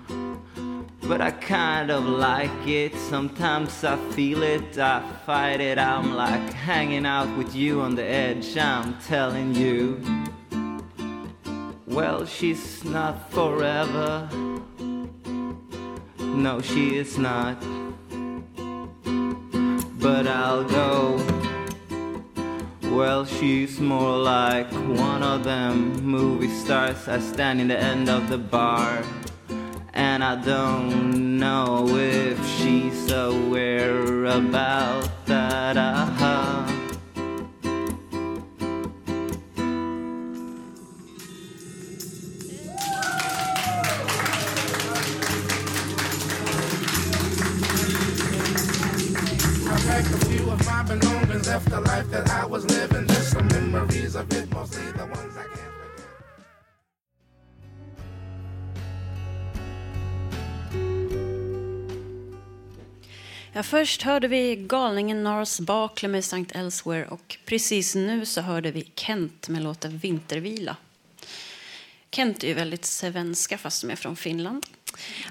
But 1.09 1.21
I 1.21 1.31
kind 1.31 1.93
of 1.93 2.05
like 2.05 2.67
it. 2.67 2.97
Sometimes 2.97 3.85
I 3.85 3.97
feel 4.11 4.43
it, 4.43 4.77
I 4.77 5.01
fight 5.25 5.61
it. 5.61 5.79
I'm 5.79 6.17
like 6.17 6.53
hanging 6.53 7.07
out 7.07 7.29
with 7.39 7.55
you 7.55 7.81
on 7.81 7.95
the 7.95 8.03
edge. 8.03 8.57
I'm 8.57 8.99
telling 8.99 9.55
you. 9.55 10.01
Well, 11.87 12.27
she's 12.27 12.85
not 12.85 13.31
forever. 13.31 14.29
No, 16.19 16.61
she 16.61 16.97
is 16.97 17.17
not. 17.19 17.61
But 20.01 20.27
I'll 20.27 20.65
go. 20.65 21.25
Well, 22.91 23.25
she's 23.25 23.79
more 23.79 24.19
like 24.19 24.71
one 24.73 25.23
of 25.23 25.45
them 25.45 26.03
movie 26.03 26.49
stars. 26.49 27.07
I 27.07 27.21
stand 27.21 27.61
in 27.61 27.69
the 27.69 27.79
end 27.79 28.09
of 28.09 28.29
the 28.29 28.39
bar. 28.39 29.05
And 29.99 30.23
I 30.23 30.37
don't 30.37 31.39
know 31.39 31.89
if 31.89 32.39
she's 32.47 33.11
aware 33.11 34.27
about 34.27 35.09
that. 35.25 35.79
Uh-huh. 35.79 36.65
I 49.69 49.81
packed 49.81 50.11
a 50.11 50.27
few 50.27 50.51
of 50.51 50.67
my 50.67 50.83
belongings, 50.83 51.49
left 51.49 51.71
the 51.71 51.81
life 51.81 52.11
that 52.11 52.31
I 52.31 52.45
was 52.45 52.67
living. 52.67 53.07
Just 53.09 53.33
some 53.33 53.49
memories 53.49 54.15
of 54.15 54.31
it, 54.33 54.53
mostly 54.53 54.93
the 54.93 55.07
ones 55.07 55.36
Ja, 63.57 63.63
först 63.63 64.03
hörde 64.03 64.29
vi 64.29 64.57
galningen 64.57 65.25
Nars 65.25 65.61
Bakle 65.61 66.09
med 66.09 66.19
St. 66.19 66.45
Elsewhere 66.55 67.07
och 67.07 67.39
precis 67.45 67.95
nu 67.95 68.27
så 68.27 68.41
hörde 68.41 68.71
vi 68.71 68.91
Kent 68.95 69.49
med 69.49 69.63
låten 69.63 69.99
Vintervila. 69.99 70.77
Kent 72.11 72.45
är 72.45 72.49
ju 72.49 72.55
väldigt 72.55 72.85
svenska 72.85 73.59
fast 73.59 73.83
de 73.83 73.91
är 73.91 73.97
från 73.97 74.17
Finland. 74.17 74.67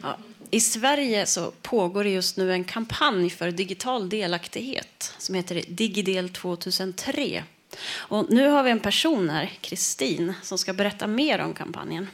Ja, 0.03 0.17
I 0.51 0.59
Sverige 0.59 1.25
så 1.25 1.51
pågår 1.61 2.03
det 2.03 2.09
just 2.09 2.37
nu 2.37 2.53
en 2.53 2.63
kampanj 2.63 3.29
för 3.29 3.51
digital 3.51 4.09
delaktighet 4.09 5.13
som 5.17 5.35
heter 5.35 5.63
Digidel 5.67 6.29
2003. 6.29 7.43
Och 7.89 8.29
nu 8.29 8.47
har 8.47 8.63
vi 8.63 8.71
en 8.71 8.79
person 8.79 9.29
här, 9.29 9.51
Kristin, 9.61 10.33
som 10.43 10.57
ska 10.57 10.73
berätta 10.73 11.07
mer 11.07 11.39
om 11.39 11.53
kampanjen. 11.53 12.07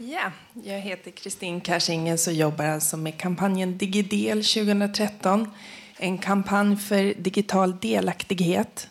Ja, 0.00 0.32
jag 0.64 0.80
heter 0.80 1.10
Kristin 1.10 1.60
Karsingels 1.60 2.26
och 2.26 2.32
jobbar 2.32 2.64
alltså 2.64 2.96
med 2.96 3.18
kampanjen 3.18 3.78
Digidel 3.78 4.44
2013. 4.44 5.50
En 5.96 6.18
kampanj 6.18 6.76
för 6.76 7.14
digital 7.22 7.78
delaktighet. 7.80 8.88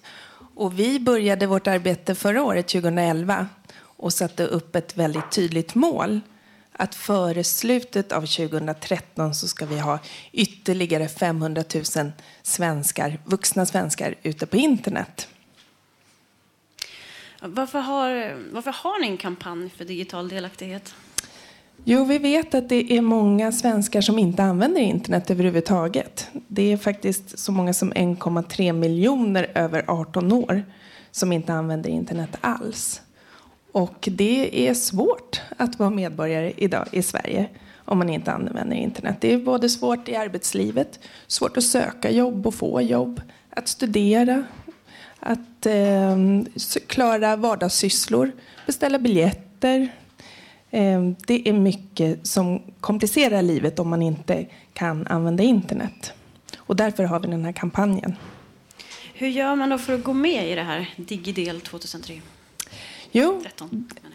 Och 0.56 0.80
vi 0.80 1.00
började 1.00 1.48
vårt 1.48 1.68
arbete 1.68 2.16
förra 2.16 2.44
året, 2.44 2.68
2011, 2.68 3.48
och 3.80 4.14
satte 4.14 4.46
upp 4.46 4.76
ett 4.76 4.98
väldigt 4.98 5.32
tydligt 5.32 5.76
mål. 5.76 6.22
Att 6.72 6.96
före 6.96 7.44
slutet 7.44 8.12
av 8.12 8.22
2013 8.22 9.36
så 9.36 9.48
ska 9.48 9.66
vi 9.66 9.80
ha 9.80 10.00
ytterligare 10.32 11.08
500 11.08 11.64
000 11.96 12.12
svenskar, 12.44 13.20
vuxna 13.26 13.66
svenskar 13.66 14.16
ute 14.24 14.46
på 14.46 14.58
internet. 14.58 15.28
Varför 17.42 17.80
har, 17.80 18.36
varför 18.52 18.72
har 18.72 19.02
ni 19.02 19.08
en 19.08 19.18
kampanj 19.18 19.70
för 19.70 19.86
digital 19.86 20.30
delaktighet? 20.30 20.96
Jo, 21.84 22.06
vi 22.06 22.18
vet 22.18 22.56
att 22.56 22.70
det 22.70 22.94
är 22.98 23.02
många 23.02 23.52
svenskar 23.52 24.02
som 24.02 24.20
inte 24.20 24.44
använder 24.44 24.82
internet 24.82 25.32
överhuvudtaget. 25.32 26.30
Det 26.48 26.72
är 26.74 26.78
faktiskt 26.78 27.40
så 27.40 27.52
många 27.52 27.74
som 27.74 27.94
1,3 27.94 28.74
miljoner 28.74 29.52
över 29.56 29.84
18 29.88 30.32
år 30.32 30.64
som 31.12 31.32
inte 31.32 31.54
använder 31.54 31.90
internet 31.90 32.38
alls. 32.42 33.02
Och 33.72 34.10
det 34.12 34.70
är 34.70 34.74
svårt 34.74 35.42
att 35.58 35.80
vara 35.80 35.90
medborgare 35.90 36.54
idag 36.58 36.88
i 36.92 37.04
Sverige 37.04 37.50
om 37.86 37.98
man 37.98 38.10
inte 38.10 38.32
använder 38.32 38.76
internet. 38.76 39.18
Det 39.22 39.34
är 39.34 39.38
både 39.38 39.70
svårt 39.70 40.10
i 40.10 40.16
arbetslivet, 40.16 41.00
svårt 41.28 41.58
att 41.58 41.64
söka 41.64 42.12
jobb 42.12 42.48
och 42.48 42.56
få 42.56 42.82
jobb, 42.82 43.22
att 43.50 43.68
studera, 43.68 44.44
att 45.20 45.66
eh, 45.66 46.18
klara 46.88 47.36
vardagssysslor, 47.36 48.32
beställa 48.66 49.00
biljetter. 49.00 49.90
Eh, 50.72 51.02
det 51.28 51.50
är 51.50 51.54
mycket 51.54 52.28
som 52.28 52.62
komplicerar 52.80 53.42
livet 53.42 53.80
om 53.80 53.90
man 53.90 54.02
inte 54.02 54.46
kan 54.74 55.08
använda 55.08 55.44
internet. 55.44 56.14
Och 56.58 56.76
därför 56.76 57.04
har 57.04 57.20
vi 57.20 57.28
den 57.28 57.46
här 57.46 57.52
kampanjen. 57.52 58.16
Hur 59.14 59.28
gör 59.28 59.56
man 59.56 59.70
då 59.70 59.78
för 59.78 59.94
att 59.94 60.04
gå 60.04 60.14
med 60.14 60.52
i 60.52 60.56
det 60.56 60.64
här 60.64 60.90
Digidel 60.96 61.62
2003? 61.62 62.22
Jo, 63.12 63.44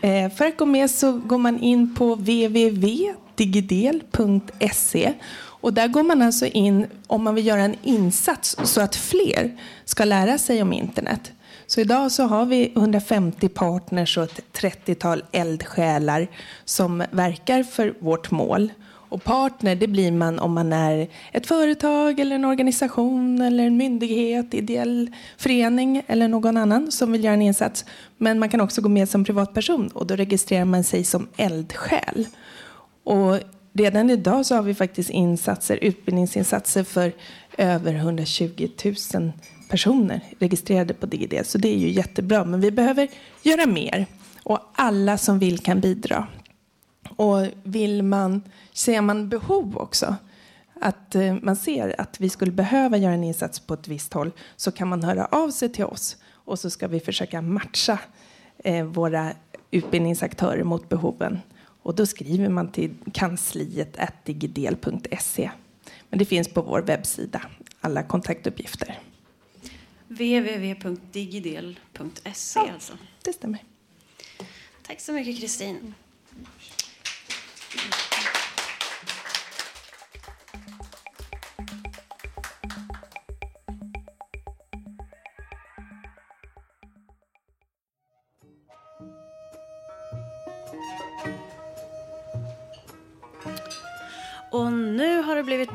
eh, 0.00 0.30
för 0.30 0.44
att 0.44 0.56
gå 0.56 0.66
med 0.66 0.90
så 0.90 1.12
går 1.12 1.38
man 1.38 1.58
in 1.58 1.94
på 1.94 2.14
www.digidel.se 2.14 5.14
och 5.62 5.72
där 5.72 5.88
går 5.88 6.02
man 6.02 6.22
alltså 6.22 6.46
in 6.46 6.86
om 7.06 7.24
man 7.24 7.34
vill 7.34 7.46
göra 7.46 7.62
en 7.62 7.76
insats 7.82 8.56
så 8.62 8.80
att 8.80 8.96
fler 8.96 9.58
ska 9.84 10.04
lära 10.04 10.38
sig 10.38 10.62
om 10.62 10.72
internet. 10.72 11.32
Så 11.66 11.80
idag 11.80 12.12
så 12.12 12.22
har 12.22 12.46
vi 12.46 12.72
150 12.76 13.48
partners 13.48 14.18
och 14.18 14.24
ett 14.24 14.40
30-tal 14.52 15.24
eldsjälar 15.32 16.28
som 16.64 17.04
verkar 17.10 17.62
för 17.62 17.94
vårt 18.00 18.30
mål. 18.30 18.72
Och 18.84 19.24
partner 19.24 19.76
det 19.76 19.86
blir 19.86 20.12
man 20.12 20.38
om 20.38 20.52
man 20.52 20.72
är 20.72 21.08
ett 21.32 21.46
företag 21.46 22.20
eller 22.20 22.36
en 22.36 22.44
organisation 22.44 23.40
eller 23.42 23.66
en 23.66 23.76
myndighet, 23.76 24.54
ideell 24.54 25.10
förening 25.36 26.02
eller 26.06 26.28
någon 26.28 26.56
annan 26.56 26.92
som 26.92 27.12
vill 27.12 27.24
göra 27.24 27.34
en 27.34 27.42
insats. 27.42 27.84
Men 28.18 28.38
man 28.38 28.48
kan 28.48 28.60
också 28.60 28.80
gå 28.80 28.88
med 28.88 29.08
som 29.08 29.24
privatperson 29.24 29.88
och 29.88 30.06
då 30.06 30.16
registrerar 30.16 30.64
man 30.64 30.84
sig 30.84 31.04
som 31.04 31.28
eldsjäl. 31.36 32.26
Och 33.04 33.38
redan 33.72 34.10
idag 34.10 34.46
så 34.46 34.54
har 34.54 34.62
vi 34.62 34.74
faktiskt 34.74 35.10
insatser, 35.10 35.76
utbildningsinsatser 35.82 36.84
för 36.84 37.12
över 37.58 37.94
120 37.94 38.68
000 39.14 39.32
personer 39.68 40.20
registrerade 40.38 40.94
på 40.94 41.06
Digidel. 41.06 41.44
Så 41.44 41.58
det 41.58 41.68
är 41.68 41.78
ju 41.78 41.90
jättebra. 41.90 42.44
Men 42.44 42.60
vi 42.60 42.70
behöver 42.70 43.08
göra 43.42 43.66
mer. 43.66 44.06
Och 44.42 44.58
alla 44.74 45.18
som 45.18 45.38
vill 45.38 45.58
kan 45.58 45.80
bidra. 45.80 46.26
Och 47.16 47.46
vill 47.62 48.02
man, 48.02 48.42
ser 48.72 49.00
man 49.00 49.28
behov 49.28 49.76
också, 49.76 50.16
att 50.80 51.14
eh, 51.14 51.34
man 51.42 51.56
ser 51.56 52.00
att 52.00 52.20
vi 52.20 52.28
skulle 52.28 52.52
behöva 52.52 52.96
göra 52.96 53.12
en 53.12 53.24
insats 53.24 53.60
på 53.60 53.74
ett 53.74 53.88
visst 53.88 54.12
håll, 54.12 54.30
så 54.56 54.72
kan 54.72 54.88
man 54.88 55.04
höra 55.04 55.24
av 55.24 55.50
sig 55.50 55.68
till 55.68 55.84
oss. 55.84 56.16
Och 56.32 56.58
så 56.58 56.70
ska 56.70 56.88
vi 56.88 57.00
försöka 57.00 57.42
matcha 57.42 57.98
eh, 58.64 58.84
våra 58.84 59.32
utbildningsaktörer 59.70 60.64
mot 60.64 60.88
behoven. 60.88 61.40
Och 61.82 61.94
då 61.94 62.06
skriver 62.06 62.48
man 62.48 62.72
till 62.72 62.94
kansliet 63.14 63.96
digidel.se. 64.24 65.50
Men 66.08 66.18
det 66.18 66.24
finns 66.24 66.48
på 66.48 66.62
vår 66.62 66.82
webbsida, 66.82 67.42
alla 67.80 68.02
kontaktuppgifter. 68.02 68.98
www.digidel.se 70.08 72.60
Ja. 72.60 72.72
alltså. 72.72 72.92
Det 73.22 73.32
stämmer. 73.32 73.62
Tack 74.86 75.00
så 75.00 75.12
mycket 75.12 75.40
Kristin. 75.40 75.94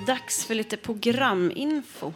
Dags 0.08 0.46
för 0.46 0.56
lite 0.56 0.78
programinfo. 0.78 2.13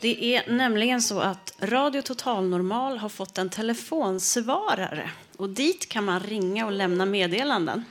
Det 0.00 0.34
är 0.34 0.50
nämligen 0.52 1.02
så 1.02 1.20
att 1.20 1.54
Radio 1.60 2.02
Total 2.02 2.48
Normal 2.48 2.98
har 2.98 3.08
fått 3.08 3.38
en 3.38 3.50
telefonsvarare. 3.50 5.10
Och 5.36 5.48
dit 5.48 5.88
kan 5.88 6.04
man 6.04 6.20
ringa 6.20 6.66
och 6.66 6.72
lämna 6.72 7.06
meddelanden. 7.06 7.84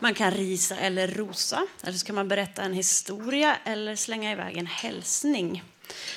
Man 0.00 0.14
kan 0.14 0.30
risa 0.30 0.76
eller 0.76 1.08
rosa, 1.08 1.66
eller 1.82 1.98
så 1.98 2.06
kan 2.06 2.14
man 2.14 2.28
berätta 2.28 2.62
en 2.62 2.72
historia 2.72 3.56
eller 3.64 3.96
slänga 3.96 4.32
iväg 4.32 4.56
en 4.56 4.66
hälsning. 4.66 5.64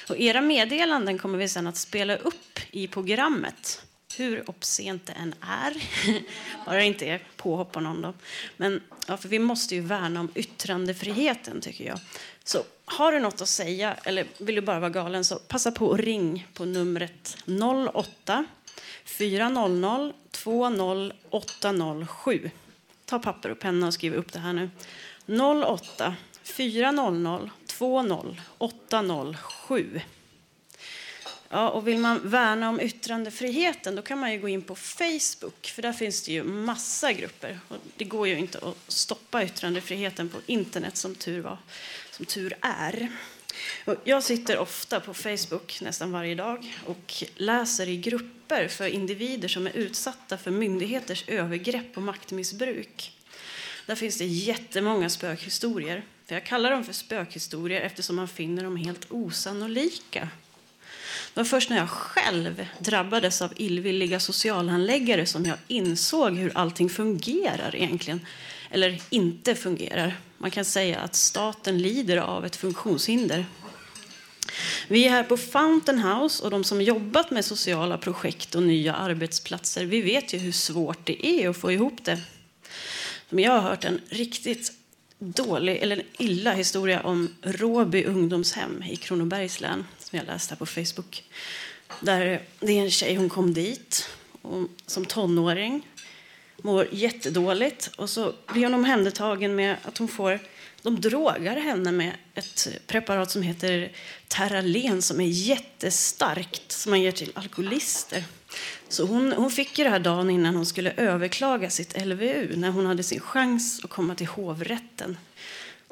Och 0.10 0.18
era 0.18 0.42
meddelanden 0.42 1.18
kommer 1.18 1.38
vi 1.38 1.50
sen 1.50 1.68
att 1.68 1.78
spela 1.78 2.16
upp 2.16 2.60
i 2.72 2.88
programmet 2.88 3.82
hur 4.20 4.50
obscent 4.50 5.06
det 5.06 5.14
än 5.14 5.36
är. 5.42 5.74
Bara 6.66 6.76
det 6.76 6.86
inte 6.86 7.06
är 7.06 7.24
påhopp 7.36 7.72
på 7.72 7.80
någon. 7.80 8.02
Då. 8.02 8.14
Men 8.58 8.82
ja, 9.08 9.18
för 9.18 9.30
vi 9.30 9.40
måste 9.40 9.76
ju 9.76 9.82
värna 9.82 10.20
om 10.20 10.32
yttrandefriheten, 10.36 11.62
tycker 11.62 11.86
jag. 11.86 12.00
Så 12.44 12.64
har 12.86 13.12
du 13.12 13.20
något 13.20 13.42
att 13.42 13.50
säga, 13.50 13.96
eller 14.04 14.26
vill 14.38 14.56
du 14.56 14.62
bara 14.62 14.80
vara 14.80 14.90
galen, 14.90 15.26
så 15.26 15.36
passa 15.36 15.72
på 15.72 15.94
att 15.94 16.00
ring 16.00 16.48
på 16.54 16.66
numret 16.66 17.38
08 17.94 18.46
400 19.06 20.14
20807. 20.32 22.50
Ta 23.06 23.20
papper 23.20 23.50
och 23.50 23.60
penna 23.60 23.88
och 23.88 23.94
skriv 23.94 24.14
upp 24.14 24.34
det 24.34 24.40
här 24.40 24.54
nu. 24.54 24.70
08 25.66 26.16
400 26.44 27.50
20807. 27.68 30.02
Ja, 31.50 31.70
och 31.70 31.88
vill 31.88 31.98
man 31.98 32.30
värna 32.30 32.70
om 32.70 32.82
yttrandefriheten 32.82 33.96
då 33.96 34.02
kan 34.02 34.20
man 34.20 34.32
ju 34.32 34.40
gå 34.40 34.50
in 34.50 34.62
på 34.62 34.76
Facebook 34.76 35.68
för 35.68 35.82
där 35.82 35.94
finns 35.94 36.24
det 36.24 36.32
ju 36.32 36.44
massa 36.44 37.14
grupper. 37.14 37.60
Och 37.68 37.78
det 37.98 38.06
går 38.06 38.28
ju 38.28 38.38
inte 38.38 38.58
att 38.58 38.78
stoppa 38.88 39.44
yttrandefriheten 39.44 40.30
på 40.30 40.38
internet 40.46 40.98
som 40.98 41.16
tur, 41.16 41.42
var, 41.42 41.58
som 42.12 42.26
tur 42.26 42.54
är. 42.62 43.12
Och 43.86 43.96
jag 44.04 44.24
sitter 44.24 44.58
ofta 44.58 45.00
på 45.00 45.14
Facebook 45.14 45.82
nästan 45.82 46.12
varje 46.12 46.36
dag 46.36 46.76
och 46.86 47.24
läser 47.36 47.90
i 47.90 47.98
grupper 47.98 48.68
för 48.68 48.88
individer 48.88 49.48
som 49.48 49.68
är 49.68 49.72
utsatta 49.72 50.38
för 50.38 50.52
myndigheters 50.52 51.24
övergrepp 51.28 51.98
och 51.98 52.04
maktmissbruk. 52.04 53.12
Där 53.86 53.96
finns 53.96 54.18
det 54.18 54.26
jättemånga 54.26 55.10
spökhistorier. 55.10 56.04
Jag 56.28 56.46
kallar 56.46 56.72
dem 56.72 56.84
för 56.84 56.94
spökhistorier 56.94 57.82
eftersom 57.82 58.16
man 58.16 58.28
finner 58.28 58.64
dem 58.64 58.76
helt 58.76 59.12
osannolika. 59.12 60.30
Det 61.36 61.40
var 61.42 61.46
först 61.46 61.70
när 61.70 61.78
jag 61.78 61.90
själv 61.90 62.68
drabbades 62.80 63.42
av 63.42 63.54
illvilliga 63.56 64.20
socialhandläggare 64.20 65.26
som 65.26 65.46
jag 65.46 65.58
insåg 65.68 66.36
hur 66.38 66.58
allting 66.58 66.90
fungerar 66.90 67.76
egentligen. 67.76 68.26
Eller 68.72 69.02
inte 69.10 69.56
fungerar. 69.56 70.18
Man 70.38 70.52
kan 70.52 70.66
säga 70.66 71.00
att 71.00 71.16
staten 71.16 71.78
lider 71.78 72.18
av 72.18 72.46
ett 72.46 72.56
funktionshinder. 72.56 73.46
Vi 74.88 75.06
är 75.06 75.10
här 75.10 75.24
på 75.24 75.38
Fountain 75.38 76.00
House 76.00 76.44
och 76.44 76.52
de 76.52 76.64
som 76.64 76.82
jobbat 76.82 77.32
med 77.32 77.46
sociala 77.46 77.98
projekt 77.98 78.56
och 78.56 78.64
nya 78.64 78.94
arbetsplatser, 78.94 79.86
vi 79.86 80.02
vet 80.02 80.34
ju 80.34 80.38
hur 80.38 80.52
svårt 80.52 81.06
det 81.06 81.26
är 81.26 81.50
att 81.50 81.58
få 81.58 81.72
ihop 81.72 82.06
det. 82.06 82.20
Men 83.30 83.44
jag 83.44 83.52
har 83.52 83.62
hört 83.70 83.86
en 83.86 84.02
riktigt 84.10 84.72
dålig, 85.20 85.78
eller 85.78 86.04
illa 86.18 86.54
historia 86.54 87.02
om 87.02 87.36
Råby 87.42 88.04
ungdomshem 88.04 88.84
i 88.84 88.96
Kronobergs 88.96 89.62
län 89.62 89.86
som 90.16 90.28
jag 90.28 90.34
läste 90.34 90.54
här 90.54 90.60
på 90.60 90.66
Facebook. 90.66 91.24
Där 92.00 92.42
det 92.60 92.72
är 92.72 92.84
en 92.84 92.92
tjej, 92.92 93.16
hon 93.16 93.30
kom 93.30 93.54
dit 93.54 94.10
och, 94.42 94.68
som 94.86 95.06
tonåring, 95.06 95.88
mår 96.58 96.88
jättedåligt 96.92 97.92
och 97.98 98.10
så 98.10 98.34
blir 98.54 98.64
hon 98.64 98.74
omhändertagen 98.74 99.56
med 99.56 99.78
att 99.84 99.98
hon 99.98 100.08
får 100.08 100.40
de 100.82 101.02
drogar 101.02 101.58
henne 101.58 101.92
med 101.92 102.14
ett 102.34 102.68
preparat 102.88 103.32
som 103.32 103.42
heter 103.42 103.92
Terralen 104.28 105.02
som 105.02 105.22
är 105.22 105.28
jättestarkt 105.28 106.72
som 106.72 106.90
man 106.90 107.02
ger 107.02 107.12
till 107.12 107.32
alkoholister. 107.36 108.24
Så 108.90 109.06
hon, 109.06 109.34
hon 109.34 109.52
fick 109.52 109.78
ju 109.78 109.84
det 109.84 109.90
här 109.90 110.00
dagen 110.00 110.30
innan 110.30 110.56
hon 110.56 110.66
skulle 110.66 110.92
överklaga 110.92 111.70
sitt 111.70 112.06
LVU 112.06 112.56
när 112.56 112.70
hon 112.70 112.86
hade 112.86 113.04
sin 113.04 113.20
chans 113.20 113.84
att 113.84 113.90
komma 113.90 114.16
till 114.16 114.28
hovrätten. 114.28 115.18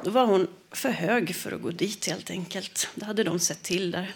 Då 0.04 0.12
var 0.12 0.26
hon 0.26 0.48
för 0.74 0.90
hög 0.90 1.36
för 1.36 1.52
att 1.52 1.62
gå 1.62 1.72
dit 1.72 2.08
helt 2.08 2.30
enkelt. 2.30 2.90
Det 2.96 3.06
hade 3.06 3.24
de 3.24 3.40
sett 3.40 3.64
till 3.64 3.92
där. 3.92 4.14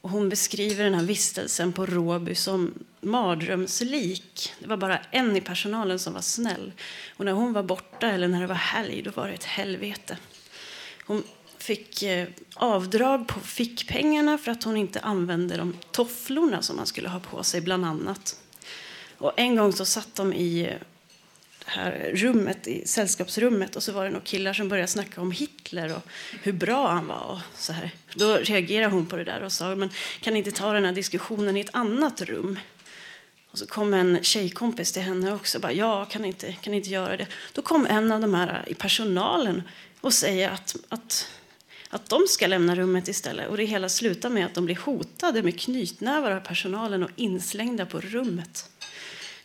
Och 0.00 0.10
hon 0.10 0.28
beskriver 0.28 0.84
den 0.84 0.94
här 0.94 1.02
vistelsen 1.02 1.72
på 1.72 1.86
Råby 1.86 2.34
som 2.34 2.74
mardrömslik. 3.00 4.52
Det 4.58 4.66
var 4.66 4.76
bara 4.76 4.98
en 5.10 5.36
i 5.36 5.40
personalen 5.40 5.98
som 5.98 6.12
var 6.12 6.20
snäll. 6.20 6.72
Och 7.16 7.24
när 7.24 7.32
hon 7.32 7.52
var 7.52 7.62
borta 7.62 8.10
eller 8.10 8.28
när 8.28 8.40
det 8.40 8.46
var 8.46 8.54
helg, 8.54 9.02
då 9.02 9.10
var 9.10 9.28
det 9.28 9.34
ett 9.34 9.44
helvete. 9.44 10.18
Hon 11.04 11.22
fick 11.58 12.02
eh, 12.02 12.28
avdrag 12.54 13.28
på 13.28 13.40
fickpengarna 13.40 14.38
för 14.38 14.52
att 14.52 14.64
hon 14.64 14.76
inte 14.76 15.00
använde 15.00 15.56
de 15.56 15.76
tofflorna 15.90 16.62
som 16.62 16.76
man 16.76 16.86
skulle 16.86 17.08
ha 17.08 17.20
på 17.20 17.42
sig, 17.42 17.60
bland 17.60 17.84
annat. 17.84 18.40
Och 19.18 19.32
en 19.36 19.56
gång 19.56 19.72
så 19.72 19.84
satt 19.84 20.14
de 20.14 20.32
i 20.32 20.60
eh, 20.60 20.76
här 21.68 22.10
rummet, 22.14 22.66
i 22.66 22.86
sällskapsrummet 22.86 23.76
och 23.76 23.82
så 23.82 23.92
var 23.92 24.04
det 24.04 24.10
några 24.10 24.24
killar 24.24 24.52
som 24.52 24.68
började 24.68 24.88
snacka 24.88 25.20
om 25.20 25.32
Hitler 25.32 25.96
och 25.96 26.02
hur 26.42 26.52
bra 26.52 26.88
han 26.88 27.06
var. 27.06 27.24
Och 27.32 27.38
så 27.58 27.72
här. 27.72 27.90
Då 28.14 28.36
reagerade 28.36 28.92
hon 28.92 29.06
på 29.06 29.16
det 29.16 29.24
där 29.24 29.42
och 29.42 29.52
sa 29.52 29.74
men 29.74 29.90
kan 30.20 30.32
ni 30.32 30.38
inte 30.38 30.52
ta 30.52 30.72
den 30.72 30.84
här 30.84 30.92
diskussionen 30.92 31.56
i 31.56 31.60
ett 31.60 31.74
annat 31.74 32.22
rum? 32.22 32.58
Och 33.50 33.58
så 33.58 33.66
kom 33.66 33.94
en 33.94 34.22
tjejkompis 34.22 34.92
till 34.92 35.02
henne 35.02 35.32
också. 35.32 35.58
Bara, 35.58 35.72
ja, 35.72 36.04
kan 36.04 36.24
inte, 36.24 36.52
kan 36.52 36.74
inte 36.74 36.88
göra 36.88 37.16
det. 37.16 37.26
Då 37.52 37.62
kom 37.62 37.86
en 37.86 38.12
av 38.12 38.20
de 38.20 38.34
här 38.34 38.64
i 38.66 38.74
personalen 38.74 39.62
och 40.00 40.12
säger 40.12 40.50
att, 40.50 40.76
att, 40.88 41.30
att 41.90 42.08
de 42.08 42.26
ska 42.28 42.46
lämna 42.46 42.74
rummet 42.74 43.08
istället. 43.08 43.48
Och 43.48 43.56
det 43.56 43.64
hela 43.64 43.88
slutar 43.88 44.30
med 44.30 44.46
att 44.46 44.54
de 44.54 44.64
blir 44.64 44.76
hotade 44.76 45.42
med 45.42 45.60
knytnävar 45.60 46.30
av 46.30 46.40
personalen 46.40 47.02
och 47.02 47.10
inslängda 47.16 47.86
på 47.86 48.00
rummet. 48.00 48.70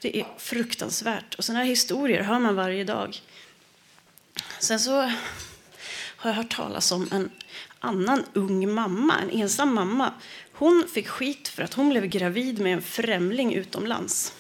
Det 0.04 0.20
är 0.20 0.26
fruktansvärt. 0.38 1.36
Och 1.36 1.46
sådana 1.46 1.60
här 1.60 1.70
historier 1.70 2.24
hör 2.24 2.40
man 2.40 2.56
varje 2.56 2.84
dag. 2.84 3.22
Sen 4.60 4.80
så 4.80 4.92
har 6.16 6.30
jag 6.30 6.34
hört 6.34 6.56
talas 6.56 6.92
om 6.92 7.08
en 7.12 7.30
annan 7.80 8.24
ung 8.34 8.74
mamma, 8.74 9.20
en 9.22 9.42
ensam 9.42 9.74
mamma. 9.74 10.14
Hon 10.54 10.84
fick 10.94 11.08
skit 11.08 11.48
för 11.48 11.64
att 11.64 11.74
hon 11.74 11.90
blev 11.90 12.06
gravid 12.06 12.60
med 12.60 12.74
en 12.74 12.82
främling 12.82 13.54
utomlands. 13.54 14.34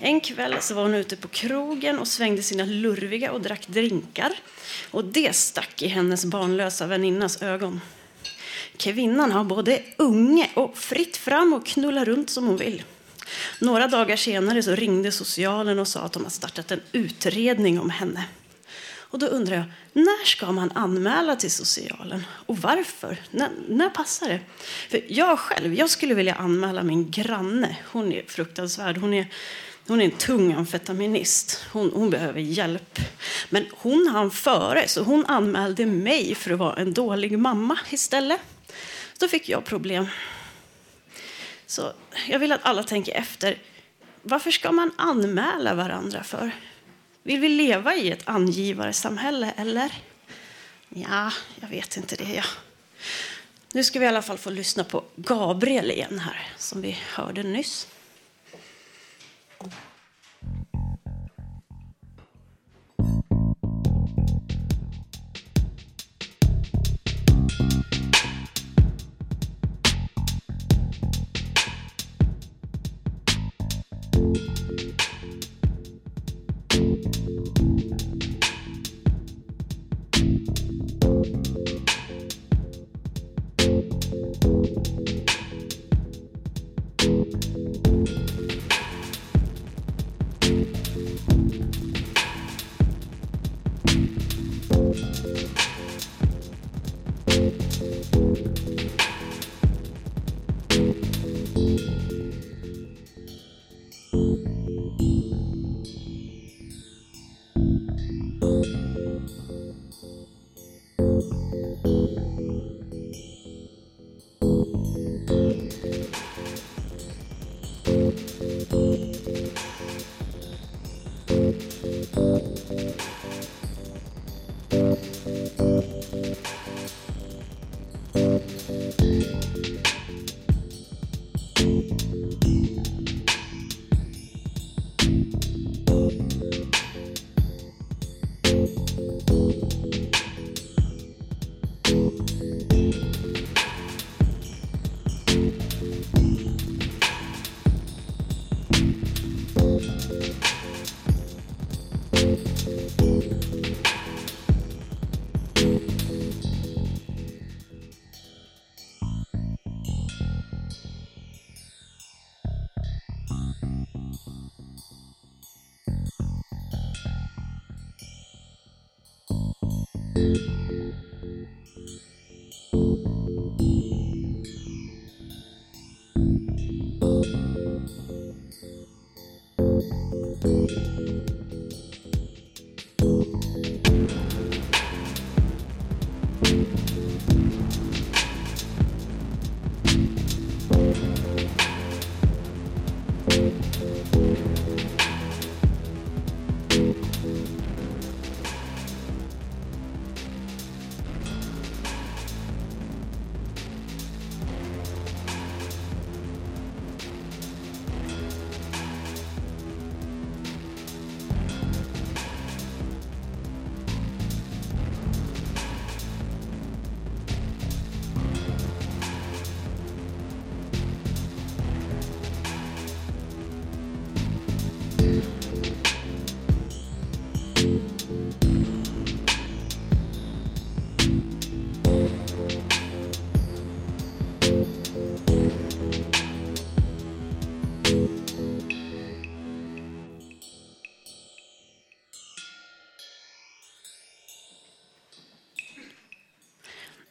En 0.00 0.20
kväll 0.20 0.54
så 0.60 0.74
var 0.74 0.82
hon 0.82 0.94
ute 0.94 1.16
på 1.16 1.28
krogen 1.28 1.98
och 1.98 2.08
svängde 2.08 2.42
sina 2.42 2.64
lurviga 2.64 3.32
och 3.32 3.40
drack 3.40 3.68
drinkar. 3.68 4.32
Och 4.90 5.04
det 5.04 5.36
stack 5.36 5.82
i 5.82 5.88
hennes 5.88 6.24
barnlösa 6.24 6.86
väninnas 6.86 7.42
ögon. 7.42 7.80
Kvinnan 8.76 9.32
har 9.32 9.44
både 9.44 9.82
unge 9.96 10.50
och 10.54 10.78
fritt 10.78 11.16
fram 11.16 11.52
och 11.52 11.66
knulla 11.66 12.04
runt 12.04 12.30
som 12.30 12.46
hon 12.46 12.56
vill. 12.56 12.82
Några 13.58 13.88
dagar 13.88 14.16
senare 14.16 14.62
så 14.62 14.74
ringde 14.74 15.12
socialen 15.12 15.78
och 15.78 15.88
sa 15.88 16.00
att 16.00 16.12
de 16.12 16.22
har 16.22 16.30
startat 16.30 16.70
en 16.70 16.80
utredning 16.92 17.80
om 17.80 17.90
henne. 17.90 18.24
Och 19.10 19.18
då 19.18 19.26
undrar 19.26 19.56
jag, 19.56 19.64
när 19.92 20.24
ska 20.24 20.52
man 20.52 20.72
anmäla 20.74 21.36
till 21.36 21.50
socialen? 21.50 22.26
Och 22.46 22.58
varför? 22.58 23.16
När, 23.30 23.50
när 23.68 23.90
passar 23.90 24.28
det? 24.28 24.40
För 24.90 25.00
jag 25.08 25.38
själv, 25.38 25.74
jag 25.74 25.90
skulle 25.90 26.14
vilja 26.14 26.34
anmäla 26.34 26.82
min 26.82 27.10
granne. 27.10 27.76
Hon 27.92 28.12
är 28.12 28.22
fruktansvärd. 28.26 28.96
Hon 28.96 29.14
är, 29.14 29.26
hon 29.86 30.00
är 30.00 30.04
en 30.04 30.10
tung 30.10 30.52
amfetaminist. 30.52 31.64
Hon, 31.72 31.92
hon 31.94 32.10
behöver 32.10 32.40
hjälp. 32.40 32.98
Men 33.50 33.66
hon 33.70 34.08
hann 34.12 34.30
före, 34.30 34.88
så 34.88 35.02
hon 35.02 35.26
anmälde 35.26 35.86
mig 35.86 36.34
för 36.34 36.50
att 36.50 36.58
vara 36.58 36.76
en 36.76 36.92
dålig 36.92 37.38
mamma 37.38 37.78
istället. 37.90 38.40
Då 39.18 39.28
fick 39.28 39.48
jag 39.48 39.64
problem. 39.64 40.06
Så 41.68 41.92
jag 42.28 42.38
vill 42.38 42.52
att 42.52 42.64
alla 42.64 42.82
tänker 42.82 43.12
efter. 43.12 43.58
Varför 44.22 44.50
ska 44.50 44.72
man 44.72 44.90
anmäla 44.96 45.74
varandra 45.74 46.22
för? 46.24 46.50
Vill 47.22 47.40
vi 47.40 47.48
leva 47.48 47.94
i 47.94 48.10
ett 48.10 48.28
angivarsamhälle, 48.28 49.52
eller? 49.56 49.92
Ja, 50.88 51.32
jag 51.60 51.68
vet 51.68 51.96
inte 51.96 52.16
det. 52.16 52.34
Ja. 52.34 52.44
Nu 53.72 53.84
ska 53.84 53.98
vi 53.98 54.04
i 54.04 54.08
alla 54.08 54.22
fall 54.22 54.38
få 54.38 54.50
lyssna 54.50 54.84
på 54.84 55.04
Gabriel 55.16 55.90
igen 55.90 56.18
här, 56.18 56.48
som 56.56 56.82
vi 56.82 56.92
hörde 56.92 57.42
nyss. 57.42 57.88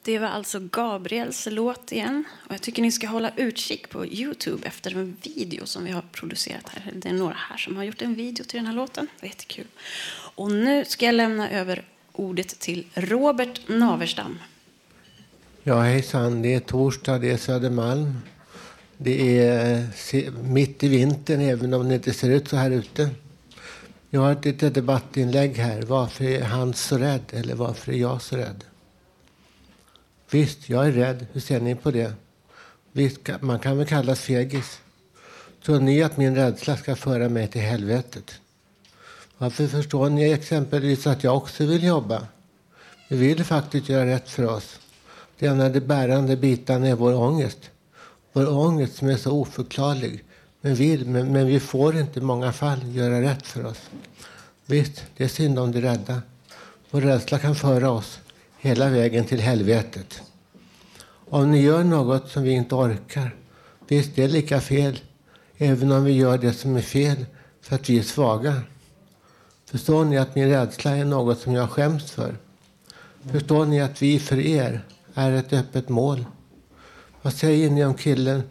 Det 0.08 0.20
var 0.20 0.28
alltså 0.28 0.60
Gabriels 0.60 1.48
låt 1.52 1.92
igen. 1.92 2.24
Och 2.46 2.54
jag 2.54 2.62
tycker 2.62 2.82
ni 2.82 2.92
ska 2.92 3.08
hålla 3.08 3.32
utkik 3.36 3.90
på 3.90 4.06
Youtube 4.06 4.68
efter 4.68 4.98
en 4.98 5.18
video 5.22 5.66
som 5.66 5.84
vi 5.84 5.92
har 5.92 6.02
producerat 6.02 6.70
här. 6.70 6.92
Det 6.96 7.10
är 7.10 7.14
några 7.14 7.34
här 7.34 7.58
som 7.58 7.78
har 7.78 7.84
gjort 7.84 8.02
en 8.02 8.16
video 8.16 8.44
till 8.44 8.58
den 8.58 8.66
här 8.66 8.74
låten. 8.74 9.08
Det 9.20 9.26
är 9.26 9.30
jättekul. 9.30 9.66
Och 10.36 10.52
nu 10.52 10.86
ska 10.86 11.06
jag 11.06 11.16
lämna 11.16 11.50
över 11.50 11.86
ordet 12.12 12.60
till 12.60 12.86
Robert 12.94 13.62
Naverstam. 13.68 14.40
Ja, 15.64 15.82
hejsan. 15.82 16.42
Det 16.42 16.54
är 16.54 16.60
torsdag, 16.60 17.20
det 17.20 17.32
är 17.32 17.38
Södermalm. 17.38 18.22
Det 18.98 19.40
är 19.40 20.44
mitt 20.44 20.84
i 20.84 20.88
vintern, 20.88 21.42
även 21.42 21.74
om 21.74 21.90
det 21.90 21.96
inte 21.96 22.14
ser 22.14 22.30
ut 22.30 22.48
så 22.48 22.56
här 22.56 22.72
ute. 22.72 23.10
Jag 24.10 24.22
har 24.22 24.32
ett 24.32 24.46
litet 24.46 24.74
debattinlägg 24.74 25.58
här. 25.58 25.82
Varför 25.82 26.26
är 26.26 26.44
han 26.44 26.74
så 26.74 26.98
rädd? 26.98 27.26
Eller 27.34 27.56
varför 27.56 27.92
är 27.92 27.98
jag 27.98 28.22
så 28.22 28.38
rädd? 28.38 28.64
Visst, 30.30 30.70
jag 30.70 30.88
är 30.88 30.92
rädd. 30.92 31.26
Hur 31.32 31.42
ser 31.42 31.60
ni 31.60 31.76
på 31.76 31.92
det? 31.92 32.14
Visst, 32.92 33.20
man 33.40 33.60
kan 33.60 33.78
väl 33.78 33.88
kallas 33.88 34.20
fegis. 34.20 34.80
Tror 35.66 35.80
ni 35.80 36.04
att 36.04 36.18
min 36.18 36.36
rädsla 36.36 36.78
ska 36.78 36.96
föra 36.96 37.30
mig 37.30 37.48
till 37.48 37.62
helvetet? 37.62 38.32
Varför 39.38 39.68
förstår 39.68 40.10
ni 40.10 40.32
exempelvis 40.32 41.08
att 41.08 41.24
jag 41.24 41.38
också 41.38 41.66
vill 41.66 41.84
jobba? 41.84 42.28
Vi 43.10 43.18
vill 43.18 43.44
faktiskt 43.44 43.90
göra 43.90 44.06
rätt 44.06 44.30
för 44.30 44.46
oss. 44.46 44.80
Det 45.40 45.48
enda 45.48 45.70
de 45.70 45.80
bärande 45.80 46.38
bitarna 46.38 46.88
är 46.88 46.96
vår 46.96 47.14
ångest. 47.14 47.70
Vår 48.34 48.50
ångest 48.50 48.96
som 48.96 49.10
är 49.10 49.18
så 49.18 49.32
oförklarlig. 49.32 50.24
Men, 50.62 50.76
vill, 50.76 51.06
men, 51.06 51.32
men 51.32 51.48
vi 51.48 51.60
får 51.60 51.98
inte 51.98 52.20
i 52.20 52.24
många 52.24 52.54
fall 52.54 52.96
göra 52.96 53.22
rätt 53.22 53.48
för 53.48 53.66
oss. 53.66 53.90
Visst, 54.66 55.04
det 55.18 55.24
är 55.24 55.28
synd 55.28 55.60
om 55.60 55.72
de 55.72 55.82
rädda. 55.82 56.22
Vår 56.92 57.02
rädsla 57.02 57.40
kan 57.40 57.56
föra 57.56 57.92
oss 57.92 58.20
hela 58.60 58.90
vägen 58.90 59.26
till 59.26 59.40
helvetet. 59.40 60.22
Om 61.30 61.52
ni 61.52 61.62
gör 61.62 61.84
något 61.84 62.30
som 62.30 62.44
vi 62.44 62.52
inte 62.52 62.76
orkar, 62.76 63.36
visst 63.88 64.16
det 64.16 64.24
är 64.24 64.28
lika 64.28 64.62
fel. 64.62 65.00
Även 65.58 65.92
om 65.92 66.04
vi 66.04 66.12
gör 66.12 66.38
det 66.38 66.54
som 66.54 66.76
är 66.76 66.82
fel 66.82 67.26
för 67.62 67.76
att 67.76 67.90
vi 67.90 68.00
är 68.00 68.04
svaga. 68.04 68.62
Förstår 69.66 70.06
ni 70.06 70.18
att 70.18 70.36
min 70.36 70.50
rädsla 70.50 70.92
är 70.92 71.06
något 71.06 71.40
som 71.40 71.54
jag 71.54 71.70
skäms 71.70 72.12
för? 72.12 72.36
Förstår 73.32 73.66
ni 73.66 73.82
att 73.82 74.02
vi 74.02 74.20
för 74.20 74.40
er 74.40 74.86
är 75.14 75.32
ett 75.32 75.54
öppet 75.54 75.90
mål? 75.90 76.26
Vad 77.22 77.34
säger 77.34 77.70
ni 77.70 77.86
om 77.86 77.94
killen 77.94 78.44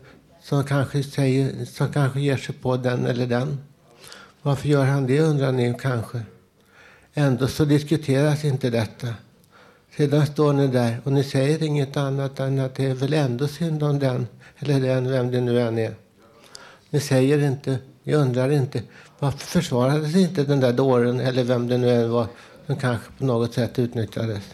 som 0.43 0.65
kanske, 0.65 1.03
säger, 1.03 1.65
som 1.65 1.93
kanske 1.93 2.21
ger 2.21 2.37
sig 2.37 2.55
på 2.55 2.77
den 2.77 3.07
eller 3.07 3.27
den? 3.27 3.59
Varför 4.43 4.69
gör 4.69 4.85
han 4.85 5.07
det 5.07 5.21
undrar 5.21 5.53
ni 5.53 5.75
kanske. 5.81 6.23
Ändå 7.15 7.49
så 7.49 7.65
diskuteras 7.65 8.45
inte 8.45 8.71
detta. 8.71 9.15
Sedan 9.97 10.27
står 10.27 10.53
ni 10.53 10.67
där 10.67 11.01
och 11.05 11.13
ni 11.13 11.25
säger 11.25 11.63
inget 11.63 11.97
annat 11.97 12.41
än 12.41 12.59
att 12.59 12.75
det 12.75 12.85
är 12.85 12.95
väl 12.95 13.13
ändå 13.13 13.49
synd 13.49 13.83
om 13.83 13.99
den 13.99 14.27
eller 14.59 14.81
den, 14.81 15.11
vem 15.11 15.31
det 15.31 15.41
nu 15.41 15.61
än 15.61 15.79
är. 15.79 15.95
Ni 16.91 17.01
säger 17.01 17.43
inte, 17.43 17.79
ni 18.03 18.15
undrar 18.15 18.51
inte. 18.51 18.83
Varför 19.19 19.39
försvarades 19.39 20.17
inte 20.17 20.45
den 20.45 20.61
där 20.61 20.73
dåren 20.73 21.21
eller 21.21 21.45
vem 21.45 21.69
det 21.69 21.79
nu 21.79 21.91
än 21.91 22.11
var 22.11 22.27
som 22.67 22.77
kanske 22.77 23.13
på 23.19 23.25
något 23.25 23.55
sätt 23.55 23.79
utnyttjades? 23.79 24.45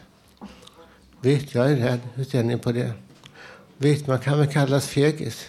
Visst, 1.20 1.55
jag 1.55 1.70
är 1.70 1.76
rädd. 1.76 2.01
Hur 2.14 2.24
ser 2.24 2.43
ni 2.43 2.59
på 2.59 2.72
det? 2.72 2.93
Visst, 3.76 4.07
man 4.07 4.18
kan 4.18 4.38
väl 4.38 4.53
kallas 4.53 4.86
fegis. 4.86 5.47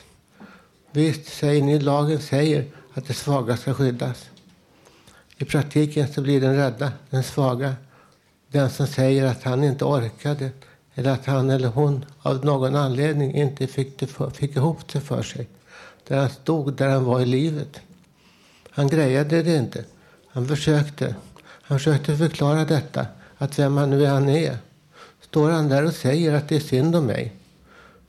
Visst, 0.92 1.26
säger 1.26 1.64
ni, 1.64 1.80
lagen 1.80 2.20
säger 2.20 2.66
att 2.94 3.08
det 3.08 3.14
svaga 3.14 3.58
ska 3.58 3.74
skyddas. 3.74 4.30
I 5.38 5.46
praktiken 5.46 6.14
så 6.14 6.22
blir 6.22 6.42
den 6.42 6.56
rädda, 6.56 6.92
den 7.10 7.24
svaga, 7.24 7.76
den 8.54 8.70
som 8.70 8.88
säger 8.88 9.26
att 9.26 9.44
han 9.44 9.64
inte 9.64 9.86
orkade 9.86 10.50
eller 10.96 11.12
att 11.12 11.26
han 11.26 11.50
eller 11.50 11.68
hon 11.68 12.06
av 12.22 12.46
någon 12.46 12.76
anledning 12.76 13.36
inte 13.36 13.68
fick, 13.68 14.00
det 14.00 14.08
för, 14.08 14.30
fick 14.30 14.56
ihop 14.56 14.94
det 14.94 15.02
för 15.02 15.24
sig. 15.24 15.48
Där 16.08 16.18
han 16.18 16.30
stod, 16.30 16.74
där 16.74 16.90
han 16.90 17.04
var 17.04 17.22
i 17.22 17.26
livet. 17.26 17.82
Han 18.70 18.88
grejade 18.88 19.44
det 19.44 19.56
inte. 19.56 19.84
Han 20.28 20.48
försökte. 20.48 21.16
Han 21.44 21.80
försökte 21.80 22.18
förklara 22.18 22.66
detta, 22.66 23.06
att 23.38 23.60
vem 23.60 23.78
han 23.78 23.90
nu 23.90 24.06
än 24.06 24.30
är. 24.30 24.58
Står 25.22 25.52
han 25.52 25.70
där 25.70 25.86
och 25.86 25.94
säger 25.94 26.34
att 26.34 26.50
det 26.50 26.56
är 26.56 26.60
synd 26.60 26.96
om 26.96 27.06
mig? 27.06 27.34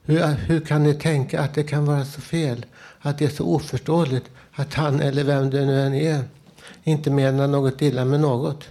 Hur, 0.03 0.23
hur 0.27 0.61
kan 0.61 0.83
ni 0.83 0.95
tänka 0.95 1.41
att 1.41 1.55
det 1.55 1.63
kan 1.63 1.87
vara 1.87 2.05
så 2.05 2.21
fel? 2.21 2.67
Att 3.01 3.19
det 3.19 3.25
är 3.25 3.29
så 3.29 3.45
oförståeligt 3.45 4.27
att 4.53 4.75
han 4.75 5.01
eller 5.01 5.25
vem 5.25 5.51
det 5.51 5.65
nu 5.65 5.81
än 5.81 5.95
är 5.95 6.25
inte 6.85 7.11
menar 7.11 7.47
något 7.47 7.83
illa 7.83 8.05
med 8.05 8.21
något. 8.21 8.65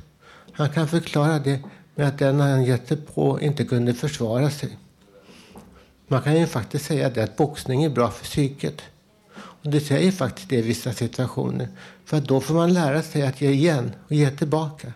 Han 0.54 0.70
kan 0.70 0.88
förklara 0.88 1.40
det 1.40 1.60
med 1.96 2.08
att 2.08 2.20
den 2.20 2.40
han 2.40 2.64
gett 2.64 2.88
sig 2.88 2.98
på 2.98 3.42
inte 3.42 3.64
kunde 3.64 3.94
försvara 3.94 4.50
sig. 4.50 4.78
Man 6.08 6.22
kan 6.22 6.40
ju 6.40 6.48
faktiskt 6.48 6.86
säga 6.86 7.10
det 7.10 7.24
att 7.24 7.38
boxning 7.38 7.84
är 7.84 7.90
bra 7.90 8.12
för 8.12 8.26
psyket. 8.26 8.82
Och 9.36 9.72
det 9.72 9.80
säger 9.80 10.12
faktiskt 10.12 10.50
det 10.50 10.56
i 10.56 10.62
vissa 10.62 10.94
situationer. 10.94 11.68
För 12.06 12.22
då 12.22 12.42
får 12.42 12.54
man 12.54 12.74
lära 12.74 13.02
sig 13.02 13.22
att 13.22 13.42
ge 13.42 13.50
igen 13.50 13.92
och 14.08 14.12
ge 14.12 14.30
tillbaka. 14.30 14.94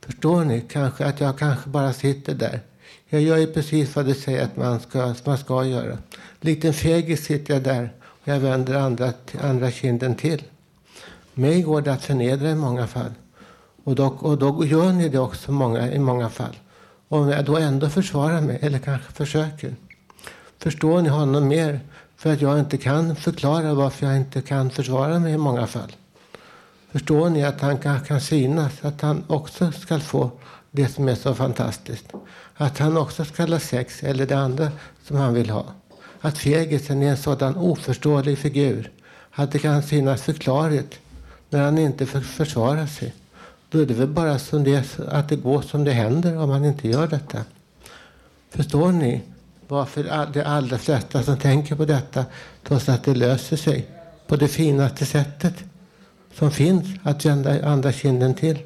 Förstår 0.00 0.44
ni 0.44 0.60
kanske 0.60 1.04
att 1.06 1.20
jag 1.20 1.38
kanske 1.38 1.68
bara 1.68 1.92
sitter 1.92 2.34
där. 2.34 2.60
Jag 3.08 3.20
gör 3.22 3.36
ju 3.36 3.46
precis 3.46 3.96
vad 3.96 4.06
det 4.06 4.14
säger 4.14 4.44
att 4.44 4.56
man 4.56 4.80
ska, 4.80 5.14
man 5.24 5.38
ska 5.38 5.64
göra. 5.64 5.98
Likt 6.40 6.64
en 6.64 6.74
fegis 6.74 7.24
sitter 7.24 7.54
jag 7.54 7.62
där 7.62 7.92
och 8.02 8.28
jag 8.28 8.40
vänder 8.40 8.74
andra, 8.74 9.12
andra 9.40 9.70
kinden 9.70 10.14
till. 10.14 10.42
Mig 11.34 11.62
går 11.62 11.80
det 11.80 11.92
att 11.92 12.04
förnedra 12.04 12.50
i 12.50 12.54
många 12.54 12.86
fall. 12.86 13.12
Och 13.86 13.94
då, 13.94 14.06
och 14.06 14.38
då 14.38 14.64
gör 14.64 14.92
ni 14.92 15.08
det 15.08 15.18
också 15.18 15.52
många, 15.52 15.92
i 15.92 15.98
många 15.98 16.28
fall. 16.28 16.56
Om 17.08 17.28
jag 17.28 17.44
då 17.44 17.56
ändå 17.56 17.88
försvarar 17.88 18.40
mig, 18.40 18.58
eller 18.62 18.78
kanske 18.78 19.12
försöker. 19.12 19.74
Förstår 20.58 21.02
ni 21.02 21.08
honom 21.08 21.48
mer 21.48 21.80
för 22.16 22.32
att 22.32 22.40
jag 22.40 22.58
inte 22.58 22.78
kan 22.78 23.16
förklara 23.16 23.74
varför 23.74 24.06
jag 24.06 24.16
inte 24.16 24.42
kan 24.42 24.70
försvara 24.70 25.18
mig 25.18 25.32
i 25.32 25.38
många 25.38 25.66
fall? 25.66 25.92
Förstår 26.92 27.30
ni 27.30 27.44
att 27.44 27.60
han 27.60 27.78
kan, 27.78 28.00
kan 28.00 28.20
synas, 28.20 28.72
att 28.82 29.00
han 29.00 29.24
också 29.26 29.72
ska 29.72 30.00
få 30.00 30.30
det 30.70 30.88
som 30.88 31.08
är 31.08 31.14
så 31.14 31.34
fantastiskt? 31.34 32.06
Att 32.54 32.78
han 32.78 32.96
också 32.96 33.24
ska 33.24 33.46
ha 33.46 33.58
sex, 33.58 34.02
eller 34.02 34.26
det 34.26 34.38
andra 34.38 34.68
som 35.04 35.16
han 35.16 35.34
vill 35.34 35.50
ha? 35.50 35.64
Att 36.20 36.38
fegisen 36.38 37.02
är 37.02 37.10
en 37.10 37.16
sådan 37.16 37.56
oförståelig 37.56 38.38
figur, 38.38 38.90
att 39.30 39.52
det 39.52 39.58
kan 39.58 39.82
synas 39.82 40.22
förklarligt 40.22 40.98
när 41.50 41.62
han 41.62 41.78
inte 41.78 42.06
försvarar 42.06 42.86
sig. 42.86 43.14
Då 43.70 43.78
är 43.78 43.86
det 43.86 43.94
väl 43.94 44.08
bara 44.08 44.38
som 44.38 44.64
det, 44.64 44.98
att 45.08 45.28
det 45.28 45.36
går 45.36 45.62
som 45.62 45.84
det 45.84 45.92
händer 45.92 46.38
om 46.38 46.48
man 46.48 46.64
inte 46.64 46.88
gör 46.88 47.06
detta. 47.06 47.44
Förstår 48.50 48.92
ni 48.92 49.22
varför 49.68 50.26
de 50.32 50.42
allra 50.42 50.78
flesta 50.78 51.22
som 51.22 51.38
tänker 51.38 51.76
på 51.76 51.84
detta 51.84 52.24
trots 52.62 52.88
att 52.88 53.04
det 53.04 53.14
löser 53.14 53.56
sig 53.56 53.86
på 54.26 54.36
det 54.36 54.48
finaste 54.48 55.06
sättet 55.06 55.54
som 56.34 56.50
finns 56.50 56.86
att 57.02 57.24
vända 57.24 57.66
andra 57.66 57.92
kinden 57.92 58.34
till? 58.34 58.58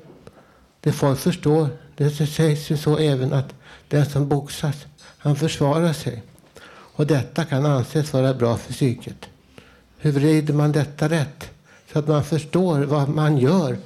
Det 0.80 0.92
folk 0.92 1.18
förstår 1.18 1.68
Det 1.96 2.10
sägs 2.10 2.70
ju 2.70 2.76
så 2.76 2.96
även 2.98 3.32
att 3.32 3.54
den 3.88 4.06
som 4.06 4.28
boxas, 4.28 4.76
han 5.18 5.36
försvarar 5.36 5.92
sig. 5.92 6.22
Och 6.70 7.06
detta 7.06 7.44
kan 7.44 7.66
anses 7.66 8.12
vara 8.12 8.34
bra 8.34 8.56
för 8.56 8.72
psyket. 8.72 9.28
Hur 9.98 10.12
vrider 10.12 10.54
man 10.54 10.72
detta 10.72 11.08
rätt? 11.08 11.50
Så 11.92 11.98
att 11.98 12.08
man 12.08 12.24
förstår 12.24 12.78
vad 12.78 13.08
man 13.08 13.38
gör 13.38 13.76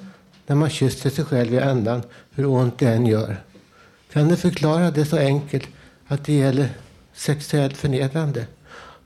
när 0.47 0.57
man 0.57 0.70
kysser 0.70 1.11
sig 1.11 1.24
själv 1.24 1.55
i 1.55 1.59
ändan, 1.59 2.03
hur 2.30 2.47
ont 2.47 2.78
det 2.78 2.88
än 2.88 3.07
gör. 3.07 3.36
Kan 4.12 4.28
du 4.28 4.36
förklara 4.36 4.90
det 4.90 5.05
så 5.05 5.16
enkelt 5.18 5.68
att 6.07 6.24
det 6.24 6.32
gäller 6.32 6.68
sexuellt 7.12 7.76
förnedrande? 7.76 8.47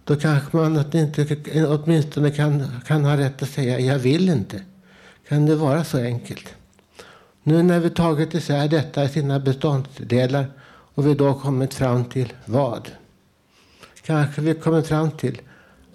Då 0.05 0.16
kanske 0.16 0.57
man 0.57 0.84
inte, 0.95 1.36
eh, 1.53 1.72
åtminstone 1.72 2.30
kan, 2.30 2.80
kan 2.86 3.05
ha 3.05 3.16
rätt 3.16 3.43
att 3.43 3.51
säga 3.51 3.80
jag 3.80 3.99
vill 3.99 4.28
inte. 4.28 4.62
Kan 5.28 5.47
det 5.47 5.57
vara 5.57 5.84
så 5.84 5.99
enkelt? 5.99 6.55
Nu 7.43 7.62
när 7.62 7.80
vi 7.80 7.91
tagit 7.91 8.34
isär 8.34 8.68
detta 8.68 9.05
i 9.05 9.09
sina 9.09 9.41
beståndsdelar 9.41 10.47
och 10.95 11.07
vi 11.07 11.14
då 11.14 11.34
kommit 11.34 11.74
fram 11.74 12.05
till 12.05 12.32
vad? 12.45 12.91
Kanske 14.03 14.41
vi 14.41 14.55
kommit 14.55 14.86
fram 14.86 15.11
till 15.11 15.41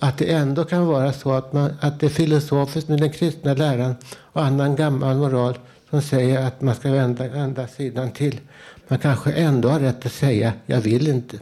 att 0.03 0.17
det 0.17 0.31
ändå 0.31 0.65
kan 0.65 0.85
vara 0.85 1.13
så 1.13 1.31
att, 1.31 1.53
man, 1.53 1.73
att 1.81 1.99
det 1.99 2.05
är 2.05 2.09
filosofiskt 2.09 2.89
med 2.89 2.99
den 2.99 3.11
kristna 3.11 3.53
läran 3.53 3.95
och 4.15 4.43
annan 4.43 4.75
gammal 4.75 5.17
moral 5.17 5.57
som 5.89 6.01
säger 6.01 6.47
att 6.47 6.61
man 6.61 6.75
ska 6.75 6.91
vända, 6.91 7.41
andra 7.41 7.67
sidan 7.67 8.11
till. 8.11 8.39
Man 8.87 8.99
kanske 8.99 9.31
ändå 9.31 9.69
har 9.69 9.79
rätt 9.79 10.05
att 10.05 10.11
säga 10.11 10.53
jag 10.65 10.81
vill 10.81 11.07
inte. 11.07 11.39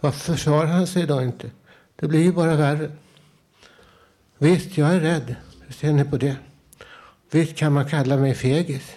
Varför 0.00 0.32
försvarar 0.32 0.66
han 0.66 0.86
sig 0.86 1.06
då 1.06 1.22
inte? 1.22 1.50
Det 1.96 2.08
blir 2.08 2.22
ju 2.22 2.32
bara 2.32 2.56
värre. 2.56 2.90
Visst, 4.38 4.78
jag 4.78 4.94
är 4.94 5.00
rädd. 5.00 5.34
Hur 5.66 5.74
ser 5.74 5.92
ni 5.92 6.04
på 6.04 6.16
det? 6.16 6.36
Visst 7.30 7.56
kan 7.56 7.72
man 7.72 7.88
kalla 7.88 8.16
mig 8.16 8.34
fegis. 8.34 8.92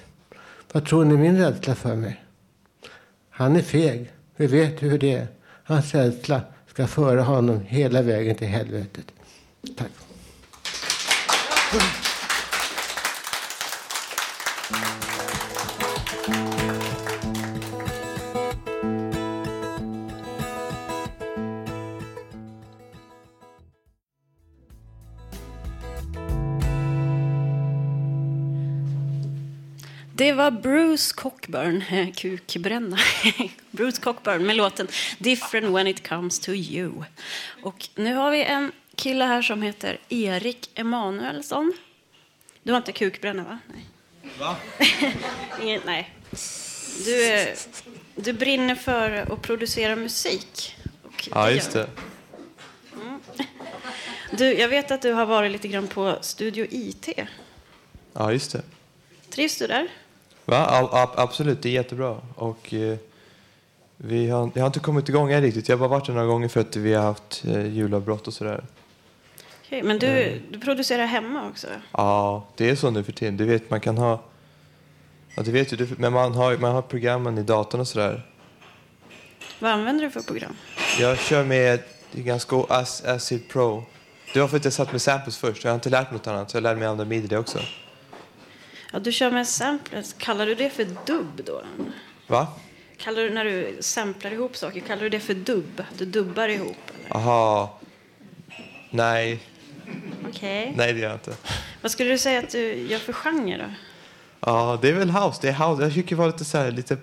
Vad 0.71 0.85
tror 0.85 1.05
ni 1.05 1.17
min 1.17 1.37
rädsla 1.37 1.75
för 1.75 1.95
mig? 1.95 2.23
Han 3.29 3.55
är 3.55 3.61
feg. 3.61 4.11
Vi 4.35 4.47
vet 4.47 4.83
hur 4.83 4.99
det 4.99 5.13
är. 5.13 5.27
Hans 5.63 5.95
rädsla 5.95 6.41
ska 6.75 6.87
föra 6.87 7.23
honom 7.23 7.61
hela 7.67 8.01
vägen 8.01 8.35
till 8.35 8.47
helvetet. 8.47 9.05
Tack. 9.77 9.91
Det 30.17 30.33
var 30.33 30.51
Bruce 30.51 31.13
Cockburn, 31.15 31.83
eh, 31.91 32.11
kukbränna. 32.13 32.97
Bruce 33.71 34.01
Cockburn 34.01 34.45
med 34.45 34.55
låten 34.55 34.87
Different 35.17 35.75
when 35.75 35.87
it 35.87 36.07
comes 36.07 36.39
to 36.39 36.51
you. 36.51 36.91
Och 37.63 37.89
nu 37.95 38.13
har 38.13 38.31
vi 38.31 38.43
en 38.43 38.71
kille 38.95 39.25
här 39.25 39.41
som 39.41 39.61
heter 39.61 39.99
Erik 40.09 40.69
Emanuelsson. 40.75 41.73
Du 42.63 42.71
har 42.71 42.77
inte 42.77 42.91
kukbränna, 42.91 43.43
va? 43.43 43.59
Nej. 43.67 43.85
Va? 44.39 44.55
Ingen, 45.61 45.81
nej. 45.85 46.13
Du, 47.05 47.33
eh, 47.33 47.47
du 48.15 48.33
brinner 48.33 48.75
för 48.75 49.11
att 49.33 49.41
producera 49.41 49.95
musik. 49.95 50.75
Och 51.03 51.29
Ja, 51.31 51.51
just 51.51 51.71
det. 51.71 51.89
Mm. 52.93 53.19
Du, 54.31 54.53
jag 54.53 54.69
vet 54.69 54.91
att 54.91 55.01
du 55.01 55.13
har 55.13 55.25
varit 55.25 55.51
lite 55.51 55.67
grann 55.67 55.87
på 55.87 56.17
Studio 56.21 56.67
IT. 56.71 57.09
Ja, 58.13 58.31
just 58.31 58.51
det. 58.51 58.61
Trivs 59.29 59.57
du 59.57 59.67
där? 59.67 59.87
Va? 60.45 60.87
Ab- 60.91 61.13
absolut, 61.19 61.61
det 61.61 61.69
är 61.69 61.73
jättebra. 61.73 62.17
Och, 62.35 62.73
eh, 62.73 62.97
vi 63.97 64.29
har, 64.29 64.51
jag 64.53 64.61
har 64.61 64.67
inte 64.67 64.79
kommit 64.79 65.09
igång 65.09 65.31
än 65.31 65.41
riktigt. 65.41 65.69
Jag 65.69 65.77
har 65.77 65.79
bara 65.79 65.89
varit 65.99 66.05
där 66.05 66.13
några 66.13 66.27
gånger 66.27 66.47
för 66.47 66.59
att 66.61 66.75
vi 66.75 66.93
har 66.93 67.03
haft 67.03 67.43
eh, 67.45 67.65
julavbrott 67.67 68.27
och 68.27 68.33
sådär. 68.33 68.63
Okej, 69.65 69.83
men 69.83 69.99
du, 69.99 70.07
Mm. 70.07 70.39
du 70.51 70.59
producerar 70.59 71.05
hemma 71.05 71.47
också? 71.49 71.67
Ja, 71.91 72.45
det 72.55 72.69
är 72.69 72.75
så 72.75 72.89
nu 72.91 73.03
för 73.03 73.11
tiden. 73.11 73.37
Du 73.37 73.45
vet, 73.45 73.69
man 73.69 73.79
kan 73.81 73.97
ha... 73.97 74.21
Ja, 75.35 75.43
du 75.43 75.51
vet 75.51 75.77
du, 75.77 75.87
men 75.97 76.13
man 76.13 76.33
har, 76.33 76.57
man 76.57 76.71
har 76.75 76.81
programmen 76.81 77.37
i 77.37 77.43
datorn 77.43 77.81
och 77.81 77.87
sådär. 77.87 78.25
Vad 79.59 79.71
använder 79.71 80.03
du 80.03 80.11
för 80.11 80.21
program? 80.21 80.55
Jag 80.99 81.19
kör 81.19 81.43
med 81.43 81.79
det 82.11 82.21
ganska 82.21 82.55
Ac- 82.55 83.09
Acid 83.15 83.49
Pro. 83.49 83.83
Det 84.33 84.39
var 84.41 84.47
för 84.47 84.57
att 84.57 84.63
jag 84.63 84.73
satt 84.73 84.91
med 84.91 85.01
samples 85.01 85.37
först. 85.37 85.63
Jag 85.63 85.71
har 85.71 85.75
inte 85.75 85.89
lärt 85.89 86.11
mig 86.11 86.17
något 86.17 86.27
annat, 86.27 86.51
så 86.51 86.57
jag 86.57 86.61
lärde 86.61 86.79
mig 86.79 86.87
använda 86.87 87.09
midi 87.09 87.27
det 87.27 87.37
också. 87.37 87.59
Ja, 88.95 88.99
du 88.99 89.11
kör 89.11 89.31
med 89.31 89.47
samplers. 89.47 90.13
Kallar 90.17 90.45
du 90.45 90.55
det 90.55 90.69
för 90.69 90.87
dubb 91.05 91.41
då? 91.45 91.61
Va? 92.27 92.47
Kallar 92.97 93.21
du 93.21 93.29
när 93.29 93.45
du 93.45 93.77
samplar 93.79 94.31
ihop 94.31 94.57
saker, 94.57 94.79
kallar 94.79 95.01
du 95.01 95.09
det 95.09 95.19
för 95.19 95.33
dubb? 95.33 95.83
Du 95.97 96.05
dubbar 96.05 96.49
ihop? 96.49 96.77
Aha. 97.09 97.79
Nej. 98.89 99.39
Okej. 100.29 100.73
Nej, 100.77 100.93
det 100.93 100.99
gör 100.99 101.07
jag 101.07 101.15
inte. 101.15 101.35
Vad 101.81 101.91
skulle 101.91 102.09
du 102.09 102.17
säga 102.17 102.39
att 102.39 102.49
du 102.49 102.73
gör 102.73 102.99
för 102.99 103.13
genre 103.13 103.57
då? 103.57 103.73
Ja, 104.39 104.79
det 104.81 104.89
är 104.89 104.93
väl 104.93 105.09
house. 105.09 105.39
Det 105.41 105.49
är 105.49 105.67
house. 105.69 105.83
Jag 105.83 105.93
tycker 105.93 106.09
det 106.09 106.15
var 106.15 106.27
lite 106.27 106.45
så 106.45 106.57
här, 106.57 106.71
lite 106.71 106.97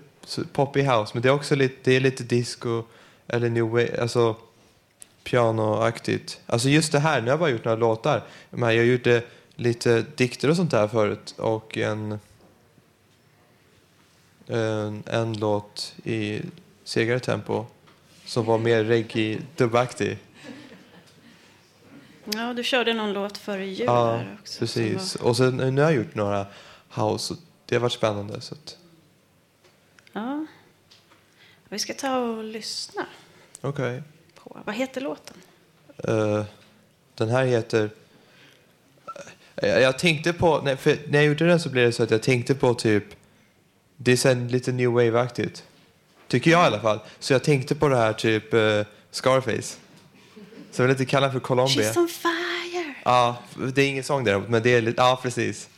poppy 0.53 0.83
house, 0.83 1.11
men 1.15 1.23
det 1.23 1.29
är 1.29 1.33
också 1.33 1.55
lite, 1.55 1.77
det 1.83 1.97
är 1.97 2.01
lite 2.01 2.23
disco 2.25 2.83
eller 3.29 3.49
new 3.49 3.65
wave, 3.65 4.01
alltså 4.01 4.37
pianoaktigt. 5.25 6.41
Alltså 6.47 6.69
just 6.69 6.93
det 6.93 6.99
här, 6.99 7.21
nu 7.21 7.27
har 7.27 7.33
jag 7.33 7.39
bara 7.39 7.51
gjort 7.51 7.65
några 7.65 7.79
låtar, 7.79 8.23
men 8.51 8.77
jag 8.77 8.87
gjorde 8.87 9.23
lite 9.57 10.05
dikter 10.17 10.51
och 10.51 10.57
sånt 10.57 10.71
där 10.71 10.89
förut 10.89 11.35
och 11.39 11.79
en 11.79 12.19
en, 14.47 15.03
en 15.07 15.39
låt 15.39 15.95
i 16.05 16.41
segare 16.85 17.21
tempo 17.21 17.67
som 18.27 18.45
var 18.45 18.59
mer 18.59 18.85
reggae 18.85 19.39
dubbaktig. 19.57 20.19
Ja, 22.25 22.55
du 22.55 22.65
körde 22.65 22.95
någon 22.95 23.13
låt 23.13 23.39
före 23.39 23.67
jul 23.67 23.87
Ja, 23.87 24.23
också. 24.41 24.59
precis. 24.59 25.17
var- 25.21 25.27
Och 25.29 25.37
sen 25.37 25.57
nu 25.57 25.83
har 25.83 25.91
jag 25.91 25.95
gjort 25.95 26.15
några 26.15 26.47
house 26.95 27.35
och 27.35 27.41
det 27.67 27.75
har 27.75 27.81
varit 27.81 27.93
spännande. 27.93 28.41
Så 28.41 28.55
att, 28.55 28.79
Ja. 30.13 30.47
Vi 31.69 31.79
ska 31.79 31.95
ta 31.95 32.19
och 32.19 32.45
lyssna 32.45 33.07
okej. 33.61 34.03
på. 34.35 34.59
Vad 34.65 34.75
heter 34.75 35.01
låten? 35.01 35.37
Eh, 35.99 36.45
den 37.15 37.29
här 37.29 37.45
heter... 37.45 37.91
Eh, 39.63 39.79
jag, 39.79 39.99
tänkte 39.99 40.33
på... 40.33 40.77
För 40.79 40.99
när 41.09 41.19
jag 41.19 41.27
gjorde 41.27 41.47
den 41.47 41.61
så 41.61 41.69
blev 41.69 41.87
det 41.87 41.93
så 41.93 42.03
att 42.03 42.11
jag 42.11 42.23
tänkte 42.23 42.55
på 42.55 42.75
typ... 42.75 43.05
Det 43.97 44.13
är 44.13 44.17
sen 44.17 44.49
lite 44.49 44.73
new 44.73 44.91
wave-aktigt. 44.91 45.63
Tycker 46.29 46.51
jag 46.51 46.63
i 46.63 46.67
alla 46.67 46.81
fall. 46.81 46.99
Så 47.19 47.33
jag 47.33 47.45
tänkte 47.45 47.75
på 47.75 47.89
det 47.89 47.97
här 47.97 48.13
typ 48.13 48.55
eh, 48.55 48.61
Scarface. 49.11 49.77
Så 50.71 50.83
jag 50.83 50.87
vill 50.87 50.91
inte 50.91 51.05
kalla 51.05 51.27
den 51.27 51.33
för 51.33 51.41
Colombia. 51.41 51.93
She's 51.93 51.99
on 51.99 52.09
fire! 52.09 52.95
Ja, 53.05 53.37
det 53.75 53.83
är 53.83 53.89
ingen 53.89 54.05
sång 54.05 54.25
däremot, 54.25 54.49
men 54.49 54.63
det 54.63 54.75
är 54.75 54.83
lite... 54.83 55.03
Ja, 55.03 55.21
precis. 55.23 55.69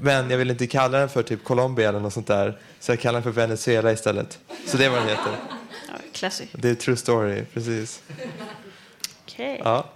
Men 0.00 0.30
jag 0.30 0.38
vill 0.38 0.50
inte 0.50 0.66
kalla 0.66 0.98
den 0.98 1.08
för 1.08 1.22
typ 1.22 1.44
Colombia 1.44 1.88
eller 1.88 2.00
något 2.00 2.12
sånt 2.12 2.26
där. 2.26 2.58
Så 2.80 2.92
jag 2.92 3.00
kallar 3.00 3.12
den 3.12 3.22
för 3.22 3.40
Venezuela 3.40 3.92
istället. 3.92 4.38
Så 4.66 4.76
det 4.76 4.84
är 4.84 4.90
vad 4.90 4.98
den 4.98 5.08
heter. 5.08 5.32
Ja, 5.88 5.94
classy. 6.12 6.44
Det 6.52 6.68
är 6.68 6.74
true 6.74 6.96
story, 6.96 7.44
precis. 7.54 8.02
Okej. 9.24 9.60
Ja. 9.64 9.90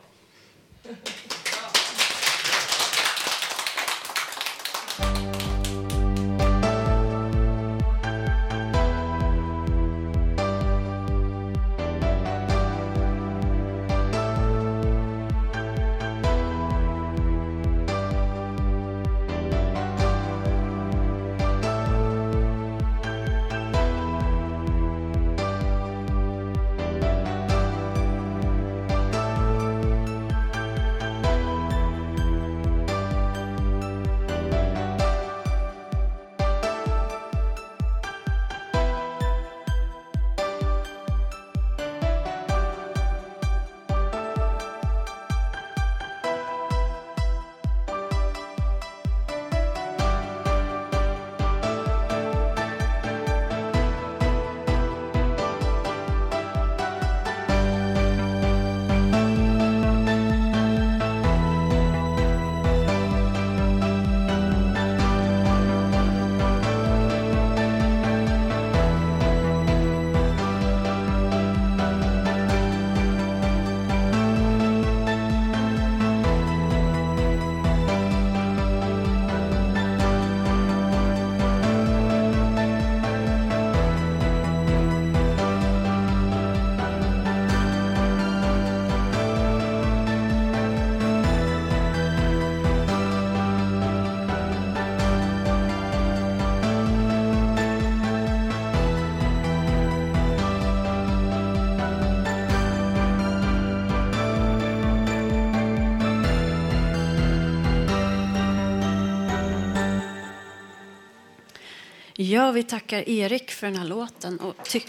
Ja, 112.22 112.50
vi 112.50 112.62
tackar 112.62 113.08
Erik 113.08 113.50
för 113.50 113.66
den 113.66 113.76
här 113.76 113.86
låten. 113.86 114.40
Och 114.40 114.54
ty 114.64 114.80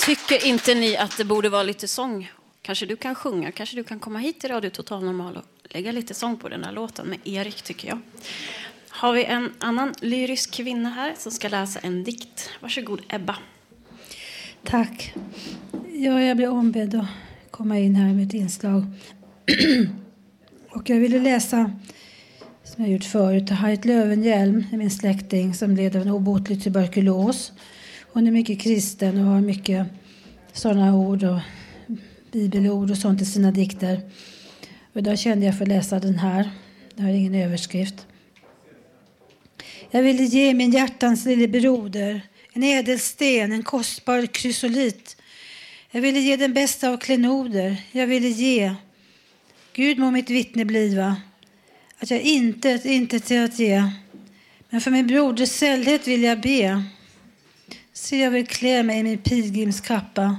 tycker 0.00 0.46
inte 0.46 0.74
ni 0.74 0.96
att 0.96 1.16
det 1.16 1.24
borde 1.24 1.48
vara 1.48 1.62
lite 1.62 1.88
sång? 1.88 2.30
Kanske 2.62 2.86
du 2.86 2.96
kan 2.96 3.14
sjunga, 3.14 3.52
kanske 3.52 3.76
du 3.76 3.84
kan 3.84 3.98
komma 4.00 4.18
hit 4.18 4.40
till 4.40 4.50
Radio 4.50 4.70
Total 4.70 5.04
Normal 5.04 5.36
och 5.36 5.44
lägga 5.62 5.92
lite 5.92 6.14
sång 6.14 6.36
på 6.36 6.48
den 6.48 6.64
här 6.64 6.72
låten 6.72 7.06
med 7.06 7.18
Erik, 7.24 7.62
tycker 7.62 7.88
jag. 7.88 7.98
Har 8.88 9.12
vi 9.12 9.24
en 9.24 9.52
annan 9.58 9.94
lyrisk 10.00 10.50
kvinna 10.50 10.90
här 10.90 11.14
som 11.18 11.32
ska 11.32 11.48
läsa 11.48 11.80
en 11.80 12.04
dikt? 12.04 12.50
Varsågod, 12.60 13.00
Ebba. 13.08 13.36
Tack. 14.64 15.14
Ja, 15.92 16.20
jag 16.20 16.36
blev 16.36 16.50
ombedd 16.50 16.94
att 16.94 17.06
komma 17.50 17.78
in 17.78 17.96
här 17.96 18.14
med 18.14 18.26
ett 18.26 18.34
inslag. 18.34 18.84
och 20.70 20.90
jag 20.90 20.96
ville 20.96 21.18
läsa, 21.18 21.70
som 22.70 22.84
jag 22.84 22.92
gjort 22.92 23.04
förut, 23.04 23.50
Harriet 23.50 23.84
Lövenhjelm 23.84 24.64
är 24.72 24.76
min 24.76 24.90
släkting 24.90 25.54
som 25.54 25.76
led 25.76 25.96
av 25.96 26.02
en 26.02 26.10
obotlig 26.10 26.62
tuberkulos. 26.62 27.52
Hon 28.12 28.26
är 28.26 28.30
mycket 28.30 28.60
kristen 28.60 29.18
och 29.18 29.24
har 29.24 29.40
mycket 29.40 29.86
sådana 30.52 30.96
ord 30.96 31.24
och 31.24 31.38
bibelord 32.32 32.90
och 32.90 32.96
sånt 32.96 33.22
i 33.22 33.24
sina 33.24 33.50
dikter. 33.50 34.00
Och 34.92 34.96
idag 34.96 35.18
kände 35.18 35.46
jag 35.46 35.56
för 35.58 35.64
att 35.64 35.68
läsa 35.68 36.00
den 36.00 36.18
här. 36.18 36.50
Det 36.94 37.02
har 37.02 37.10
ingen 37.10 37.34
överskrift. 37.34 38.06
Jag 39.90 40.02
ville 40.02 40.24
ge 40.24 40.54
min 40.54 40.70
hjärtans 40.70 41.24
lille 41.24 41.48
broder 41.48 42.20
en 42.52 42.62
ädelsten, 42.62 43.52
en 43.52 43.62
kostbar 43.62 44.26
krysolit. 44.26 45.16
Jag 45.90 46.00
ville 46.00 46.20
ge 46.20 46.36
den 46.36 46.54
bästa 46.54 46.90
av 46.90 46.96
klenoder. 46.96 47.82
Jag 47.92 48.06
ville 48.06 48.28
ge. 48.28 48.74
Gud 49.72 49.98
må 49.98 50.10
mitt 50.10 50.30
vittne 50.30 50.64
bliva 50.64 51.16
att 52.00 52.10
jag 52.10 52.20
intet, 52.20 52.84
inte 52.84 53.20
till 53.20 53.44
att 53.44 53.58
ge. 53.58 53.90
Men 54.70 54.80
för 54.80 54.90
min 54.90 55.06
broders 55.06 55.48
sällhet 55.48 56.08
vill 56.08 56.22
jag 56.22 56.40
be. 56.40 56.82
Se, 57.92 58.18
jag 58.18 58.30
vill 58.30 58.46
klä 58.46 58.82
mig 58.82 58.98
i 58.98 59.02
min 59.02 59.18
pilgrimskappa 59.18 60.36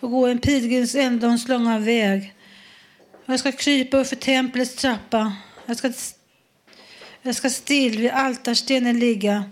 och 0.00 0.10
gå 0.10 0.26
en 0.26 0.38
pilgrims 0.38 0.94
ändons 0.94 1.48
långa 1.48 1.78
väg. 1.78 2.34
Jag 3.26 3.40
ska 3.40 3.52
krypa 3.52 3.96
upp 3.96 4.06
för 4.06 4.16
templets 4.16 4.74
trappa. 4.74 5.36
Jag 5.66 5.76
ska, 5.76 5.92
jag 7.22 7.34
ska 7.34 7.50
still 7.50 7.98
vid 7.98 8.10
altarstenen 8.10 8.98
ligga 8.98 9.44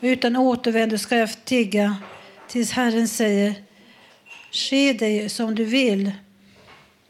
och 0.00 0.04
utan 0.04 0.36
återvändo 0.36 0.98
ska 0.98 1.16
jag 1.16 1.44
tigga 1.44 1.96
tills 2.48 2.72
Herren 2.72 3.08
säger 3.08 3.54
Ske 4.52 4.92
dig 4.92 5.28
som 5.28 5.54
du 5.54 5.64
vill. 5.64 6.12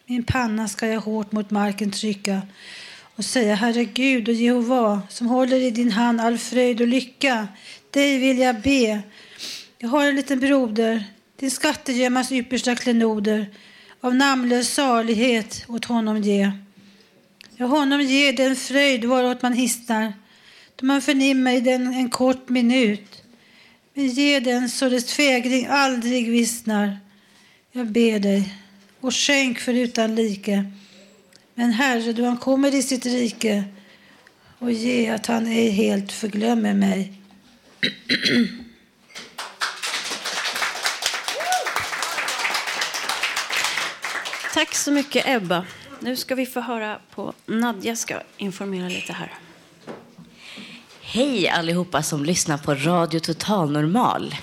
Min 0.07 0.25
panna 0.25 0.69
ska 0.69 0.87
jag 0.87 1.01
hårt 1.01 1.33
mot 1.33 1.51
marken 1.51 1.91
trycka 1.91 2.43
och 3.17 3.25
säga 3.25 3.55
Herre 3.55 3.85
Gud 3.85 4.29
och 4.29 4.35
Jehova 4.35 5.03
som 5.09 5.27
håller 5.27 5.57
i 5.57 5.71
din 5.71 5.91
hand 5.91 6.21
all 6.21 6.39
fröjd 6.39 6.81
och 6.81 6.87
lycka. 6.87 7.49
Dig 7.91 8.19
vill 8.19 8.39
jag 8.39 8.61
be. 8.61 9.03
Jag 9.79 9.89
har 9.89 10.05
en 10.07 10.17
liten 10.17 10.41
broder, 10.41 11.05
din 11.37 11.51
skattegömmas 11.51 12.33
yppersta 12.33 12.77
klenoder. 12.77 13.47
Av 14.01 14.15
namnlös 14.15 14.75
salighet 14.75 15.65
åt 15.69 15.85
honom 15.85 16.23
ge. 16.23 16.51
Ja, 17.57 17.67
honom 17.67 18.01
ger 18.01 18.33
den 18.33 18.57
fröjd 18.57 19.05
varåt 19.05 19.43
man 19.43 19.53
hissnar 19.53 20.13
då 20.77 20.87
man 20.87 21.03
förnimmer 21.03 21.53
i 21.53 21.61
den 21.61 21.87
en 21.87 22.11
kort 22.11 22.49
minut. 22.49 23.23
Men 23.95 24.07
ge 24.07 24.41
den 24.41 24.71
så 24.71 24.89
dess 24.89 25.13
fägring 25.13 25.67
aldrig 25.67 26.31
vissnar. 26.31 26.99
Jag 27.73 27.87
ber 27.87 28.19
dig, 28.19 28.55
och 29.01 29.15
skänk 29.15 29.59
förutan 29.59 30.15
like. 30.15 30.65
Men 31.59 31.73
Herre, 31.73 32.13
då 32.13 32.25
han 32.25 32.37
kommer 32.37 32.75
i 32.75 32.83
sitt 32.83 33.07
rike 33.07 33.65
och 34.59 34.73
ge 34.73 35.09
att 35.09 35.27
han 35.27 35.47
ej 35.47 35.71
helt 35.71 36.13
förglömmer 36.13 36.75
mig. 36.75 37.13
Tack 44.55 44.75
så 44.75 44.93
mycket, 44.93 45.29
Ebba. 45.29 45.65
Nu 46.01 46.17
ska 46.17 46.35
vi 46.35 46.47
få 46.47 46.61
höra 46.61 47.01
på 47.15 47.33
Nadja 47.47 47.97
ska 47.97 48.21
informera 48.37 48.89
lite 48.89 49.13
här. 49.13 49.35
Hej 51.01 51.49
allihopa 51.49 52.03
som 52.03 52.25
lyssnar 52.25 52.59
på 52.59 52.75
Radio 52.75 53.21
Total 53.21 53.73
Normal. 53.73 54.35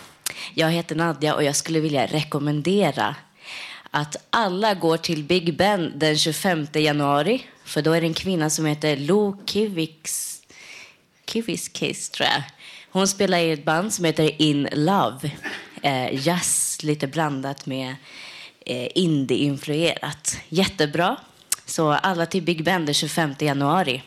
Jag 0.53 0.71
heter 0.71 0.95
Nadja 0.95 1.35
och 1.35 1.43
jag 1.43 1.55
skulle 1.55 1.79
vilja 1.79 2.05
rekommendera 2.05 3.15
att 3.95 4.15
alla 4.29 4.73
går 4.73 4.97
till 4.97 5.23
Big 5.23 5.57
Ben 5.57 5.91
den 5.95 6.17
25 6.17 6.67
januari. 6.73 7.45
För 7.65 7.81
då 7.81 7.91
är 7.91 8.01
det 8.01 8.07
en 8.07 8.13
kvinna 8.13 8.49
som 8.49 8.65
heter 8.65 8.97
Lo 8.97 9.37
Kiviks, 9.45 10.41
Kiviskis, 11.27 12.09
tror 12.09 12.29
jag. 12.29 12.43
Hon 12.91 13.07
spelar 13.07 13.37
i 13.37 13.51
ett 13.51 13.65
band 13.65 13.93
som 13.93 14.05
heter 14.05 14.41
In 14.41 14.67
Love. 14.71 15.31
Eh, 15.81 16.27
jazz, 16.27 16.79
lite 16.83 17.07
blandat 17.07 17.65
med 17.65 17.95
eh, 18.65 18.87
indie-influerat. 18.95 20.37
Jättebra. 20.49 21.17
Så 21.65 21.91
alla 21.91 22.25
till 22.25 22.43
Big 22.43 22.63
Ben 22.63 22.85
den 22.85 22.93
25 22.93 23.35
januari. 23.39 24.03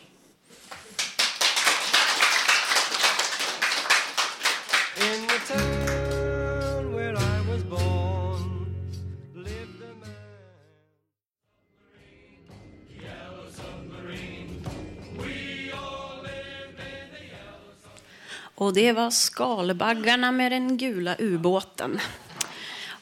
Och 18.56 18.74
det 18.74 18.92
var 18.92 19.10
skalbaggarna 19.10 20.32
med 20.32 20.52
den 20.52 20.76
gula 20.76 21.16
ubåten. 21.18 22.00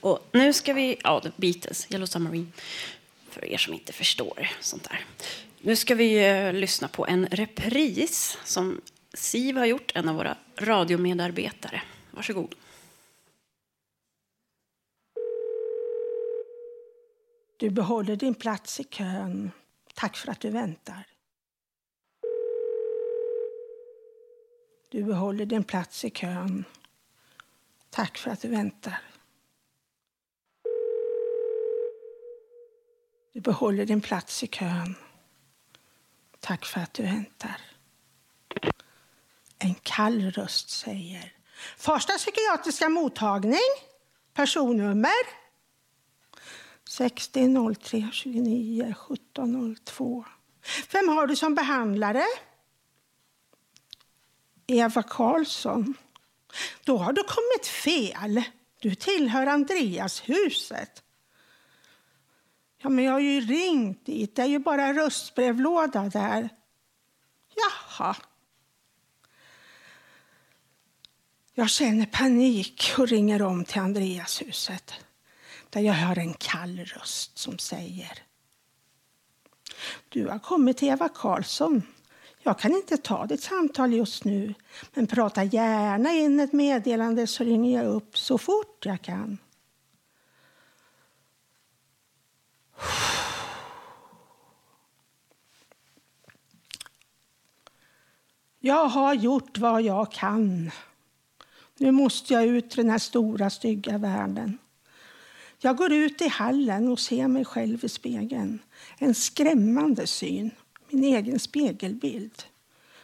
Och 0.00 0.28
nu 0.32 0.52
ska 0.52 0.72
vi, 0.72 0.96
ja, 1.04 1.22
Beatles, 1.36 1.86
Yellow 1.90 2.06
Submarine, 2.06 2.52
för 3.30 3.44
er 3.44 3.56
som 3.56 3.74
inte 3.74 3.92
förstår 3.92 4.50
sånt 4.60 4.88
där. 4.88 5.04
Nu 5.60 5.76
ska 5.76 5.94
vi 5.94 6.30
uh, 6.30 6.52
lyssna 6.52 6.88
på 6.88 7.06
en 7.06 7.26
repris 7.26 8.38
som 8.44 8.80
Siv 9.14 9.56
har 9.56 9.64
gjort, 9.66 9.92
en 9.94 10.08
av 10.08 10.14
våra 10.16 10.36
radiomedarbetare. 10.56 11.82
Varsågod. 12.10 12.54
Du 17.56 17.70
behåller 17.70 18.16
din 18.16 18.34
plats 18.34 18.80
i 18.80 18.84
kön. 18.84 19.50
Tack 19.94 20.16
för 20.16 20.32
att 20.32 20.40
du 20.40 20.50
väntar. 20.50 21.13
Du 24.94 25.02
behåller 25.04 25.46
din 25.46 25.64
plats 25.64 26.04
i 26.04 26.10
kön. 26.10 26.64
Tack 27.90 28.18
för 28.18 28.30
att 28.30 28.40
du 28.40 28.48
väntar. 28.48 28.98
Du 33.32 33.40
behåller 33.40 33.86
din 33.86 34.00
plats 34.00 34.42
i 34.42 34.46
kön. 34.46 34.94
Tack 36.40 36.64
för 36.64 36.80
att 36.80 36.94
du 36.94 37.02
väntar. 37.02 37.60
En 39.58 39.74
kall 39.74 40.30
röst 40.30 40.70
säger 40.70 41.32
Första 41.76 42.12
psykiatriska 42.12 42.88
mottagning. 42.88 43.70
Personnummer 44.34 45.24
60 46.88 47.74
03 47.74 48.08
29 48.12 48.94
17 48.98 49.76
02. 49.84 50.24
Vem 50.92 51.08
har 51.08 51.26
du 51.26 51.36
som 51.36 51.54
behandlare? 51.54 52.24
Eva 54.66 55.02
Karlsson. 55.02 55.94
Då 56.84 56.96
har 56.96 57.12
du 57.12 57.22
kommit 57.22 57.66
fel. 57.66 58.42
Du 58.80 58.94
tillhör 58.94 59.46
Andreashuset. 59.46 61.02
Ja, 62.82 62.88
men 62.88 63.04
jag 63.04 63.12
har 63.12 63.20
ju 63.20 63.40
ringt 63.40 64.06
dit. 64.06 64.36
Det 64.36 64.42
är 64.42 64.46
ju 64.46 64.58
bara 64.58 64.82
en 64.84 64.94
röstbrevlåda 64.94 66.02
där. 66.02 66.48
Jaha. 67.54 68.16
Jag 71.54 71.70
känner 71.70 72.06
panik 72.06 72.94
och 72.98 73.08
ringer 73.08 73.42
om 73.42 73.64
till 73.64 73.80
Andreashuset 73.80 74.94
där 75.70 75.80
jag 75.80 75.94
hör 75.94 76.18
en 76.18 76.34
kall 76.34 76.78
röst 76.78 77.38
som 77.38 77.58
säger 77.58 78.22
Du 80.08 80.28
har 80.28 80.38
kommit 80.38 80.76
till 80.76 80.88
Eva 80.88 81.08
Karlsson. 81.08 81.82
Jag 82.46 82.58
kan 82.58 82.72
inte 82.72 82.96
ta 82.96 83.26
ditt 83.26 83.42
samtal 83.42 83.92
just 83.92 84.24
nu, 84.24 84.54
men 84.94 85.06
prata 85.06 85.44
gärna 85.44 86.12
in 86.12 86.40
ett 86.40 86.52
meddelande 86.52 87.26
så 87.26 87.44
ringer 87.44 87.82
jag 87.82 87.94
upp 87.94 88.18
så 88.18 88.38
fort 88.38 88.86
jag 88.86 89.02
kan. 89.02 89.38
Jag 98.60 98.88
har 98.88 99.14
gjort 99.14 99.58
vad 99.58 99.82
jag 99.82 100.12
kan. 100.12 100.70
Nu 101.78 101.90
måste 101.90 102.34
jag 102.34 102.46
ut 102.46 102.72
i 102.72 102.76
den 102.76 102.90
här 102.90 102.98
stora, 102.98 103.50
stygga 103.50 103.98
världen. 103.98 104.58
Jag 105.58 105.76
går 105.76 105.92
ut 105.92 106.22
i 106.22 106.28
hallen 106.28 106.88
och 106.88 107.00
ser 107.00 107.28
mig 107.28 107.44
själv 107.44 107.84
i 107.84 107.88
spegeln. 107.88 108.58
En 108.98 109.14
skrämmande 109.14 110.06
syn, 110.06 110.50
min 110.94 111.04
egen 111.04 111.38
spegelbild. 111.38 112.42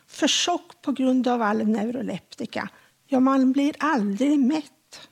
För 0.06 0.28
tjock 0.28 0.82
på 0.82 0.92
grund 0.92 1.28
av 1.28 1.42
all 1.42 1.66
neuroleptika. 1.66 2.68
Ja, 3.06 3.20
man 3.20 3.52
blir 3.52 3.74
aldrig 3.78 4.38
mätt. 4.38 5.08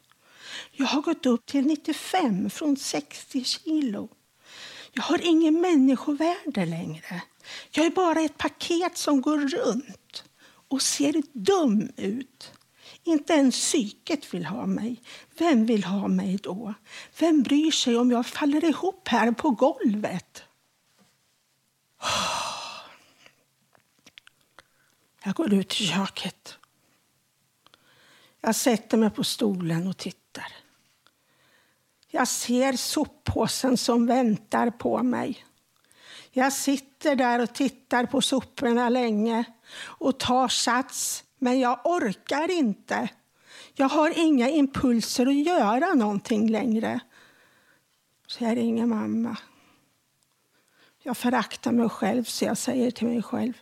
Jag 0.72 0.86
har 0.86 1.02
gått 1.02 1.26
upp 1.26 1.46
till 1.46 1.66
95 1.66 2.50
från 2.50 2.76
60 2.76 3.44
kilo. 3.44 4.08
Jag 4.92 5.02
har 5.02 5.20
ingen 5.26 5.60
människovärde 5.60 6.66
längre. 6.66 7.22
Jag 7.70 7.86
är 7.86 7.90
bara 7.90 8.20
ett 8.20 8.38
paket 8.38 8.96
som 8.96 9.20
går 9.20 9.38
runt 9.38 10.24
och 10.68 10.82
ser 10.82 11.22
dum 11.32 11.90
ut. 11.96 12.52
Inte 13.04 13.32
ens 13.32 13.54
psyket 13.54 14.34
vill 14.34 14.46
ha 14.46 14.66
mig. 14.66 15.02
Vem 15.38 15.66
vill 15.66 15.84
ha 15.84 16.08
mig 16.08 16.38
då? 16.42 16.74
Vem 17.18 17.42
bryr 17.42 17.70
sig 17.70 17.96
om 17.96 18.10
jag 18.10 18.26
faller 18.26 18.64
ihop 18.64 19.08
här 19.08 19.32
på 19.32 19.50
golvet? 19.50 20.42
Jag 25.28 25.34
går 25.34 25.54
ut 25.54 25.80
i 25.80 25.86
köket. 25.86 26.58
Jag 28.40 28.54
sätter 28.54 28.96
mig 28.96 29.10
på 29.10 29.24
stolen 29.24 29.86
och 29.86 29.96
tittar. 29.96 30.52
Jag 32.06 32.28
ser 32.28 32.72
soppåsen 32.72 33.76
som 33.76 34.06
väntar 34.06 34.70
på 34.70 35.02
mig. 35.02 35.44
Jag 36.30 36.52
sitter 36.52 37.16
där 37.16 37.42
och 37.42 37.54
tittar 37.54 38.06
på 38.06 38.20
soporna 38.20 38.88
länge 38.88 39.44
och 39.80 40.18
tar 40.18 40.48
sats, 40.48 41.24
men 41.38 41.60
jag 41.60 41.80
orkar 41.84 42.50
inte. 42.50 43.08
Jag 43.74 43.88
har 43.88 44.18
inga 44.18 44.48
impulser 44.48 45.26
att 45.26 45.46
göra 45.46 45.94
någonting 45.94 46.50
längre. 46.50 47.00
Så 48.26 48.44
jag 48.44 48.56
ringer 48.56 48.86
mamma. 48.86 49.36
Jag 51.02 51.16
föraktar 51.16 51.72
mig 51.72 51.88
själv, 51.88 52.24
så 52.24 52.44
jag 52.44 52.58
säger 52.58 52.90
till 52.90 53.06
mig 53.06 53.22
själv 53.22 53.52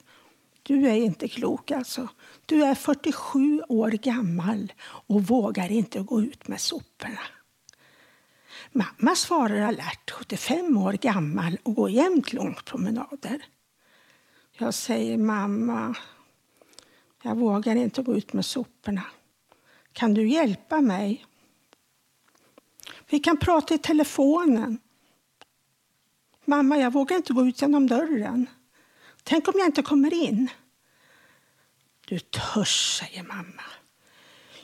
du 0.67 0.89
är 0.89 0.95
inte 0.95 1.29
klok 1.29 1.71
alltså. 1.71 2.09
Du 2.47 2.65
är 2.65 2.75
47 2.75 3.63
år 3.69 3.91
gammal 3.91 4.73
och 4.83 5.23
vågar 5.23 5.73
inte 5.73 6.01
gå 6.01 6.23
ut 6.23 6.49
med 6.49 6.61
soporna. 6.61 7.21
Mamma 8.73 9.17
svarar 9.17 9.61
alert, 9.61 10.11
75 10.11 10.77
år 10.77 10.93
gammal 10.93 11.59
och 11.63 11.75
går 11.75 11.91
jämt 11.91 12.33
långpromenader. 12.33 13.45
Jag 14.53 14.75
säger 14.75 15.19
mamma, 15.19 15.95
jag 17.23 17.37
vågar 17.37 17.77
inte 17.77 18.03
gå 18.03 18.15
ut 18.17 18.33
med 18.33 18.45
soporna. 18.45 19.03
Kan 19.93 20.15
du 20.15 20.29
hjälpa 20.29 20.81
mig? 20.81 21.27
Vi 23.11 23.19
kan 23.19 23.37
prata 23.37 23.75
i 23.75 23.79
telefonen. 23.79 24.79
Mamma, 26.45 26.79
jag 26.79 26.93
vågar 26.93 27.17
inte 27.17 27.33
gå 27.33 27.47
ut 27.47 27.63
genom 27.63 27.87
dörren. 27.87 28.47
Tänk 29.29 29.49
om 29.49 29.55
jag 29.57 29.67
inte 29.69 29.83
kommer 29.83 30.15
in? 30.15 30.49
Du 32.07 32.19
törs, 32.19 32.99
säger 32.99 33.23
mamma. 33.23 33.63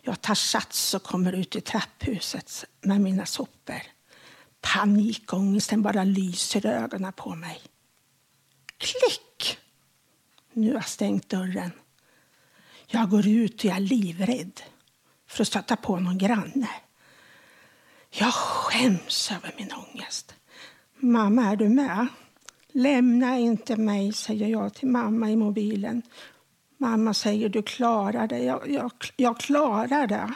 Jag 0.02 0.20
tar 0.20 0.34
sats 0.34 0.94
och 0.94 1.02
kommer 1.02 1.32
ut 1.32 1.56
i 1.56 1.60
trapphuset 1.60 2.64
med 2.80 3.00
mina 3.00 3.26
sopor. 3.26 3.82
Panikångesten 4.60 5.82
bara 5.82 6.04
lyser 6.04 6.66
i 6.66 6.68
ögonen 6.68 7.12
på 7.12 7.34
mig. 7.34 7.60
Klick! 8.78 9.58
Nu 10.52 10.66
har 10.66 10.74
jag 10.74 10.88
stängt 10.88 11.28
dörren. 11.28 11.70
Jag 12.86 13.10
går 13.10 13.26
ut 13.26 13.54
och 13.54 13.64
jag 13.64 13.76
är 13.76 13.80
livrädd 13.80 14.62
för 15.26 15.42
att 15.42 15.48
stöta 15.48 15.76
på 15.76 15.96
någon 15.96 16.18
granne. 16.18 16.68
Jag 18.10 18.34
skäms 18.34 19.32
över 19.32 19.54
min 19.58 19.72
ångest. 19.72 20.34
Mamma, 20.96 21.50
är 21.50 21.56
du 21.56 21.68
med? 21.68 22.06
Lämna 22.72 23.38
inte 23.38 23.76
mig, 23.76 24.12
säger 24.12 24.46
jag 24.46 24.74
till 24.74 24.88
mamma 24.88 25.30
i 25.30 25.36
mobilen. 25.36 26.02
Mamma 26.78 27.14
säger 27.14 27.48
du 27.48 27.62
klarar 27.62 28.26
det. 28.26 28.38
Jag, 28.38 28.70
jag, 28.70 28.92
jag 29.16 29.40
klarar 29.40 30.06
det. 30.06 30.34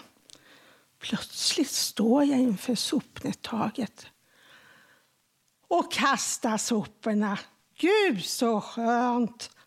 Plötsligt 0.98 1.70
står 1.70 2.24
jag 2.24 2.38
inför 2.40 2.74
sopnedtaget 2.74 4.06
och 5.68 5.92
kastar 5.92 6.56
soporna. 6.56 7.38
Gud, 7.78 8.24
så 8.24 8.60
skönt! 8.60 9.50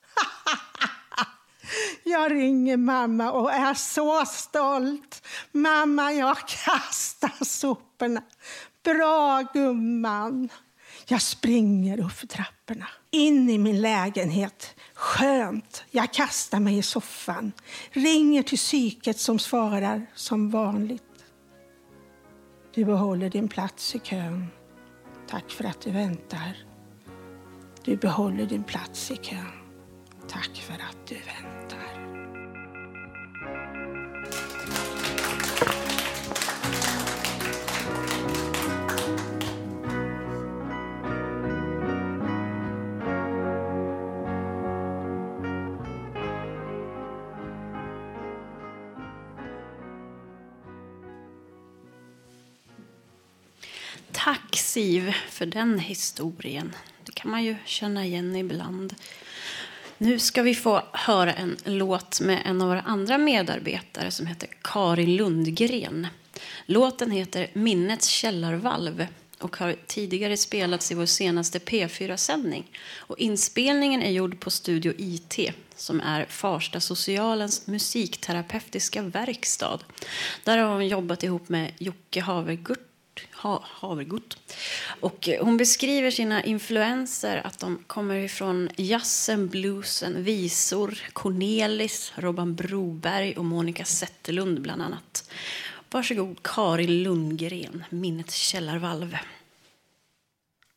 Jag 2.04 2.32
ringer 2.32 2.78
mamma 2.78 3.32
och 3.32 3.52
är 3.52 3.74
så 3.74 4.26
stolt. 4.26 5.28
Mamma, 5.52 6.12
jag 6.12 6.38
kastar 6.48 7.46
soporna. 7.46 8.24
Bra, 8.84 9.42
gumman! 9.54 10.50
Jag 11.12 11.22
springer 11.22 12.00
upp 12.00 12.12
för 12.12 12.28
trapporna, 12.28 12.88
in 13.12 13.50
i 13.50 13.58
min 13.58 13.82
lägenhet. 13.82 14.76
Skönt. 14.94 15.84
Jag 15.92 16.14
kastar 16.14 16.60
mig 16.60 16.78
i 16.78 16.82
soffan, 16.82 17.52
ringer 17.92 18.44
till 18.44 18.58
psyket 18.58 19.20
som 19.20 19.40
svarar 19.40 20.06
som 20.16 20.50
vanligt. 20.50 21.04
Du 22.74 22.86
behåller 22.86 23.30
din 23.30 23.48
plats 23.50 23.96
i 23.96 24.00
kön. 24.00 24.48
Tack 25.30 25.52
för 25.52 25.64
att 25.64 25.82
du 25.82 25.92
väntar. 25.92 26.58
Du 27.84 27.96
behåller 27.96 28.46
din 28.46 28.64
plats 28.64 29.12
i 29.12 29.16
kön. 29.16 29.52
Tack 30.28 30.56
för 30.56 30.74
att 30.74 31.08
du 31.08 31.16
väntar. 31.16 31.99
Tack 54.80 55.16
för 55.30 55.46
den 55.46 55.80
historien. 55.80 56.76
Det 57.06 57.12
kan 57.12 57.32
man 57.32 57.44
ju 57.44 57.56
känna 57.66 58.06
igen 58.06 58.36
ibland. 58.36 58.96
Nu 59.98 60.20
ska 60.20 60.42
vi 60.42 60.56
få 60.56 60.84
höra 60.94 61.34
en 61.34 61.58
låt 61.66 62.22
med 62.22 62.42
en 62.46 62.62
av 62.62 62.68
våra 62.68 62.82
andra 62.82 63.18
medarbetare 63.18 64.12
som 64.12 64.26
heter 64.26 64.50
Karin 64.62 65.16
Lundgren. 65.16 66.08
Låten 66.66 67.12
heter 67.12 67.50
Minnets 67.54 68.08
källarvalv 68.08 69.08
och 69.40 69.58
har 69.58 69.76
tidigare 69.88 70.38
spelats 70.38 70.92
i 70.92 70.96
vår 70.96 71.06
senaste 71.06 71.60
P4-sändning. 71.60 72.72
Och 72.98 73.20
inspelningen 73.20 74.02
är 74.02 74.12
gjord 74.12 74.40
på 74.40 74.52
Studio 74.52 74.94
IT 74.98 75.40
som 75.76 76.02
är 76.02 76.26
Farsta 76.26 76.80
socialens 76.80 77.68
musikterapeutiska 77.68 79.02
verkstad. 79.02 79.80
Där 80.44 80.58
har 80.58 80.74
hon 80.74 80.88
jobbat 80.88 81.24
ihop 81.24 81.50
med 81.50 81.72
Jocke 81.78 82.22
Havergurt 82.22 82.89
ha. 83.42 83.64
Och 85.00 85.30
hon 85.42 85.58
beskriver 85.58 86.12
sina 86.12 86.44
influenser, 86.44 87.42
att 87.46 87.60
de 87.60 87.84
kommer 87.88 88.16
ifrån 88.16 88.70
jazzen, 88.76 89.48
bluesen, 89.48 90.24
visor, 90.24 91.00
Cornelis, 91.14 92.14
Robban 92.16 92.56
Broberg 92.56 93.38
och 93.38 93.46
Monica 93.46 93.86
Zetterlund 93.86 94.62
bland 94.62 94.82
annat. 94.82 95.30
Varsågod 95.92 96.44
Karin 96.44 97.04
Lundgren, 97.04 97.84
Minnets 97.90 98.36
källarvalv. 98.36 99.18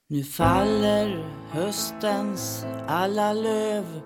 Nu 0.08 0.24
faller 0.24 1.24
höstens 1.50 2.64
alla 2.88 3.32
löv 3.32 4.02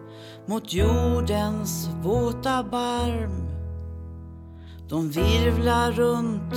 mot 0.47 0.73
jordens 0.73 1.89
våta 2.03 2.63
barm. 2.63 3.46
De 4.89 5.11
virvlar 5.11 5.93
runt 5.93 6.55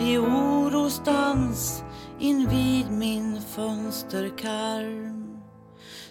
i 0.00 0.18
orostans 0.18 1.84
invid 2.18 2.90
min 2.90 3.40
fönsterkarm. 3.40 5.38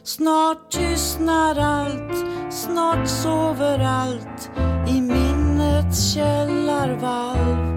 Snart 0.03 0.71
tystnar 0.71 1.59
allt, 1.59 2.25
snart 2.51 3.07
sover 3.07 3.79
allt 3.79 4.51
i 4.87 5.01
minnets 5.01 6.13
källarvalv. 6.13 7.73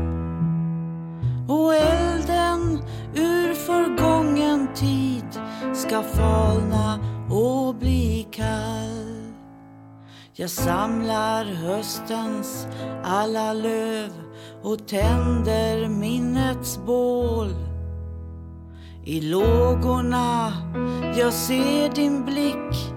Och 1.49 1.74
elden 1.74 2.82
ur 3.14 3.55
förgången 3.55 4.68
tid 4.74 5.41
ska 5.74 6.03
falna 6.03 6.99
och 7.30 7.74
bli 7.74 8.28
kall. 8.30 9.06
Jag 10.39 10.51
samlar 10.51 11.45
höstens 11.45 12.66
alla 13.05 13.53
löv 13.53 14.11
och 14.62 14.89
tänder 14.89 15.89
minnets 15.89 16.78
bål. 16.87 17.55
I 19.05 19.20
lågorna 19.20 20.53
jag 21.16 21.32
ser 21.32 21.95
din 21.95 22.24
blick 22.24 22.93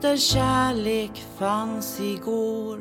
där 0.00 0.16
kärlek 0.16 1.24
fanns 1.38 2.00
igår. 2.00 2.80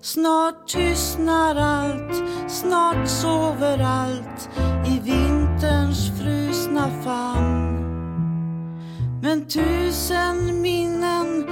Snart 0.00 0.68
tystnar 0.68 1.56
allt, 1.56 2.24
snart 2.48 3.08
sover 3.08 3.78
allt 3.78 4.50
i 4.86 5.00
vinterns 5.00 6.20
frusna 6.20 6.90
famn. 7.04 7.76
Men 9.22 9.46
tusen 9.48 10.62
minnen 10.62 11.46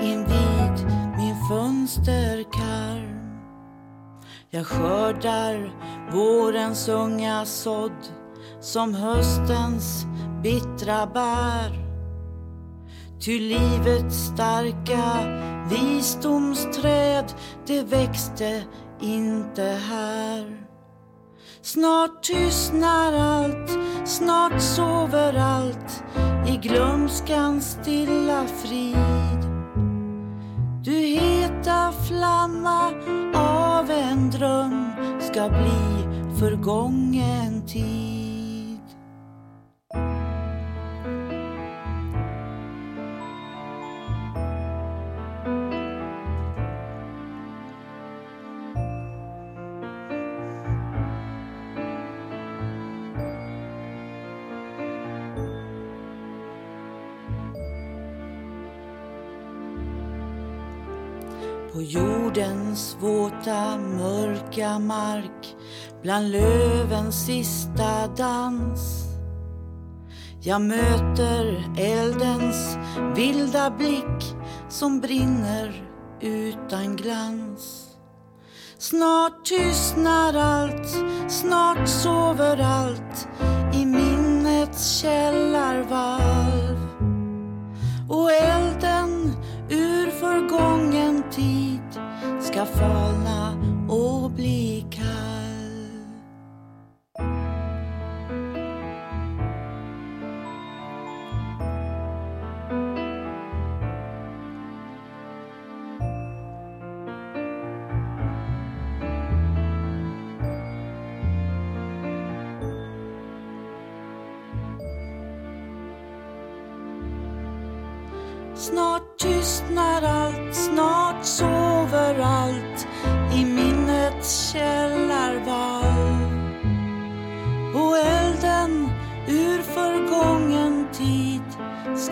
invid 0.00 0.86
min 1.16 1.36
fönsterkarm. 1.48 3.16
Jag 4.50 4.66
skördar 4.66 5.72
vårens 6.12 6.88
unga 6.88 7.44
sådd 7.44 8.08
som 8.60 8.94
höstens 8.94 10.06
bittra 10.42 11.06
bär. 11.06 11.86
Ty 13.20 13.40
livets 13.40 14.16
starka 14.16 15.02
visdomsträd, 15.70 17.24
det 17.66 17.82
växte 17.82 18.62
inte 19.00 19.62
här. 19.62 20.65
Snart 21.66 22.22
tystnar 22.22 23.12
allt, 23.12 23.70
snart 24.04 24.62
sover 24.62 25.34
allt 25.38 26.04
i 26.48 26.56
glömskans 26.56 27.78
stilla 27.82 28.46
frid. 28.46 29.42
Du 30.84 30.92
heta 30.92 31.92
flamma 32.08 32.92
av 33.34 33.90
en 33.90 34.30
dröm 34.30 34.90
ska 35.20 35.48
bli 35.48 36.06
förgången 36.38 37.66
tid. 37.66 38.25
På 61.72 61.82
jordens 61.82 62.96
våta 63.00 63.78
mörka 63.78 64.78
mark 64.78 65.56
bland 66.02 66.30
lövens 66.30 67.26
sista 67.26 68.06
dans. 68.16 69.04
Jag 70.40 70.60
möter 70.60 71.64
eldens 71.78 72.78
vilda 73.16 73.70
blick 73.70 74.34
som 74.68 75.00
brinner 75.00 75.90
utan 76.20 76.96
glans. 76.96 77.86
Snart 78.78 79.44
tystnar 79.44 80.34
allt, 80.34 80.88
snart 81.28 81.88
sover 81.88 82.60
allt 82.60 83.28
i 83.74 83.86
minnets 83.86 85.00
källarvalv. 85.00 86.76
Och 88.08 88.32
tid 91.30 92.00
ska 92.40 92.64
falna 92.64 93.52
och 93.88 94.30
bli 94.30 94.86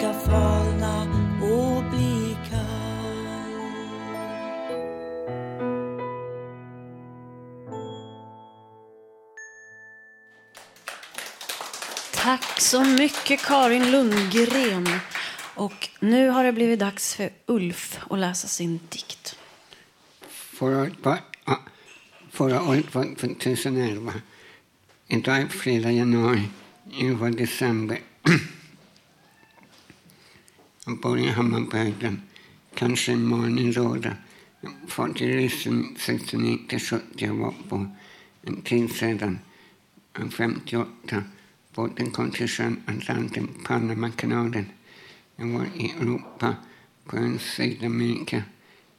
ska 0.05 0.13
falna 0.13 1.03
och 1.43 1.85
bli 1.91 2.37
kall. 2.51 3.61
Tack 12.15 12.61
så 12.61 12.85
mycket 12.85 13.41
Karin 13.45 13.91
Lundgren. 13.91 14.89
Och 15.55 15.89
nu 16.01 16.29
har 16.29 16.45
det 16.45 16.53
blivit 16.53 16.81
dags 16.81 17.15
för 17.15 17.31
Ulf 17.47 17.99
att 18.11 18.19
läsa 18.19 18.49
sin 18.49 18.81
dikt. 18.89 19.37
Förra 20.29 20.81
året 20.81 20.93
var, 21.03 21.19
ja, 21.45 21.61
förra 22.31 22.63
året 22.63 22.95
var 22.95 23.05
2011. 23.15 24.13
Idag 25.09 25.39
är 25.39 25.47
fredag 25.47 25.91
januari. 25.91 26.49
Det 26.85 27.11
var 27.11 27.31
december. 27.31 27.99
Jag 30.87 31.01
bor 31.01 31.19
i 31.19 31.29
Hammarbyhöjden. 31.29 32.23
Kanske 32.75 33.13
imorgon 33.13 33.59
i 33.59 33.73
Råda. 33.73 34.17
Far 34.89 35.09
till 35.09 35.33
ryssen 35.33 35.97
69-70. 35.99 37.01
Jag 37.15 37.35
var 37.35 37.55
på 37.69 37.87
en 38.43 38.63
tid 38.63 38.91
sedan. 38.91 39.39
58. 40.31 41.23
Båten 41.75 42.11
kom 42.11 42.31
till 42.31 42.49
sjön 42.49 42.83
Atlanten, 42.87 43.49
Panamakanalen. 43.65 44.67
Jag 45.37 45.47
var 45.47 45.67
i 45.75 45.91
Europa, 45.91 46.55
på 47.05 47.17
en 47.17 47.39
Sydamerika, 47.39 48.43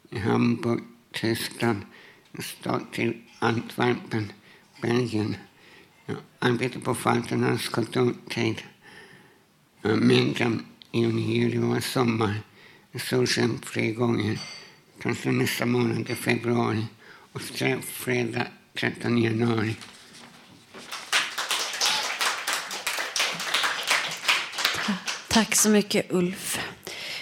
i 0.09 0.17
Hamburg, 0.17 0.83
Tyskland, 1.11 1.81
en 2.31 2.43
stad 2.43 2.81
till 2.91 3.21
Antwerpen, 3.39 4.31
Belgien. 4.81 5.35
Jag 6.05 6.17
arbetade 6.39 6.85
på 6.85 6.95
Falternas 6.95 7.69
kontortid. 7.69 8.61
Middagen 9.81 10.65
i 10.74 10.74
juni, 10.95 11.37
juli 11.37 11.57
var 11.57 11.79
sommar. 11.79 12.41
Jag 12.91 13.01
Solsken 13.01 13.59
tre 13.59 13.91
gånger. 13.91 14.39
Kanske 15.01 15.31
nästa 15.31 15.65
månad 15.65 16.09
i 16.09 16.15
februari. 16.15 16.85
Och 17.31 17.41
strax 17.41 17.87
fredag 17.87 18.47
13 18.73 19.17
januari. 19.17 19.75
Tack 25.27 25.55
så 25.55 25.69
mycket 25.69 26.11
Ulf. 26.11 26.59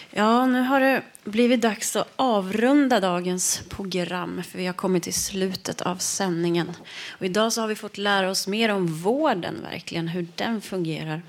Ja, 0.09 0.45
nu 0.45 0.61
har 0.61 0.79
det 0.79 1.03
blivit 1.23 1.61
dags 1.61 1.95
att 1.95 2.13
avrunda 2.15 2.99
dagens 2.99 3.61
program 3.69 4.43
för 4.43 4.57
vi 4.57 4.65
har 4.65 4.73
kommit 4.73 5.03
till 5.03 5.13
slutet 5.13 5.81
av 5.81 5.97
sändningen. 5.97 6.71
Och 7.09 7.25
idag 7.25 7.53
så 7.53 7.61
har 7.61 7.67
vi 7.67 7.75
fått 7.75 7.97
lära 7.97 8.29
oss 8.29 8.47
mer 8.47 8.69
om 8.69 8.87
vården, 8.87 9.61
verkligen, 9.61 10.07
hur 10.07 10.27
den 10.35 10.61
fungerar. 10.61 11.21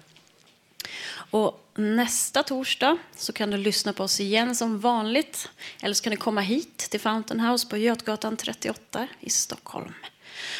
Och 1.15 1.64
nästa 1.79 2.43
torsdag 2.43 2.97
så 3.17 3.33
kan 3.33 3.51
du 3.51 3.57
lyssna 3.57 3.93
på 3.93 4.03
oss 4.03 4.21
igen 4.21 4.57
som 4.57 4.81
vanligt. 4.81 5.49
Eller 5.83 5.95
så 5.95 6.03
kan 6.03 6.11
du 6.11 6.17
komma 6.17 6.41
hit 6.41 6.79
till 6.79 7.01
Fountain 7.01 7.41
House 7.41 7.69
på 7.69 7.77
Götgatan 7.77 8.37
38 8.37 9.09
i 9.21 9.31
Stockholm. 9.31 9.93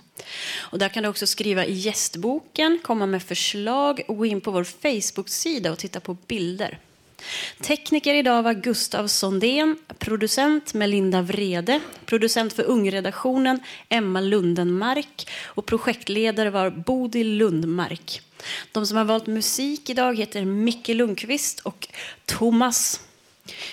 Och 0.59 0.79
där 0.79 0.89
kan 0.89 1.03
du 1.03 1.09
också 1.09 1.27
skriva 1.27 1.65
i 1.65 1.73
gästboken, 1.73 2.79
komma 2.83 3.05
med 3.05 3.23
förslag 3.23 4.01
och 4.07 4.17
gå 4.17 4.25
in 4.25 4.41
på 4.41 4.51
vår 4.51 4.63
Facebook-sida 4.63 5.71
och 5.71 5.77
titta 5.77 5.99
på 5.99 6.13
bilder. 6.13 6.79
Tekniker 7.61 8.13
idag 8.13 8.43
var 8.43 8.53
Gustav 8.53 9.07
Sondén, 9.07 9.77
producent 9.99 10.73
Melinda 10.73 11.21
Vrede, 11.21 11.79
producent 12.05 12.53
för 12.53 12.63
Ungredaktionen 12.63 13.59
Emma 13.89 14.21
Lundenmark 14.21 15.29
och 15.45 15.65
projektledare 15.65 16.49
var 16.49 16.69
Bodil 16.69 17.37
Lundmark. 17.37 18.21
De 18.71 18.87
som 18.87 18.97
har 18.97 19.05
valt 19.05 19.27
musik 19.27 19.89
idag 19.89 20.17
heter 20.17 20.45
Micke 20.45 20.87
Lundqvist 20.87 21.59
och 21.59 21.87
Thomas 22.25 23.01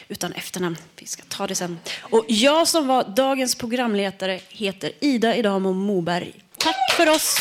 utan 0.09 0.33
efternamn. 0.33 0.77
Vi 0.97 1.07
ska 1.07 1.23
ta 1.29 1.47
det 1.47 1.55
sen. 1.55 1.79
Och 2.01 2.25
jag 2.29 2.69
som 2.69 2.87
var 2.87 3.05
dagens 3.05 3.55
programledare 3.55 4.41
heter 4.49 4.93
Ida 5.01 5.37
Idamo 5.37 5.73
Moberg. 5.73 6.33
Tack 6.59 6.93
för 6.97 7.11
oss. 7.11 7.37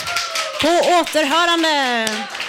På 0.62 0.68
återhörande! 0.68 2.43